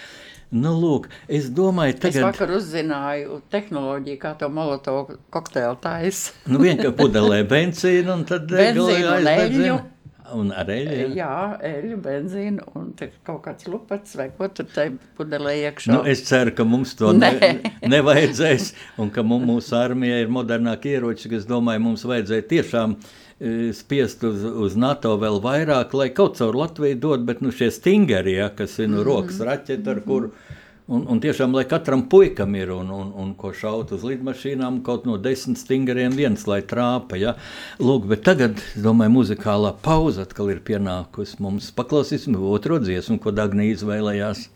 Nu, 0.51 0.73
lūk, 0.75 1.07
es 1.31 1.47
domāju, 1.55 1.95
tagad... 2.03 2.17
Es 2.19 2.25
vakar 2.25 2.51
uzzināju 2.57 3.37
tehnoloģiju, 3.53 4.17
kā 4.19 4.33
to 4.39 4.49
molotovu 4.51 5.15
kokteili 5.31 5.79
taisa. 5.79 6.33
nu, 6.51 6.59
vienkārši 6.59 6.97
pudelē 6.97 7.37
benzīnu 7.47 8.11
un 8.17 8.25
tad 8.27 8.51
benzīnu 8.51 9.13
un 9.15 9.29
eļļu. 9.31 9.77
Un 10.35 10.51
ar 10.55 10.67
eļļu? 10.71 11.07
Jā, 11.15 11.31
eļļu, 11.67 11.95
benzīnu 12.03 12.67
un 12.79 12.91
kaut 12.99 13.41
kāds 13.47 13.67
lupats 13.71 14.15
vai 14.19 14.27
ko 14.35 14.51
tur 14.51 14.67
tai 14.75 14.89
pudelē 15.17 15.55
iekšā. 15.69 15.95
Nu, 15.95 16.03
es 16.07 16.25
ceru, 16.27 16.51
ka 16.55 16.67
mums 16.67 16.97
to 16.99 17.13
ne, 17.15 17.31
nevajadzēs 17.93 18.73
un 18.99 19.11
ka 19.11 19.23
mūsu 19.23 19.75
armija 19.79 20.19
ir 20.23 20.31
modernāki 20.31 20.97
ieroči, 20.97 21.31
kas 21.31 21.47
domāju, 21.47 21.85
mums 21.87 22.03
vajadzēja 22.07 22.47
tiešām 22.51 22.95
e, 22.99 22.99
spiest 23.73 24.23
uz, 24.27 24.43
uz 24.45 24.75
NATO 24.77 25.15
vēl 25.17 25.39
vairāk, 25.41 25.95
lai 25.97 26.09
kaut 26.13 26.37
caur 26.37 26.57
Latviju 26.59 26.99
dod, 27.01 27.23
bet 27.25 27.41
nu 27.41 27.53
šie 27.55 27.71
stingeri, 27.73 28.35
ja, 28.37 28.49
kas 28.53 28.79
ir 28.79 28.89
nu, 28.89 28.99
-hmm. 29.01 29.07
rokas 29.07 29.39
raķeti, 29.39 29.89
ar 29.89 30.03
kuru 30.05 30.31
Un, 30.91 31.05
un 31.07 31.21
tiešām, 31.23 31.53
lai 31.55 31.63
katram 31.69 32.01
puikam 32.11 32.55
ir 32.59 32.71
un, 32.75 32.89
un, 32.91 33.11
un 33.15 33.29
ko 33.39 33.53
šaut 33.55 33.93
uz 33.95 34.01
lidmašīnām, 34.03 34.81
kaut 34.83 35.05
no 35.07 35.15
desmit 35.21 35.61
stingriem 35.61 36.11
viens, 36.17 36.43
lai 36.49 36.59
trāpa. 36.67 37.15
Ja? 37.21 37.35
Lūk, 37.79 38.09
bet 38.11 38.25
tagad, 38.27 38.59
domāju, 38.75 39.13
muzikālā 39.21 39.71
pauze 39.85 40.25
atkal 40.25 40.51
ir 40.51 40.59
pienākusi. 40.67 41.37
Mums 41.39 41.69
paklausīsim 41.77 42.35
otro 42.35 42.81
dziesmu, 42.83 43.21
ko 43.23 43.31
Dagnija 43.31 43.77
izvēlējās. 43.77 44.49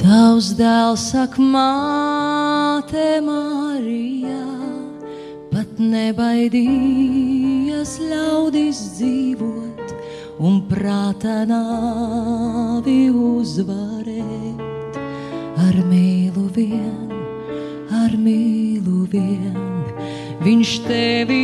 Tavs 0.00 0.54
dēls 0.56 1.02
saka, 1.10 1.44
māte 1.44 3.20
Marija, 3.20 4.40
pat 5.50 5.68
nebaidījies 5.76 6.70
ļaudis 8.08 8.80
dzīvot 8.96 9.92
un 10.40 10.56
prātā 10.70 11.44
nāvi 11.50 13.12
uzvarēt. 13.12 14.96
Ar 15.68 15.76
mīlu 15.90 16.46
vien, 16.56 17.12
ar 18.00 18.16
mīlu 18.16 19.04
vien, 19.12 19.60
viņš 20.40 20.70
tevi 20.88 21.42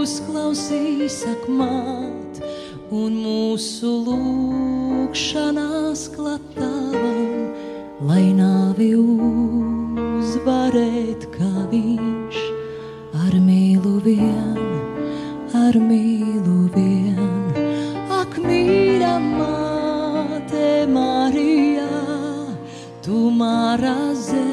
uzklausīs, 0.00 1.12
sak 1.26 1.44
māt, 1.60 2.17
un 2.88 3.18
mūsu 3.20 3.90
lūkšanās 4.06 6.06
klatāvam, 6.14 7.52
lai 8.08 8.32
nāvi 8.32 8.94
uzvarēt, 10.16 11.26
kā 11.34 11.50
viņš 11.72 12.38
ar 13.26 13.36
mīlu 13.44 13.98
vien, 14.06 14.56
ar 15.52 15.76
mīlu 15.76 16.72
vien. 16.72 17.20
Ak, 18.08 18.40
mīļa 18.40 19.14
māte 19.28 20.88
Marija, 20.88 21.92
tu 23.04 23.28
mārā 23.36 23.98
zemes 24.16 24.47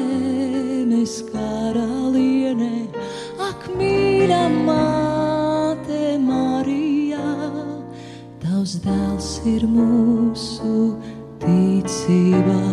ir 9.46 9.66
mūsu 9.70 10.72
ticībā. 11.42 12.65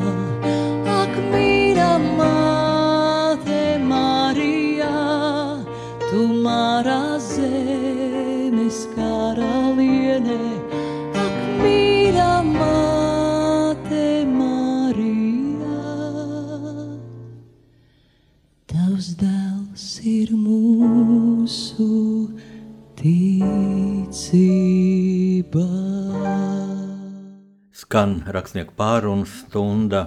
Skan 27.94 28.24
rakstnieku 28.26 28.74
pārunu 28.74 29.28
stunda. 29.30 30.00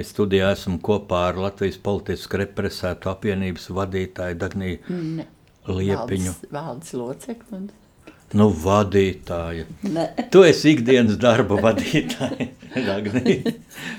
Es 0.00 0.08
studijā 0.14 0.54
esmu 0.54 0.78
kopā 0.80 1.18
ar 1.28 1.36
Latvijas 1.42 1.76
politisku 1.84 2.38
represētu 2.40 3.10
apvienības 3.12 3.66
vadītāju 3.76 4.38
Dagniju 4.40 4.94
Ne. 5.18 5.26
Liepiņu. 5.68 6.32
Valdes, 6.32 6.48
valdes 6.56 6.94
locekli. 6.96 7.58
un- 7.58 7.68
Nu, 8.32 8.46
vadītāja. 8.64 9.66
Ne. 9.82 10.06
Tu 10.32 10.44
esi 10.48 10.72
ikdienas 10.72 11.18
darba 11.20 11.58
vadītāja. 11.60 12.48
Dagnija. 12.88 13.52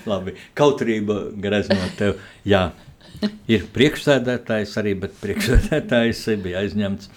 Labi, 0.10 0.34
kautrība 0.58 1.20
greznot 1.46 1.94
tev. 2.02 2.18
Jā, 2.44 2.72
ir 3.48 3.68
priekšsēdētājs 3.76 4.74
arī, 4.82 4.96
bet 5.00 5.14
priekšsēdētājs 5.22 6.26
bija 6.42 6.66
aizņemts. 6.66 7.10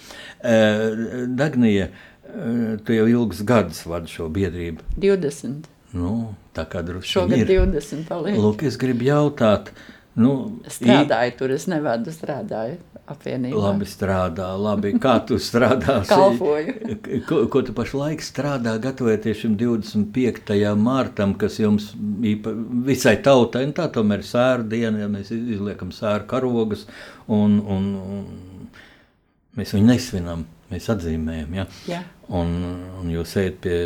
Eh, 0.42 1.26
Dagnija, 1.32 1.88
eh, 1.88 2.76
tu 2.84 2.92
jau 2.92 3.06
ilgus 3.08 3.40
gadus 3.42 3.86
vadi 3.88 4.12
šo 4.18 4.28
biedrību. 4.28 4.84
20. 5.00 5.70
Nu, 5.94 6.34
tā 6.56 6.64
kā 6.70 6.82
drusku 6.82 7.20
Šogad 7.20 7.46
20 7.46 8.08
paliek. 8.08 8.38
Lūk, 8.40 8.64
es 8.66 8.78
gribu 8.80 9.06
jautāt, 9.06 9.70
nu, 10.18 10.58
Strādāju 10.70 11.36
tur, 11.38 11.54
es 11.54 11.68
nevadu 11.70 12.14
strādāju 12.14 12.80
apvienībā. 13.10 13.60
Labi 13.60 13.86
strādā, 13.88 14.46
labi. 14.58 14.94
Kā 15.00 15.18
tu 15.28 15.36
strādā? 15.42 15.98
Kalpoju. 16.08 16.96
Ko, 17.28 17.42
ko 17.52 17.62
tu 17.66 17.74
pašlaik 17.76 18.24
strādā, 18.24 18.74
gatavoties 18.82 19.42
šim 19.42 19.58
25. 19.60 20.54
mārtam, 20.80 21.36
kas 21.40 21.60
jums 21.60 21.92
īpa, 22.24 22.54
visai 22.88 23.18
tautai, 23.24 23.66
un 23.68 23.76
tā 23.76 23.86
tomēr 23.92 24.24
ir 24.24 24.28
sēra 24.28 24.64
diena, 24.66 25.04
ja 25.04 25.10
mēs 25.12 25.30
izliekam 25.36 25.92
sēra 25.94 26.24
karogus, 26.30 26.86
un, 27.28 27.60
un, 27.60 27.92
un 28.00 28.24
mēs 29.58 29.76
viņu 29.76 29.92
nesvinam, 29.92 30.48
mēs 30.72 30.88
atzīmējam, 30.96 31.54
ja? 31.60 31.68
Jā. 31.90 32.02
Un, 32.34 32.56
un 33.02 33.12
jūs 33.12 33.36
ejat 33.36 33.60
pie 33.62 33.78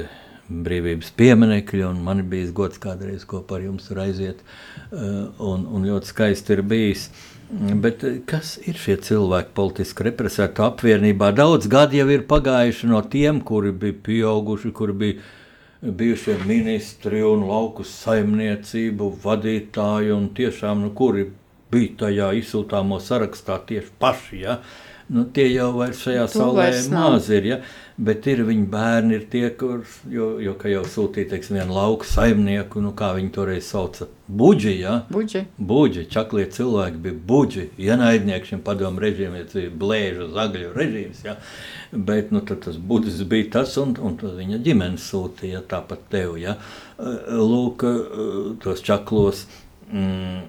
brīvības 0.49 1.11
pieminekļa, 1.19 1.89
un 1.91 2.05
man 2.05 2.23
ir 2.23 2.29
bijis 2.31 2.53
gods 2.57 2.81
kādreiz 2.81 3.27
kopā 3.29 3.59
ar 3.59 3.67
jums 3.67 3.89
tur 3.89 4.01
aiziet, 4.05 4.41
eh, 4.41 5.03
un, 5.39 5.67
un 5.67 5.89
ļoti 5.89 6.13
skaisti 6.13 6.57
ir 6.57 6.63
bijis. 6.69 7.09
Bet 7.49 8.05
eh, 8.05 8.21
kas 8.29 8.57
ir 8.69 8.81
šie 8.81 8.99
cilvēki 9.05 9.55
politiski 9.57 10.09
represēti 10.09 10.65
apvienībā? 10.65 11.31
Daudz 11.37 11.69
gadi 11.71 12.01
jau 12.01 12.09
ir 12.13 12.25
pagājuši 12.29 12.91
no 12.91 13.03
tiem, 13.13 13.43
kuri 13.45 13.73
bija 13.73 13.99
pieauguši, 14.09 14.73
kuri 14.77 14.97
bija 15.03 15.93
bijušie 15.99 16.39
ministri 16.47 17.23
un 17.23 17.45
lauku 17.49 17.85
saimniecību 17.87 19.13
vadītāji, 19.23 20.15
un 20.17 20.31
tiešām, 20.35 20.83
nu, 20.87 20.93
kuri 20.97 21.29
bija 21.73 21.95
tajā 22.05 22.33
izsūtāmo 22.41 22.99
sarakstā 23.05 23.61
tieši 23.69 23.93
paši. 24.01 24.41
Ja? 24.43 24.59
Nu, 25.09 25.23
tie 25.33 25.47
jau 25.49 25.71
vairs 25.73 26.03
šajā 26.05 26.25
To 26.29 26.41
saulē 26.43 26.67
vairs 26.67 26.89
maz 26.93 27.31
ir. 27.33 27.47
Ja? 27.49 27.57
Bet 27.97 28.27
ir 28.29 28.43
viņa 28.45 28.67
bērni, 28.71 29.17
ir 29.17 29.25
tie, 29.33 29.47
kurš 29.57 29.95
jo, 30.13 30.27
jo, 30.45 30.53
jau 30.69 30.83
sūtīja 30.93 31.31
teiksim, 31.31 31.57
vienu 31.57 31.75
lauku 31.79 32.07
saimnieku, 32.07 32.83
nu, 32.85 32.93
kā 32.97 33.15
viņi 33.17 33.33
toreiz 33.33 33.71
sauca, 33.73 34.07
buģi. 34.29 34.75
Ja? 34.83 34.99
Buģi. 35.09 35.47
Buģi, 35.71 36.05
čaklie 36.13 36.45
cilvēki 36.53 37.03
bija 37.09 37.21
buģi, 37.33 37.67
ienaidnieki 37.89 38.53
šim 38.53 38.63
padomu 38.67 39.01
režīmam, 39.03 39.49
bija 39.55 39.73
blēžu, 39.81 40.29
zagļu 40.37 40.71
režīms. 40.77 41.25
Ja? 41.25 41.39
Bet 42.13 42.31
nu, 42.35 42.45
tas 42.45 42.77
buģis 42.77 43.25
bija 43.33 43.51
tas, 43.59 43.79
un, 43.81 43.97
un 44.05 44.21
viņa 44.21 44.61
ģimenes 44.69 45.09
sūtīja 45.09 45.65
tāpat 45.73 46.05
tev. 46.13 46.37
Ja? 46.43 46.59
Lūk, 47.01 47.89
tos 48.61 48.85
čaklos. 48.85 49.47
Mm, 49.89 50.43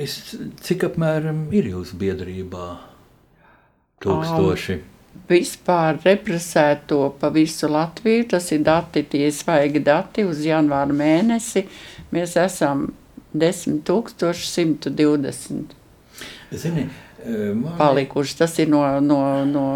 es, 0.00 0.22
cik 0.64 0.88
apmēram 0.88 1.50
ir 1.52 1.74
jūsu 1.76 2.00
biedrībā? 2.00 2.70
Tūkstoši. 4.00 4.78
Vispār 5.30 5.98
represēto 6.02 7.14
pa 7.20 7.28
visu 7.34 7.68
Latviju, 7.70 8.24
tas 8.32 8.46
ir 8.54 8.60
dati, 8.66 9.02
tie 9.06 9.30
svaigi 9.34 9.80
dati 9.84 10.24
uz 10.26 10.38
janvāra 10.46 10.92
mēnesi. 10.96 11.62
Mēs 12.14 12.36
esam 12.40 12.78
10,120. 13.34 15.74
Zini, 16.50 16.88
Man... 17.26 17.76
palikuši. 17.78 18.36
Tas 18.40 18.58
ir 18.58 18.68
no, 18.72 19.00
no, 19.04 19.44
no, 19.46 19.66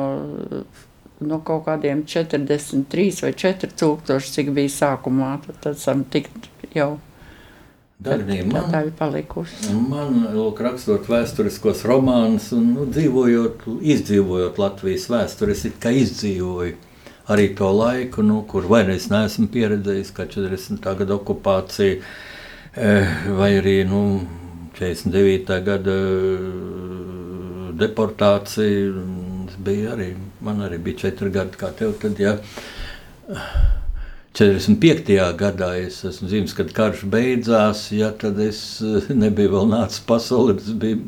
no 1.21 1.41
kaut 1.47 1.63
kādiem 1.69 2.03
43 2.09 3.23
vai 3.27 3.33
4 3.45 3.71
tūkstoši, 3.79 4.33
cik 4.39 4.47
bija 4.57 4.71
sākumā. 4.81 5.31
Tad 5.61 5.75
esam 5.77 5.99
tik 6.11 6.27
jau. 6.75 6.93
Darbinieki, 8.03 8.49
man, 8.51 8.67
tā 8.73 8.81
ir 8.89 8.95
palikusi. 8.99 9.71
Man, 9.71 10.25
lūk, 10.35 10.59
rakstot 10.67 11.07
vēsturiskos 11.09 11.85
romānus 11.87 12.51
un 12.57 12.73
nu, 12.75 12.89
dzīvojot, 12.91 13.69
izdzīvojot 13.95 14.59
Latvijas 14.59 15.07
vēsturi, 15.13 15.55
es 15.55 15.79
kā 15.81 15.93
izdzīvoju 15.95 16.75
arī 17.31 17.49
to 17.57 17.71
laiku, 17.73 18.23
nu, 18.27 18.43
kur 18.51 18.67
vai 18.69 18.83
nu 18.89 18.97
es 18.99 19.07
neesmu 19.13 19.47
pieredzējis, 19.53 20.13
kā 20.17 20.27
40. 20.29 20.83
gada 20.99 21.15
okupācija, 21.15 22.01
eh, 22.75 23.15
vai 23.39 23.53
arī 23.61 23.79
nu, 23.89 24.03
49. 24.79 25.61
gada 25.65 25.97
deportācija. 27.79 29.05
Bija 29.65 29.95
arī, 29.95 30.11
man 30.43 30.61
arī 30.67 30.81
bija 30.83 31.07
četri 31.07 31.31
gadi, 31.31 31.57
kā 31.57 31.71
tev. 31.79 31.95
Tad, 32.03 32.19
ja, 32.19 32.37
45. 34.35 35.15
gadā 35.39 35.69
es 35.79 36.01
esmu 36.09 36.27
zīmējis, 36.27 36.55
kad 36.59 36.73
karš 36.75 37.05
beidzās, 37.07 37.85
ja 37.95 38.09
tad 38.19 38.41
es 38.43 38.59
nebiju 39.15 39.53
vēl 39.53 39.69
nācis 39.71 40.03
pasaulē, 40.09 40.57
tas 40.59 40.73
bija 40.75 40.99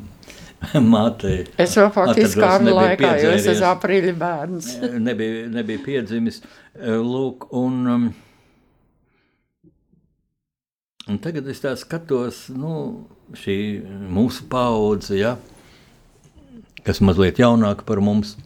mātei. 0.93 1.41
Es 1.59 1.75
vēl 1.75 1.91
faktiski 1.95 2.39
kādu 2.39 2.77
laikā, 2.77 3.17
jo 3.25 3.33
es 3.35 3.49
esmu 3.51 3.67
aprīļa 3.73 4.15
bērns. 4.21 4.71
nebija, 5.03 5.49
nebija 5.57 5.83
piedzimis. 5.89 6.39
Lūk, 6.79 7.49
un, 7.57 7.83
um, 7.91 8.07
un 11.11 11.21
tagad 11.25 11.51
es 11.51 11.65
tā 11.65 11.75
skatos, 11.81 12.45
nu, 12.55 12.77
šī 13.43 13.59
mūsu 14.07 14.47
paudze, 14.53 15.19
ja, 15.19 15.35
kas 16.87 17.03
mazliet 17.03 17.43
jaunāka 17.43 17.83
par 17.89 17.99
mums. 17.99 18.37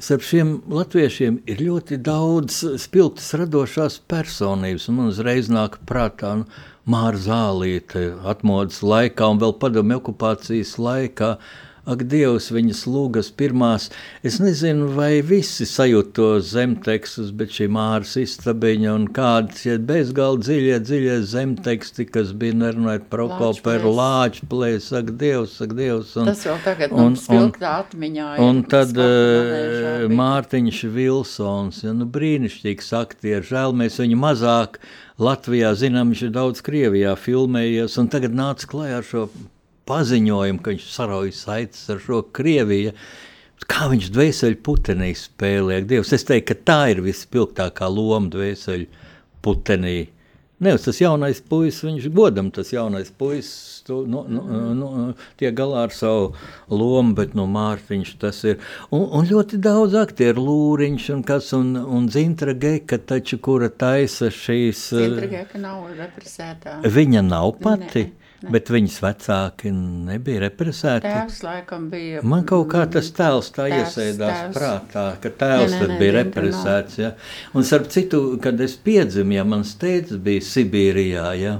Starp 0.00 0.22
šiem 0.24 0.52
latviešiem 0.72 1.34
ir 1.52 1.58
ļoti 1.60 1.98
daudz 2.00 2.62
spilgtas 2.80 3.26
radošās 3.36 3.98
personības. 4.08 4.86
Man 4.88 5.10
uzreiz 5.10 5.50
nāk 5.52 5.76
prātā 5.84 6.30
nu, 6.40 6.46
Māra 6.88 7.20
Zālīte, 7.20 8.06
atmodas 8.24 8.80
laikā 8.80 9.28
un 9.34 9.42
vēl 9.42 9.52
padomju 9.60 9.98
okupācijas 10.00 10.78
laikā. 10.80 11.34
Ak, 11.82 12.04
Dievs, 12.06 12.46
viņas 12.54 12.84
lūgas 12.86 13.32
pirmās. 13.34 13.88
Es 14.22 14.36
nezinu, 14.38 14.92
vai 14.94 15.16
visi 15.26 15.66
sajūt 15.66 16.12
to 16.14 16.26
zemtekstus, 16.46 17.32
bet 17.34 17.50
šī 17.50 17.66
māras 17.74 18.12
istabiņa 18.20 18.92
un 18.94 19.08
kādas 19.10 19.64
ja 19.66 19.74
bezgalīgi 19.82 20.46
dziļie, 20.46 20.76
dziļie 20.86 21.16
zemteksti, 21.26 22.06
kas 22.14 22.30
bija 22.38 22.54
nerunājot 22.60 23.08
Prokoperu, 23.10 23.90
Lāčplēs, 23.98 24.92
ak, 24.94 25.10
Dievs, 25.18 25.56
ak, 25.64 25.74
Dievs. 25.74 26.12
Un, 26.22 26.30
Tas 26.30 26.44
vēl 26.46 26.60
tagad 26.62 26.94
un, 26.94 27.02
mums 27.02 27.24
spilgtā 27.26 27.72
atmiņā. 27.80 28.28
Un 28.46 28.62
tad 28.70 28.94
uh, 28.94 30.06
Mārtiņš 30.12 30.84
Vilsons, 30.94 31.82
ja, 31.82 31.96
nu 31.98 32.06
brīnišķīgs 32.14 32.92
aktieris, 33.00 33.50
žēl 33.50 33.74
mēs 33.82 33.98
viņu 33.98 34.20
mazāk 34.22 34.78
Latvijā 35.18 35.74
zinām, 35.82 36.14
viņš 36.14 36.22
ir 36.28 36.32
daudz 36.38 36.62
Krievijā 36.62 37.16
filmējies, 37.18 37.98
un 37.98 38.12
tagad 38.14 38.38
nāca 38.38 38.70
klajā 38.70 39.02
ar 39.02 39.10
šo 39.10 39.26
paziņojumu, 39.88 40.62
ka 40.62 40.74
viņš 40.74 40.88
sarauj 40.94 41.34
saites 41.36 41.84
ar 41.92 42.00
šo 42.02 42.22
Krieviju. 42.34 42.94
Kā 43.70 43.86
viņš 43.92 44.08
dvēseli 44.14 44.58
putenī 44.66 45.12
spēlē? 45.16 45.82
Dievs, 45.86 46.10
es 46.16 46.26
teiktu, 46.26 46.50
ka 46.50 46.66
tā 46.72 46.80
ir 46.94 47.04
vispilgtākā 47.04 47.86
loma 47.90 48.30
dvēseli 48.32 48.88
putenī. 49.44 50.10
Nevis 50.62 50.84
tas 50.86 51.00
jaunais 51.00 51.40
puisis, 51.42 51.82
viņš 51.82 52.04
godam 52.14 52.52
tas 52.54 52.68
jaunais 52.70 53.08
puisis, 53.18 53.80
tu, 53.86 54.04
nu, 54.06 54.20
nu, 54.30 54.42
nu, 54.78 54.90
tiek 55.40 55.56
galā 55.58 55.88
ar 55.88 55.94
savu 55.94 56.28
lomu, 56.70 57.16
bet 57.18 57.34
nu, 57.34 57.48
Mārtiņš 57.50 58.12
tas 58.22 58.38
ir. 58.46 58.60
Un, 58.94 59.08
un 59.18 59.26
ļoti 59.26 59.58
daudz 59.62 59.96
aktieru 59.98 60.44
lūriņš 60.46 61.08
un 61.16 61.24
kas, 61.26 61.50
un, 61.58 61.74
un 61.82 62.06
Zintra 62.14 62.54
Geka 62.54 63.00
taču, 63.10 63.40
kura 63.42 63.72
taisa 63.74 64.30
šīs. 64.30 64.84
Zintra 64.94 65.32
Geka 65.34 65.62
nav 65.64 65.88
represētā. 65.98 66.78
Viņa 66.86 67.26
nav 67.26 67.56
pati. 67.58 68.06
Ne. 68.06 68.21
Ne. 68.42 68.50
Bet 68.54 68.70
viņas 68.74 68.96
vecāki 69.04 69.70
nebija 69.72 70.42
represēti. 70.42 71.06
Tēvs 71.06 71.42
laikam 71.46 71.84
bija. 71.92 72.22
Man 72.26 72.42
kaut 72.48 72.66
kā 72.72 72.82
tas 72.90 73.12
tēls 73.14 73.52
tā 73.54 73.68
tēvs, 73.68 73.94
iesēdās 73.96 74.38
tēvs. 74.38 74.56
prātā, 74.56 75.04
ka 75.22 75.30
tēvs 75.42 75.76
ne, 75.76 75.78
ne, 75.78 75.88
ne, 75.92 75.98
bija 76.00 76.16
represēts. 76.18 76.98
Ja? 76.98 77.12
Un 77.54 77.66
starp 77.68 77.86
citu, 77.94 78.22
kad 78.42 78.58
es 78.64 78.74
piedzimu, 78.74 79.36
ja 79.38 79.46
mans 79.46 79.76
tēvs 79.78 80.18
bija 80.22 80.42
Sibīrijā, 80.48 81.28
ja? 81.38 81.54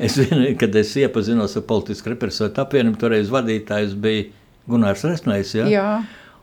es 0.00 0.16
kad 0.60 0.74
es 0.80 0.96
iepazinos 0.98 1.54
ar 1.60 1.66
politisku 1.68 2.14
represētu 2.14 2.64
apvienību, 2.64 2.98
toreiz 3.04 3.30
vadītājs 3.32 3.92
bija 4.00 4.30
Gunārs 4.70 5.04
Resnais. 5.06 5.52
Ja? 5.54 5.68
Jā. 5.68 5.88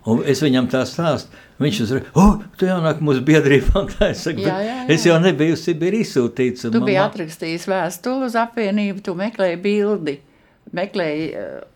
Un 0.09 0.23
es 0.25 0.39
viņam 0.41 0.65
tā 0.71 0.81
stāstu. 0.89 1.35
Viņš 1.61 1.79
uzreiz, 1.83 2.07
oh, 2.17 2.39
tu 2.57 2.65
jānāk 2.65 3.03
mūsu 3.05 3.21
biedrībā. 3.25 3.83
Es, 4.11 4.23
saku, 4.25 4.41
jā, 4.41 4.55
jā, 4.65 4.77
jā. 4.81 4.85
es 4.95 5.05
jau 5.05 5.17
nebiju 5.21 5.57
Sibīri 5.59 6.01
izsūtīts. 6.01 6.65
Tu 6.73 6.81
biji 6.81 6.97
atrakstījis 7.03 7.67
vēstuli 7.69 8.29
uz 8.29 8.37
apvienību, 8.41 9.03
tu 9.05 9.13
meklēji 9.17 9.59
bildi, 9.61 10.15
meklēji, 10.77 11.27
uh, 11.37 11.70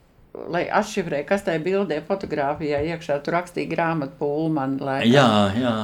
lai 0.51 0.65
atšifrē, 0.79 1.23
kas 1.27 1.45
tajā 1.45 1.61
bildē 1.63 2.01
fotografijā 2.07 2.81
iekšā, 2.93 3.19
tu 3.23 3.33
rakstīji 3.36 3.69
grāmatu 3.71 4.17
pulmani. 4.19 4.81
Jā, 5.09 5.29
jā. 5.59 5.75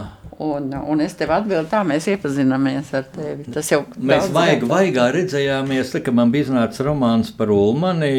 Un, 0.41 0.71
un 0.73 1.01
es 1.03 1.13
tev 1.13 1.29
atbildu, 1.35 1.67
tā 1.69 1.83
mēs 1.85 2.07
iepazināmies 2.09 2.87
ar 2.97 3.03
tevi. 3.13 3.45
Tas 3.53 3.67
jau 3.69 3.83
mēs 3.99 4.31
vaig, 4.33 4.63
vaigā 4.65 5.09
redzējāmies, 5.13 5.91
tā, 5.93 6.01
ka 6.01 6.13
man 6.17 6.31
bija 6.33 6.47
iznācis 6.47 6.81
romāns 6.87 7.29
par 7.37 7.51
Ulmani, 7.53 8.09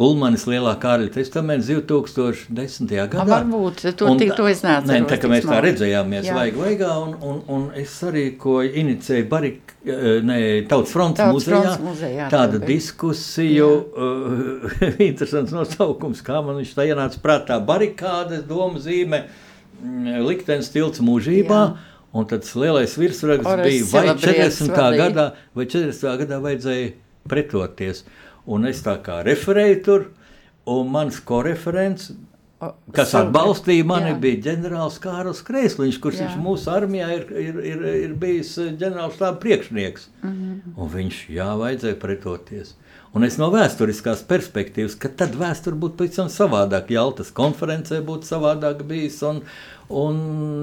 Ulmanis 0.00 0.46
lielā 0.48 0.72
Kārļa 0.80 1.12
testaments 1.18 1.68
2010. 1.68 2.88
gadā. 2.88 3.20
A, 3.20 3.28
varbūt, 3.34 3.84
to, 3.98 4.08
un, 4.14 4.22
tik, 4.22 4.32
to 4.38 4.48
es 4.48 4.64
neatceros. 4.64 4.94
Ne, 4.94 5.04
tā 5.10 5.20
kā 5.20 5.28
mēs 5.28 5.44
tā 5.44 5.60
redzējāmies 5.66 6.30
Jā. 6.30 6.38
vaig, 6.38 6.56
vaigā, 6.62 6.94
un, 7.04 7.12
un, 7.20 7.42
un 7.52 7.68
es 7.76 7.98
arī, 8.06 8.30
ko 8.40 8.62
inicēju 8.64 9.28
Barik, 9.28 9.73
ne, 9.84 10.38
Tautas 10.70 10.92
fronts 10.94 11.20
muzejā, 11.28 11.74
muzejā 11.84 12.28
tādu 12.32 12.60
diskusiju, 12.64 13.70
uh, 13.94 14.76
interesants 15.10 15.52
nosaukums, 15.54 16.22
kā 16.24 16.40
man 16.44 16.62
viņš 16.62 16.76
tā 16.76 16.88
ienāca 16.88 17.20
prātā, 17.24 17.58
barikādes, 17.64 18.46
doma 18.48 18.80
zīme, 18.82 19.26
Mm, 19.82 20.22
liktenis 20.24 20.70
tilts 20.72 21.02
mūžībā. 21.04 21.60
Jā. 21.68 21.92
Un 22.14 22.28
tad 22.30 22.44
tas 22.44 22.52
lielais 22.54 22.92
virsraksts 22.94 23.56
bija, 23.58 23.86
vai 23.90 24.04
40. 24.22 24.76
gadā, 25.00 25.24
vai 25.56 25.64
40. 25.66 26.12
gadā 26.20 26.38
vajadzēja 26.44 26.92
pretoties. 27.26 28.04
Un 28.46 28.68
es 28.70 28.84
tā 28.84 28.94
kā 29.02 29.18
referēju 29.26 29.80
tur, 29.82 30.04
un 30.70 30.92
mans 30.94 31.18
koreferents, 31.26 32.12
kas 32.94 33.14
atbalstīja 33.18 33.86
mani, 33.88 34.12
jā. 34.12 34.20
bija 34.22 34.40
ģenerālis 34.48 35.00
Kārls 35.02 35.42
Kreisliņš, 35.46 35.98
kurš 36.02 36.22
jā. 36.22 36.30
mūsu 36.40 36.70
armijā 36.72 37.10
ir, 37.16 37.26
ir, 37.40 37.60
ir, 37.72 37.84
ir 38.04 38.16
bijis 38.20 38.54
ģenerāls 38.58 39.18
štāba 39.18 39.40
priekšnieks. 39.42 40.08
Mm 40.22 40.32
-hmm. 40.32 40.74
Un 40.76 40.90
viņš, 40.96 41.20
jā, 41.34 41.50
vajadzēja 41.60 42.00
pretoties. 42.00 42.74
Un 43.14 43.22
es 43.22 43.36
no 43.38 43.46
vēsturiskās 43.54 44.24
perspektīvas, 44.26 44.96
ka 44.98 45.08
tad 45.20 45.36
vēsture 45.38 45.76
būtu 45.78 46.00
pavisam 46.00 46.30
savādāk. 46.32 46.88
Jaltas 46.90 47.30
konferencē 47.30 48.00
būtu 48.02 48.26
savādāk 48.26 48.82
bijis. 48.88 49.20
Un, 49.22 49.38
un 49.88 50.16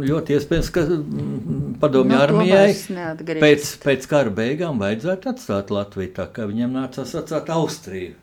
ļoti 0.04 0.36
iespējams, 0.36 0.72
ka 0.76 0.84
mm, 0.84 1.78
padomju 1.80 2.18
no, 2.18 2.20
armijai 2.26 2.74
pēc, 3.40 3.70
pēc 3.86 4.10
kara 4.12 4.34
beigām 4.42 4.84
vajadzētu 4.84 5.32
atstāt 5.32 5.72
Latviju. 5.72 6.12
Tā 6.18 6.28
kā 6.36 6.50
viņiem 6.50 6.76
nācās 6.76 7.16
atstāt 7.22 7.54
Austriju. 7.56 8.18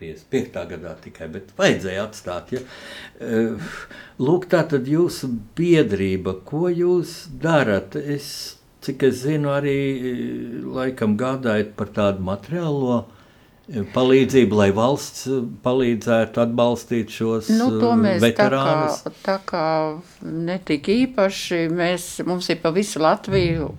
Gan 0.00 0.16
55. 0.16 0.64
gadā 0.70 0.94
tikai, 1.04 1.28
bet 1.32 1.52
vajadzēja 1.58 2.06
atstāt. 2.06 2.54
Ja? 2.54 2.62
Eh, 3.20 3.74
lūk, 4.20 4.48
tā 4.50 4.64
tad 4.68 4.88
jūsu 4.88 5.30
biedrība, 5.56 6.38
ko 6.44 6.68
jūs 6.72 7.28
darat? 7.42 7.96
Es, 7.96 8.56
cik 8.84 9.04
es 9.10 9.22
zinu, 9.24 9.52
arī 9.52 9.76
eh, 9.76 10.20
laikam 10.64 11.18
gādājat 11.20 11.74
par 11.76 11.92
tādu 11.96 12.24
materiālo 12.24 13.02
palīdzību, 13.94 14.56
lai 14.58 14.70
valsts 14.74 15.28
palīdzētu 15.62 16.40
atbalstīt 16.42 17.12
šos 17.14 17.52
nu, 17.54 17.68
veterānus? 18.18 19.04
Tā 19.04 19.12
kā, 19.12 19.20
tā 19.28 19.36
kā 19.46 19.66
netika 20.26 20.90
īpaši, 21.04 21.68
mēs, 21.70 22.08
mums 22.26 22.50
ir 22.50 22.58
pa 22.64 22.72
visu 22.74 22.98
Latviju 23.04 23.70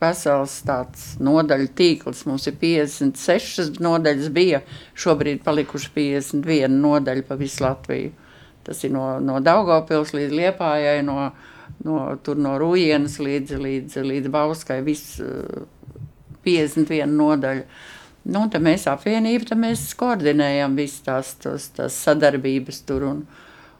vesels 0.00 0.54
tāds 0.66 1.10
nodaļu 1.22 1.68
tīkls. 1.78 2.24
Mums 2.28 2.46
ir 2.50 2.56
56 2.60 3.80
nodaļas, 3.82 4.30
bija 4.34 4.62
šobrīd 4.98 5.42
palikuši 5.46 5.92
51 5.94 6.80
nodaļa 6.82 7.26
pa 7.28 7.38
visu 7.40 7.64
Latviju. 7.64 8.14
Tas 8.66 8.82
ir 8.84 8.92
no, 8.92 9.06
no 9.24 9.38
Daugavpils 9.40 10.12
līdz 10.16 10.34
Liepājai, 10.36 10.98
no, 11.06 11.30
no, 11.86 12.00
tur 12.24 12.40
no 12.40 12.56
Rujienas 12.60 13.16
līdz, 13.22 13.56
līdz, 13.64 14.00
līdz 14.04 14.32
Bauskai, 14.34 14.82
viss 14.84 15.22
51 16.44 17.16
nodaļa. 17.16 17.64
Nu, 18.28 18.42
tad 18.52 18.60
mēs 18.60 18.84
apvienību, 18.90 19.46
tad 19.48 19.60
mēs 19.62 19.86
koordinējam 19.96 20.74
visas 20.76 21.04
tās, 21.06 21.30
tās, 21.40 21.70
tās 21.76 21.96
sadarbības 22.04 22.82
tur 22.88 23.06
un, 23.08 23.22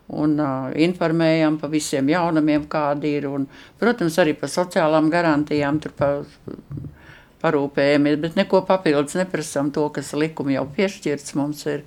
un 0.09 0.39
uh, 0.41 0.69
informējam 0.81 1.59
par 1.61 1.73
visiem 1.73 2.09
jaunumiem, 2.09 2.65
kādi 2.71 3.15
ir. 3.19 3.29
Un, 3.29 3.47
protams, 3.81 4.17
arī 4.23 4.35
par 4.39 4.53
sociālām 4.53 5.11
garantijām 5.13 5.81
tur 5.85 5.95
pa, 5.99 6.11
parūpējamies, 7.43 8.21
bet 8.23 8.39
neko 8.39 8.65
papildus 8.69 9.19
neprasam 9.19 9.73
to, 9.75 9.87
kas 9.95 10.15
likumi 10.17 10.57
jau 10.57 10.69
piešķirts 10.77 11.37
mums 11.39 11.67
ir. 11.71 11.85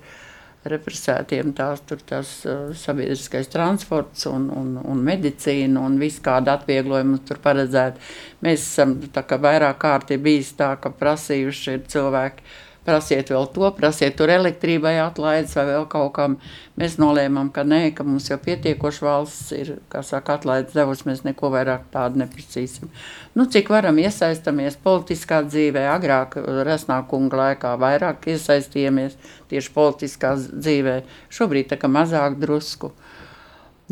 represētiem 0.62 1.48
tās, 1.58 1.80
tur, 1.82 1.98
tās 2.06 2.28
uh, 2.46 2.68
sabiedriskais 2.78 3.48
transports 3.50 4.28
un, 4.30 4.44
un, 4.54 4.76
un 4.78 5.00
medicīna 5.02 5.80
un 5.82 5.96
viss 5.98 6.22
kāda 6.22 6.54
atvieglojuma 6.54 7.18
tur 7.26 7.40
paredzēta. 7.42 7.98
Mēs 8.46 8.62
esam 8.68 8.92
tā 9.10 9.24
kā 9.26 9.40
vairāk 9.42 9.80
kārtī 9.82 10.20
bijis 10.22 10.52
tā, 10.54 10.76
ka 10.78 10.94
prasījuši 10.94 11.74
ir 11.74 11.82
cilvēki 11.90 12.46
prasiet 12.86 13.30
vēl 13.30 13.46
to, 13.54 13.68
prasiet 13.76 14.16
tur 14.18 14.30
elektrībai 14.32 14.94
atlaides 15.04 15.54
vai 15.58 15.64
vēl 15.68 15.86
kaut 15.90 16.12
kam. 16.16 16.36
Mēs 16.80 16.96
nolēmām, 16.98 17.50
ka 17.54 17.64
nē, 17.68 17.80
ka 17.96 18.04
mums 18.06 18.28
jau 18.30 18.38
pietiekoši 18.42 19.04
valsts 19.04 19.52
ir, 19.56 19.72
kā 19.92 20.02
saka, 20.06 20.38
atlaides 20.40 20.74
devusi, 20.76 21.06
mēs 21.08 21.22
neko 21.26 21.52
vairāk 21.52 21.86
tādu 21.94 22.22
neprasīsim. 22.22 22.90
Nu, 23.38 23.46
cik 23.46 23.70
varam 23.72 24.00
iesaistamies 24.02 24.78
politiskā 24.82 25.42
dzīvē, 25.46 25.84
agrāk 25.92 26.38
resnākunga 26.66 27.42
laikā 27.42 27.74
vairāk 27.80 28.30
iesaistījāmies 28.34 29.18
tieši 29.52 29.74
politiskā 29.74 30.34
dzīvē, 30.40 31.02
šobrīd 31.32 31.72
tā 31.72 31.80
kā 31.80 31.90
mazāk 31.92 32.40
drusku. 32.42 32.92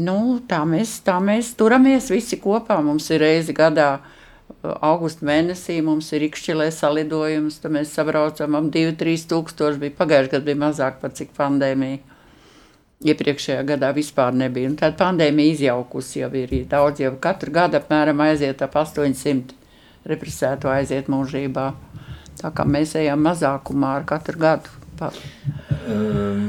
Nu, 0.01 0.41
tā, 0.49 0.63
mēs, 0.65 0.97
tā 1.05 1.19
mēs 1.21 1.53
turamies 1.59 2.09
visi 2.11 2.41
kopā, 2.41 2.79
mums 2.83 3.11
ir 3.13 3.21
reizi 3.21 3.53
gadā, 3.53 3.93
uh, 3.99 4.17
augusta 4.63 5.27
mēnesī 5.27 5.81
mums 5.85 6.11
ir 6.17 6.27
ikšķilē 6.29 6.69
salidojums, 6.75 7.61
tad 7.63 7.75
mēs 7.77 7.93
sabraucam 7.97 8.57
ap 8.59 8.71
2-3 8.75 9.27
tūkstoši, 9.31 9.81
bija 9.85 9.97
pagājuši 9.99 10.33
gadu 10.35 10.49
bija 10.51 10.61
mazāk 10.65 10.99
par 11.03 11.15
cik 11.17 11.35
pandēmija. 11.37 12.01
Iepriekšējā 13.01 13.63
gadā 13.65 13.95
vispār 13.97 14.35
nebija, 14.37 14.69
un 14.69 14.77
tāda 14.77 14.99
pandēmija 15.01 15.55
izjaukusi 15.55 16.21
jau 16.21 16.29
ir 16.37 16.51
daudz, 16.69 17.01
jau 17.01 17.15
katru 17.23 17.55
gadu 17.55 17.79
apmēram 17.81 18.21
aiziet 18.27 18.61
ap 18.61 18.77
800 18.77 19.57
represēto 20.11 20.69
aiziet 20.73 21.09
mūžībā. 21.13 21.71
Tā 22.41 22.51
kā 22.57 22.67
mēs 22.69 22.93
ejam 23.01 23.25
mazākumā 23.25 23.95
ar 24.01 24.05
katru 24.09 24.41
gadu. 24.41 24.77
Um, 25.01 26.45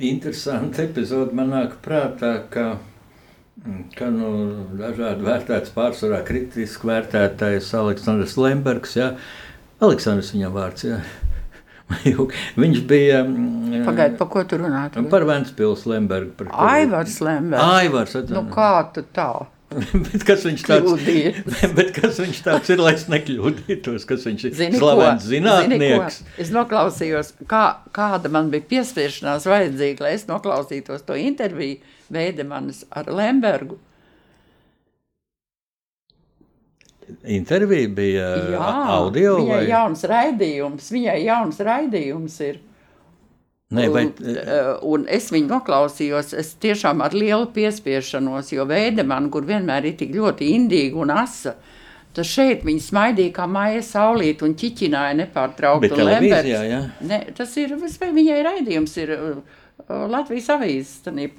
interesanti 0.00 0.86
epizode 0.86 1.36
man 1.36 1.52
nāk 1.52 1.76
prātā, 1.84 2.38
ka 2.48 2.78
ka 3.98 4.08
nu, 4.12 4.30
dažādi 4.78 5.26
vērtēts, 5.26 5.74
pārsvarā 5.76 6.22
kritiski 6.26 6.88
vērtētais 6.88 7.68
Aleksandrs 7.78 8.38
Lembergs. 8.40 8.96
Ja? 8.98 9.12
Aleksandrs 9.82 10.32
viņam 10.34 10.56
vārds. 10.56 10.86
Ja? 10.88 11.02
Viņš 12.62 12.84
bija. 12.88 13.22
Mm, 13.26 13.84
Pagaidiet, 13.86 14.18
par 14.20 14.30
ko 14.32 14.44
tu 14.48 14.58
runā? 14.62 14.86
Par 15.12 15.26
Vēncpils 15.28 15.86
Lembergu. 15.90 16.48
Aivars 16.52 17.18
Lembergs. 17.24 17.74
Aivars. 17.80 18.16
Nu, 18.32 18.46
kā 18.52 18.74
tu 18.94 19.04
tā? 19.14 19.32
bet 20.06 20.24
kas 20.28 20.44
viņš 20.46 20.64
tāds 20.66 21.06
ir? 21.08 21.38
bet 21.78 21.92
kas 21.96 22.18
viņš 22.20 22.42
tāds 22.44 22.72
ir, 22.72 22.82
lai 22.82 22.94
es 22.96 23.06
nekļūdītos, 23.12 24.04
kas 24.08 24.26
viņš 24.28 24.44
ir? 24.48 24.54
Zini, 24.58 24.80
Slavens 24.80 25.24
zinātnieks. 25.28 26.18
Zini, 26.20 26.34
es 26.44 26.52
noklausījos, 26.54 27.32
kā, 27.50 27.64
kāda 27.96 28.32
man 28.32 28.50
bija 28.52 28.66
piespiešanās 28.74 29.48
vajadzīga, 29.48 30.06
lai 30.06 30.14
es 30.18 30.26
noklausītos 30.28 31.06
to 31.08 31.16
interviju 31.18 31.80
Veidemanis 32.12 32.84
ar 32.90 33.08
Lembergu. 33.12 33.78
Intervija 37.28 37.88
bija 37.88 38.26
Jā, 38.54 38.68
audio 38.96 39.36
viņai 39.40 39.56
vai? 39.56 39.64
jauns 39.68 40.04
raidījums, 40.08 40.92
viņai 40.94 41.16
jauns 41.26 41.58
raidījums 41.66 42.38
ir. 42.46 42.60
Nē, 43.72 43.86
bet... 43.88 44.20
un, 44.20 44.38
eh, 44.38 44.70
un 44.94 45.04
es 45.10 45.30
viņu 45.32 45.48
noklausījos, 45.50 46.34
es 46.38 46.52
tiešām 46.60 47.00
ar 47.04 47.14
lielu 47.16 47.48
piespiešanos, 47.54 48.52
jo 48.52 48.66
Veidemana, 48.68 49.30
kur 49.32 49.46
vienmēr 49.48 49.88
ir 49.88 49.96
tik 50.00 50.12
ļoti 50.16 50.50
indīga 50.58 51.00
un 51.00 51.14
asa, 51.14 51.54
tad 52.12 52.28
šeit 52.28 52.66
viņa 52.68 52.84
smaidīja 52.84 53.32
kā 53.38 53.48
maija 53.48 53.80
saulīt 53.86 54.44
un 54.44 54.52
ķiķināja 54.60 55.16
nepārtraukti. 55.22 55.88
Bet 55.88 55.96
televīzijā, 55.96 56.62
jā? 56.68 56.82
Ne, 57.08 57.22
tas 57.36 57.56
ir, 57.60 57.72
viņai 57.80 58.40
raidījums 58.44 58.98
ir 59.00 59.14
uh, 59.16 59.60
Latvijas 59.88 60.52
avīzes. 60.56 61.00
Tanī, 61.06 61.30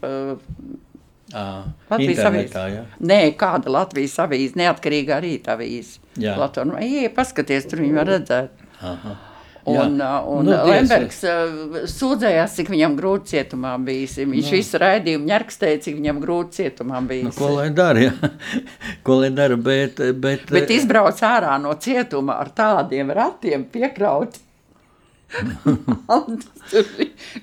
À, 1.33 1.63
Latvijas 1.89 2.27
avīze. 2.27 2.63
Ja? 2.69 2.81
Nē, 3.01 3.19
kāda 3.39 3.71
Latvijas 3.73 4.19
avīze, 4.21 4.53
neatkarīga 4.59 5.17
arī 5.17 5.37
tā 5.41 5.55
avīze. 5.57 5.97
Latvijas, 6.21 6.67
nu, 6.69 6.77
ej, 6.77 7.07
paskaties, 7.15 7.65
tur 7.71 7.81
viņi 7.81 7.95
var 7.97 8.11
redzēt. 8.11 8.65
Aha. 8.83 9.15
Un, 9.63 9.95
Jā. 9.95 10.17
un 10.27 10.43
nu, 10.43 10.55
Lembergs 10.67 11.21
sūdzējās, 11.87 12.57
cik 12.57 12.67
viņam 12.73 12.97
grūti 12.97 13.31
cietumā 13.31 13.77
bijis. 13.79 14.17
Viņš 14.19 14.49
nu. 14.49 14.57
visu 14.57 14.81
raidījumu 14.83 15.29
ņerkstēja, 15.29 15.79
cik 15.85 15.95
viņam 16.01 16.19
grūti 16.19 16.57
cietumā 16.59 16.99
bijis. 17.07 17.29
Nu, 17.29 17.35
ko 17.37 17.51
lai 17.55 17.69
dara, 17.71 18.09
ja? 18.09 18.31
ko 19.07 19.21
lai 19.21 19.31
dara, 19.31 19.55
bet... 19.55 20.03
Bet, 20.19 20.49
bet 20.51 20.73
izbrauc 20.75 21.21
ārā 21.23 21.55
no 21.63 21.71
cietuma 21.79 22.41
ar 22.43 22.51
tādiem 22.51 23.15
ratiem 23.15 23.63
piekrauti. 23.71 24.43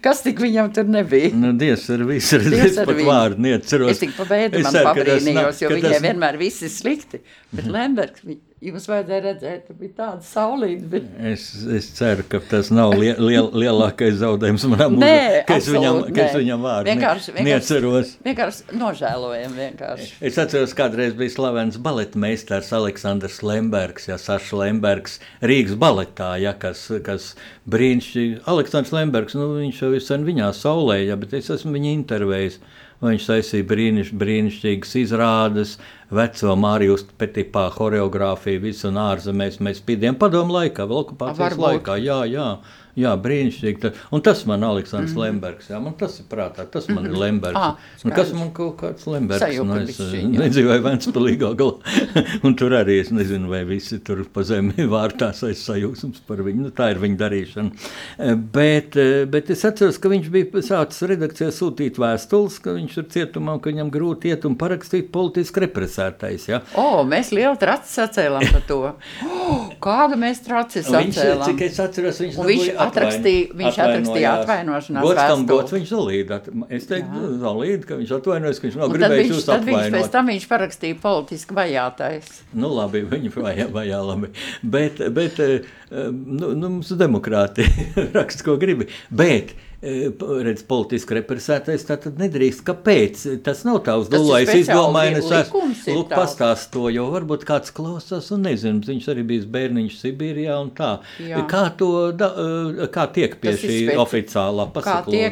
Kas 0.04 0.22
tik 0.24 0.40
viņam 0.42 0.70
tur 0.74 0.90
nebija? 0.90 1.32
Nu, 1.36 1.52
Dievs 1.58 1.88
ar 1.92 2.04
visu, 2.08 2.38
es 2.38 2.78
pat 2.78 3.02
vārdu 3.06 3.42
neatceros. 3.46 3.94
Es 3.94 4.02
tik 4.02 4.14
pa 4.18 4.26
bēdu 4.30 4.62
man 4.66 4.78
pabrīnījos, 4.90 5.64
jo 5.64 5.72
viņai 5.72 5.98
vienmēr 6.04 6.38
viss 6.40 6.62
ir 6.66 6.72
slikti. 6.74 7.22
Bet 7.54 7.68
Lembergs, 7.70 8.24
Jums 8.60 8.84
vajadzēja 8.90 9.22
redzēt, 9.24 9.60
ka 9.70 9.72
bija 9.72 9.92
tāda 9.96 10.26
saulīta. 10.28 10.84
Bet... 10.92 11.04
Es, 11.30 11.46
es 11.72 11.86
ceru, 11.96 12.26
ka 12.28 12.42
tas 12.44 12.68
nav 12.68 12.92
liel, 12.92 13.14
liel, 13.16 13.46
lielākais 13.56 14.18
zaudējums 14.20 14.66
manam 14.68 14.98
mūžam, 14.98 15.36
ka 15.48 15.56
es 15.56 15.68
viņam, 15.72 16.00
ka 16.12 16.26
es 16.26 16.36
viņam 16.36 16.66
vārdu 16.66 16.90
vienkārši, 16.92 17.32
ne, 17.38 17.44
neatceros. 17.46 18.10
Vienkārši 18.26 18.76
nožēlojam. 18.76 19.54
Vienkārši. 19.56 20.10
Es 20.28 20.36
atceros, 20.44 20.74
kādreiz 20.76 21.16
bija 21.16 21.32
slavens 21.32 21.80
baletmeistars 21.80 22.68
Aleksandrs 22.76 23.40
Lembergs, 23.48 24.10
ja 24.10 24.20
Saša 24.20 24.60
Lembergs, 24.60 25.16
Rīgas 25.40 25.80
baletā, 25.80 26.34
ja, 26.44 26.52
kas, 26.52 26.84
kas 27.06 27.30
brīnišķīgi. 27.64 28.42
Aleksandrs 28.44 28.92
Lembergs, 28.92 29.40
nu, 29.40 29.54
viņš 29.56 29.80
jau 29.86 30.04
sen 30.04 30.28
viņā 30.28 30.52
saulē, 30.60 31.00
ja, 31.06 31.16
bet 31.16 31.32
es 31.40 31.48
esmu 31.56 31.72
viņa 31.78 31.96
intervējis. 32.02 32.60
Viņš 33.00 33.26
taisīja 33.30 33.64
brīniš, 33.64 34.10
brīnišķīgas 34.20 34.90
izrādes, 35.00 35.78
veco 36.14 36.56
Mārijas 36.58 37.04
Petipā 37.18 37.68
choreogrāfiju, 37.74 38.62
visu 38.66 38.88
un 38.90 39.00
ārzemēs. 39.02 39.60
Mēs 39.64 39.82
pīdījām 39.86 40.18
padomu 40.20 40.56
laikā, 40.58 40.86
vēl 40.90 41.04
okupācijas 41.04 41.58
laikā. 41.60 41.98
Jā, 42.02 42.20
jā. 42.30 42.48
Jā, 42.98 43.12
brīnišķīgi. 43.22 43.92
Un 44.14 44.24
tas 44.26 44.42
man 44.48 44.64
ir 44.64 44.70
Aleksandrs 44.70 45.14
mm. 45.14 45.22
Lembergs. 45.22 45.70
Jā, 45.70 45.78
man 45.82 45.94
tas 46.00 46.16
ir 46.18 46.26
prātā. 46.30 46.66
Tas 46.70 46.88
man 46.90 47.06
ir 47.06 47.14
Lembergs. 47.14 47.60
Ah, 47.60 47.76
nu, 48.02 48.14
kas 48.14 48.32
man 48.34 48.50
kaut 48.56 48.76
kāds 48.80 49.06
Lembergs? 49.10 49.60
Nu, 49.62 49.78
es 49.84 50.00
nedzīvoju 50.34 50.84
Ventspilīgā 50.86 51.52
galā. 51.60 51.94
un 52.46 52.56
tur 52.58 52.74
arī 52.80 52.98
es 53.04 53.12
nezinu, 53.14 53.50
vai 53.52 53.62
visi 53.68 54.00
tur 54.04 54.24
pa 54.34 54.44
zemi 54.46 54.86
vārtās 54.94 55.44
aiz 55.46 55.62
sajūsmas 55.68 56.24
par 56.26 56.42
viņu. 56.46 56.66
Nu, 56.66 56.74
tā 56.74 56.90
ir 56.94 57.02
viņa 57.02 57.20
darīšana. 57.20 57.88
Eh, 58.18 58.34
bet, 58.58 58.98
eh, 58.98 59.24
bet 59.30 59.52
es 59.54 59.64
atceros, 59.68 60.00
ka 60.02 60.10
viņš 60.12 60.30
bija 60.34 60.64
sācis 60.66 61.06
redakcijā 61.14 61.52
sūtīt 61.54 62.00
vēstules, 62.00 62.58
ka 62.64 62.74
viņš 62.76 62.98
ir 63.00 63.08
cietumā 63.14 63.60
ka 63.60 63.70
viņam 63.70 63.92
grūti 63.92 64.32
iet 64.32 64.46
un 64.48 64.56
parakstīt 64.60 65.10
politiski 65.14 65.64
represētais. 65.66 66.48
Ja? 66.50 66.62
O, 66.78 67.04
mēs 67.08 67.32
lielu 67.36 67.56
traci 67.60 67.92
sacēlām 68.00 68.46
par 68.50 68.66
to. 68.68 68.80
Oh, 69.50 69.66
kādu 69.82 70.16
mēs 70.20 70.40
traci 70.44 70.82
sacēlām? 70.84 71.08
Viņš, 71.10 71.48
cik 71.48 71.62
es 71.66 71.78
atceros, 71.82 72.18
viņš, 72.22 72.36
viņš 72.46 72.68
atrakstīja, 72.86 73.46
viņš 73.60 73.78
atrakstīja 73.84 74.32
atvainošanās 74.40 75.06
gods 75.06 75.20
tam 75.20 75.46
gods 75.48 75.74
viņš 75.76 75.92
zolīda. 75.92 76.40
Es 76.72 76.88
teiktu, 76.90 77.22
zolīda, 77.42 77.88
ka 77.88 77.98
viņš 78.00 78.12
atvainojas, 78.18 78.60
ka 78.60 78.68
viņš 78.68 78.78
nav 78.80 78.94
gribējis 78.94 79.32
jūs 79.34 79.46
atvainot. 79.46 79.64
Tad 79.64 79.70
viņš 79.70 79.96
pēc 79.96 80.12
tam 80.14 80.30
viņš 80.32 80.46
parakstīja 80.50 81.00
politiski 81.02 81.56
vajātais. 81.58 82.30
Nu 82.56 82.72
labi, 82.74 83.02
viņu 83.14 83.34
vajā, 83.36 83.68
vajā 83.74 84.02
labi. 84.10 84.32
Bet, 84.76 85.02
bet 85.16 85.40
eh, 85.44 85.72
nu, 85.90 86.52
nu, 86.54 86.76
mums 86.76 86.92
demokrāti 87.00 87.66
raksta, 88.18 88.46
ko 88.46 88.56
gribi. 88.60 88.88
Bet, 89.08 89.54
redz, 89.80 90.62
politiski 90.68 91.16
represētais, 91.16 91.86
tad 91.88 92.18
nedrīkst. 92.20 92.62
Kāpēc? 92.66 93.22
Tas 93.44 93.62
nav 93.64 93.80
tā 93.86 93.94
uzdevuma. 94.00 94.40
Es 94.44 94.52
izdomāju, 94.66 95.20
es 95.22 95.52
lūk, 95.88 96.10
pastāst 96.12 96.68
to, 96.74 96.86
jo 96.92 97.06
varbūt 97.14 97.46
kāds 97.48 97.72
klausās 97.74 98.28
un 98.34 98.44
nezinu, 98.44 98.82
viņš 98.84 99.08
arī 99.12 99.24
bijis 99.30 99.46
bērniņš 99.50 99.96
Sibīrijā 100.02 100.58
un 100.60 100.72
tā. 100.76 100.90
Jā. 101.24 101.44
Kā 101.50 101.62
to, 101.80 101.90
da, 102.12 102.28
e, 102.36 102.88
kā 102.92 103.06
tiek 103.14 103.38
pie 103.40 103.54
Tas 103.54 103.64
šī 103.64 103.78
spēc... 103.86 104.02
oficiālā 104.04 104.68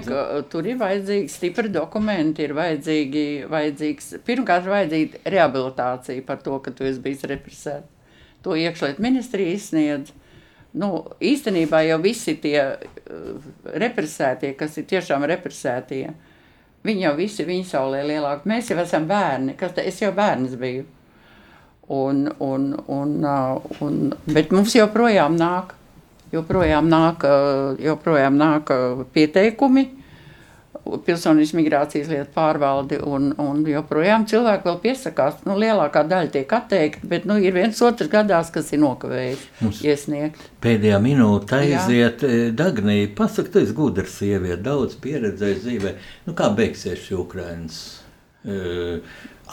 lūdzu? 0.08 0.46
tur 0.52 0.70
ir 0.70 0.80
vajadzīgi 0.80 1.32
stipri 1.32 1.72
dokumenti, 1.74 2.46
ir 2.48 2.56
vajadzīgi, 2.56 3.26
vajadzīgs, 3.52 4.14
pirmkārt 4.24 4.70
vajadzīga 4.70 5.24
rehabilitācija 5.36 6.24
par 6.24 6.40
to, 6.44 6.56
ka 6.64 6.72
tu 6.72 6.88
esi 6.88 7.04
bijis 7.04 7.28
represēts. 7.28 7.92
To 8.46 8.54
iekšliet 8.56 9.00
ministrija 9.02 9.56
izsniedz 9.58 10.14
nu, 10.78 10.90
īstenībā 11.20 11.82
jau 11.88 11.98
visi 12.02 12.36
tie 12.42 12.58
uh, 12.62 13.48
represētie, 13.82 14.54
kas 14.58 14.78
ir 14.80 14.86
tiešām 14.90 15.26
represētie, 15.28 16.04
viņi 16.86 17.04
jau 17.06 17.14
visi 17.18 17.42
ir 17.42 17.50
viņa 17.50 17.68
saulē 17.72 18.04
lielāki. 18.06 18.48
Mēs 18.50 18.70
jau 18.72 18.78
esam 18.82 19.08
bērni, 19.10 19.56
kas 19.58 19.74
te, 19.76 19.84
es 19.88 20.00
jau 20.02 20.12
bērns 20.14 20.56
biju. 20.60 20.86
Un, 21.88 22.26
un, 22.44 22.70
un, 22.92 23.14
uh, 23.24 23.78
un, 23.84 24.00
bet 24.28 24.52
mums 24.52 24.76
joprojām 24.76 25.38
nāk, 25.40 25.72
joprojām 26.32 26.90
nāk, 26.92 27.24
uh, 27.24 27.78
joprojām 27.80 28.36
nāk 28.38 28.72
pieteikumi, 29.14 29.88
pilsonības 31.04 31.52
migrācijas 31.58 32.08
lietu 32.10 32.32
pārvaldi, 32.34 32.98
un, 33.04 33.30
un 33.42 33.60
joprojām 33.68 34.24
cilvēki 34.30 34.68
vēl 34.68 34.78
piesakās. 34.82 35.42
Nu, 35.46 35.56
lielākā 35.60 36.04
daļa 36.08 36.32
tiek 36.34 36.54
atteikta, 36.58 37.08
bet 37.10 37.28
nu, 37.28 37.38
ir 37.42 37.56
viens 37.56 37.82
otrs 37.84 38.10
gadās, 38.12 38.52
kas 38.54 38.72
ir 38.72 38.82
nokavējis 38.82 39.46
Mums 39.60 39.82
iesniegt. 39.86 40.42
Pēdējā 40.64 40.98
minūte 41.04 41.60
aiziet. 41.60 42.24
Eh, 42.26 42.48
Dagnī, 42.56 43.00
pasaka, 43.18 43.52
tu 43.54 43.62
esi 43.62 43.76
gudra 43.76 44.08
sieviete, 44.08 44.60
daudz 44.64 44.98
pieredzējis 45.02 45.64
dzīvē. 45.64 45.94
Nu, 46.28 46.36
kā 46.38 46.50
beigsies 46.56 47.02
šī 47.04 47.18
Ukrainas? 47.20 47.80
Uh, 48.48 49.02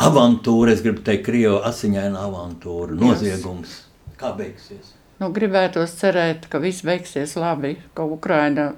avantūra, 0.06 0.72
es 0.76 0.84
gribu 0.86 1.02
teikt, 1.04 1.26
krievu 1.26 1.58
asiņaina 1.68 2.22
avantūra, 2.28 2.96
noziegums. 2.96 3.80
Yes. 3.82 4.14
Kā 4.20 4.32
beigsies? 4.38 4.94
Nu, 5.20 5.32
gribētos 5.36 5.96
cerēt, 6.00 6.50
ka 6.52 6.60
viss 6.64 6.86
beigsies 6.86 7.36
labi, 7.40 7.76
ka 7.96 8.06
Ukraina 8.08 8.74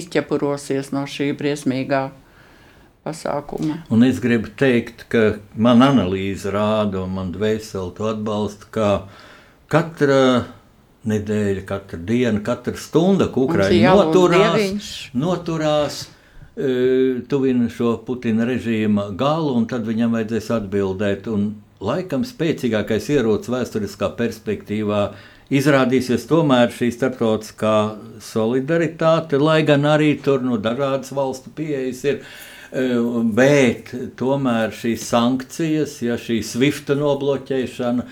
izķepurosies 0.00 0.92
no 0.94 1.04
šī 1.10 1.32
briesmīgā 1.38 2.04
pasākuma. 3.06 3.80
Un 3.92 4.02
es 4.06 4.18
gribu 4.22 4.50
teikt, 4.58 5.06
ka 5.12 5.38
man 5.54 5.84
analīze 5.86 6.50
rāda, 6.52 7.04
un 7.04 7.14
man 7.18 7.32
dvēseli 7.34 7.94
to 7.96 8.10
atbalsta, 8.10 8.70
ka 8.74 8.90
katra 9.72 10.20
nedēļa, 11.06 11.62
katra 11.68 12.00
diena, 12.02 12.42
katra 12.44 12.74
stunda, 12.80 13.28
ko 13.32 13.46
Ukraiņa 13.46 13.94
noturās, 13.94 14.90
noturās 15.14 16.00
e, 16.02 17.22
tuvina 17.30 17.70
šo 17.70 17.96
Putina 18.06 18.46
režīma 18.48 19.12
galu, 19.18 19.54
un 19.60 19.68
tad 19.70 19.86
viņam 19.86 20.18
vajadzēs 20.18 20.50
atbildēt. 20.58 21.30
Un 21.30 21.52
laikam 21.84 22.26
spēcīgākais 22.26 23.10
ierocis 23.14 23.52
vēsturiskā 23.54 24.10
perspektīvā 24.18 25.02
izrādīsies 25.52 26.26
tomēr 26.30 26.72
šī 26.74 26.90
starptautiskā 26.94 27.76
solidaritāte, 28.24 29.40
lai 29.40 29.60
gan 29.66 29.86
arī 29.88 30.14
tur 30.22 30.44
nu, 30.44 30.58
dažādas 30.62 31.14
valstu 31.16 31.52
pieejas 31.56 32.04
ir. 32.08 32.22
E, 32.76 32.86
bet 33.36 33.92
tomēr 34.18 34.74
šīs 34.74 35.04
sankcijas, 35.06 36.00
ja 36.02 36.16
šī 36.18 36.40
svifta 36.44 36.96
nobloķēšana, 36.98 38.06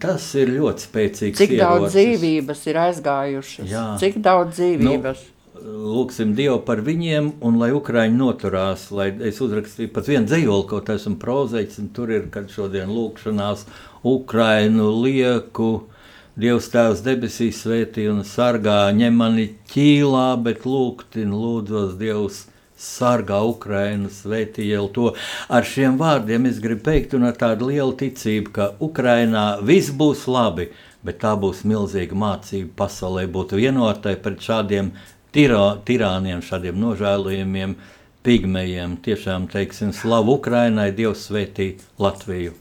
tas 0.00 0.26
ir 0.36 0.52
ļoti 0.58 0.84
spēcīgs. 0.84 1.38
Cik 1.40 1.54
ierocis. 1.56 1.62
daudz 1.64 1.96
dzīvības 1.96 2.66
ir 2.68 2.80
aizgājušas? 2.82 3.70
Jā. 3.70 3.86
Cik 4.02 4.20
daudz 4.24 4.58
dzīvības? 4.58 5.24
Nu, 5.24 5.32
lūksim 5.64 6.34
Dievu 6.36 6.58
par 6.66 6.82
viņiem, 6.84 7.32
un 7.44 7.58
lai 7.60 7.70
Ukrāņi 7.74 8.16
noturās, 8.18 8.90
lai 8.94 9.08
es 9.24 9.40
uzrakstīju 9.44 9.92
pat 9.94 10.08
vienu 10.10 10.28
dzīvolu, 10.28 10.66
kaut 10.68 10.92
esmu 10.92 11.16
prozaicis, 11.22 11.80
un 11.80 11.90
tur 11.96 12.12
ir, 12.12 12.28
kad 12.34 12.52
šodien 12.52 12.92
lūkšanās 12.92 13.64
Ukrainu 14.04 14.90
lieku, 15.00 15.86
Dievs 16.34 16.66
Tēvs 16.66 16.98
debesīs 17.06 17.60
svētī 17.62 18.08
un 18.10 18.24
sargā, 18.26 18.88
ņem 18.98 19.20
mani 19.20 19.44
ķīlā, 19.70 20.32
bet 20.42 20.64
lūgtin, 20.66 21.30
lūdzos 21.30 21.92
Dievs 22.00 22.40
sargā 22.74 23.38
Ukrainu, 23.46 24.10
svētī 24.10 24.66
jau 24.72 24.88
to. 24.96 25.12
Ar 25.46 25.62
šiem 25.62 25.94
vārdiem 26.00 26.50
es 26.50 26.58
gribu 26.64 26.82
teikt, 26.90 27.14
un 27.14 27.28
ar 27.30 27.38
tādu 27.38 27.70
lielu 27.70 27.94
ticību, 28.02 28.50
ka 28.50 28.68
Ukrainā 28.82 29.46
viss 29.62 29.94
būs 29.94 30.26
labi, 30.26 30.72
bet 31.06 31.22
tā 31.22 31.36
būs 31.38 31.62
milzīga 31.70 32.18
mācība 32.18 32.74
pasaulē 32.82 33.28
būt 33.30 33.54
vienotai 33.54 34.18
pret 34.18 34.42
šādiem 34.42 34.90
tirā, 35.30 35.76
tirāniem, 35.86 36.42
šādiem 36.42 36.82
nožēlojumiem, 36.82 37.78
pigmejiem. 38.26 38.98
Tiešām 39.06 39.46
teiksim 39.54 39.94
slavu 39.94 40.40
Ukrainai, 40.40 40.90
Dievs 40.98 41.28
svētī 41.28 41.76
Latviju! 42.02 42.58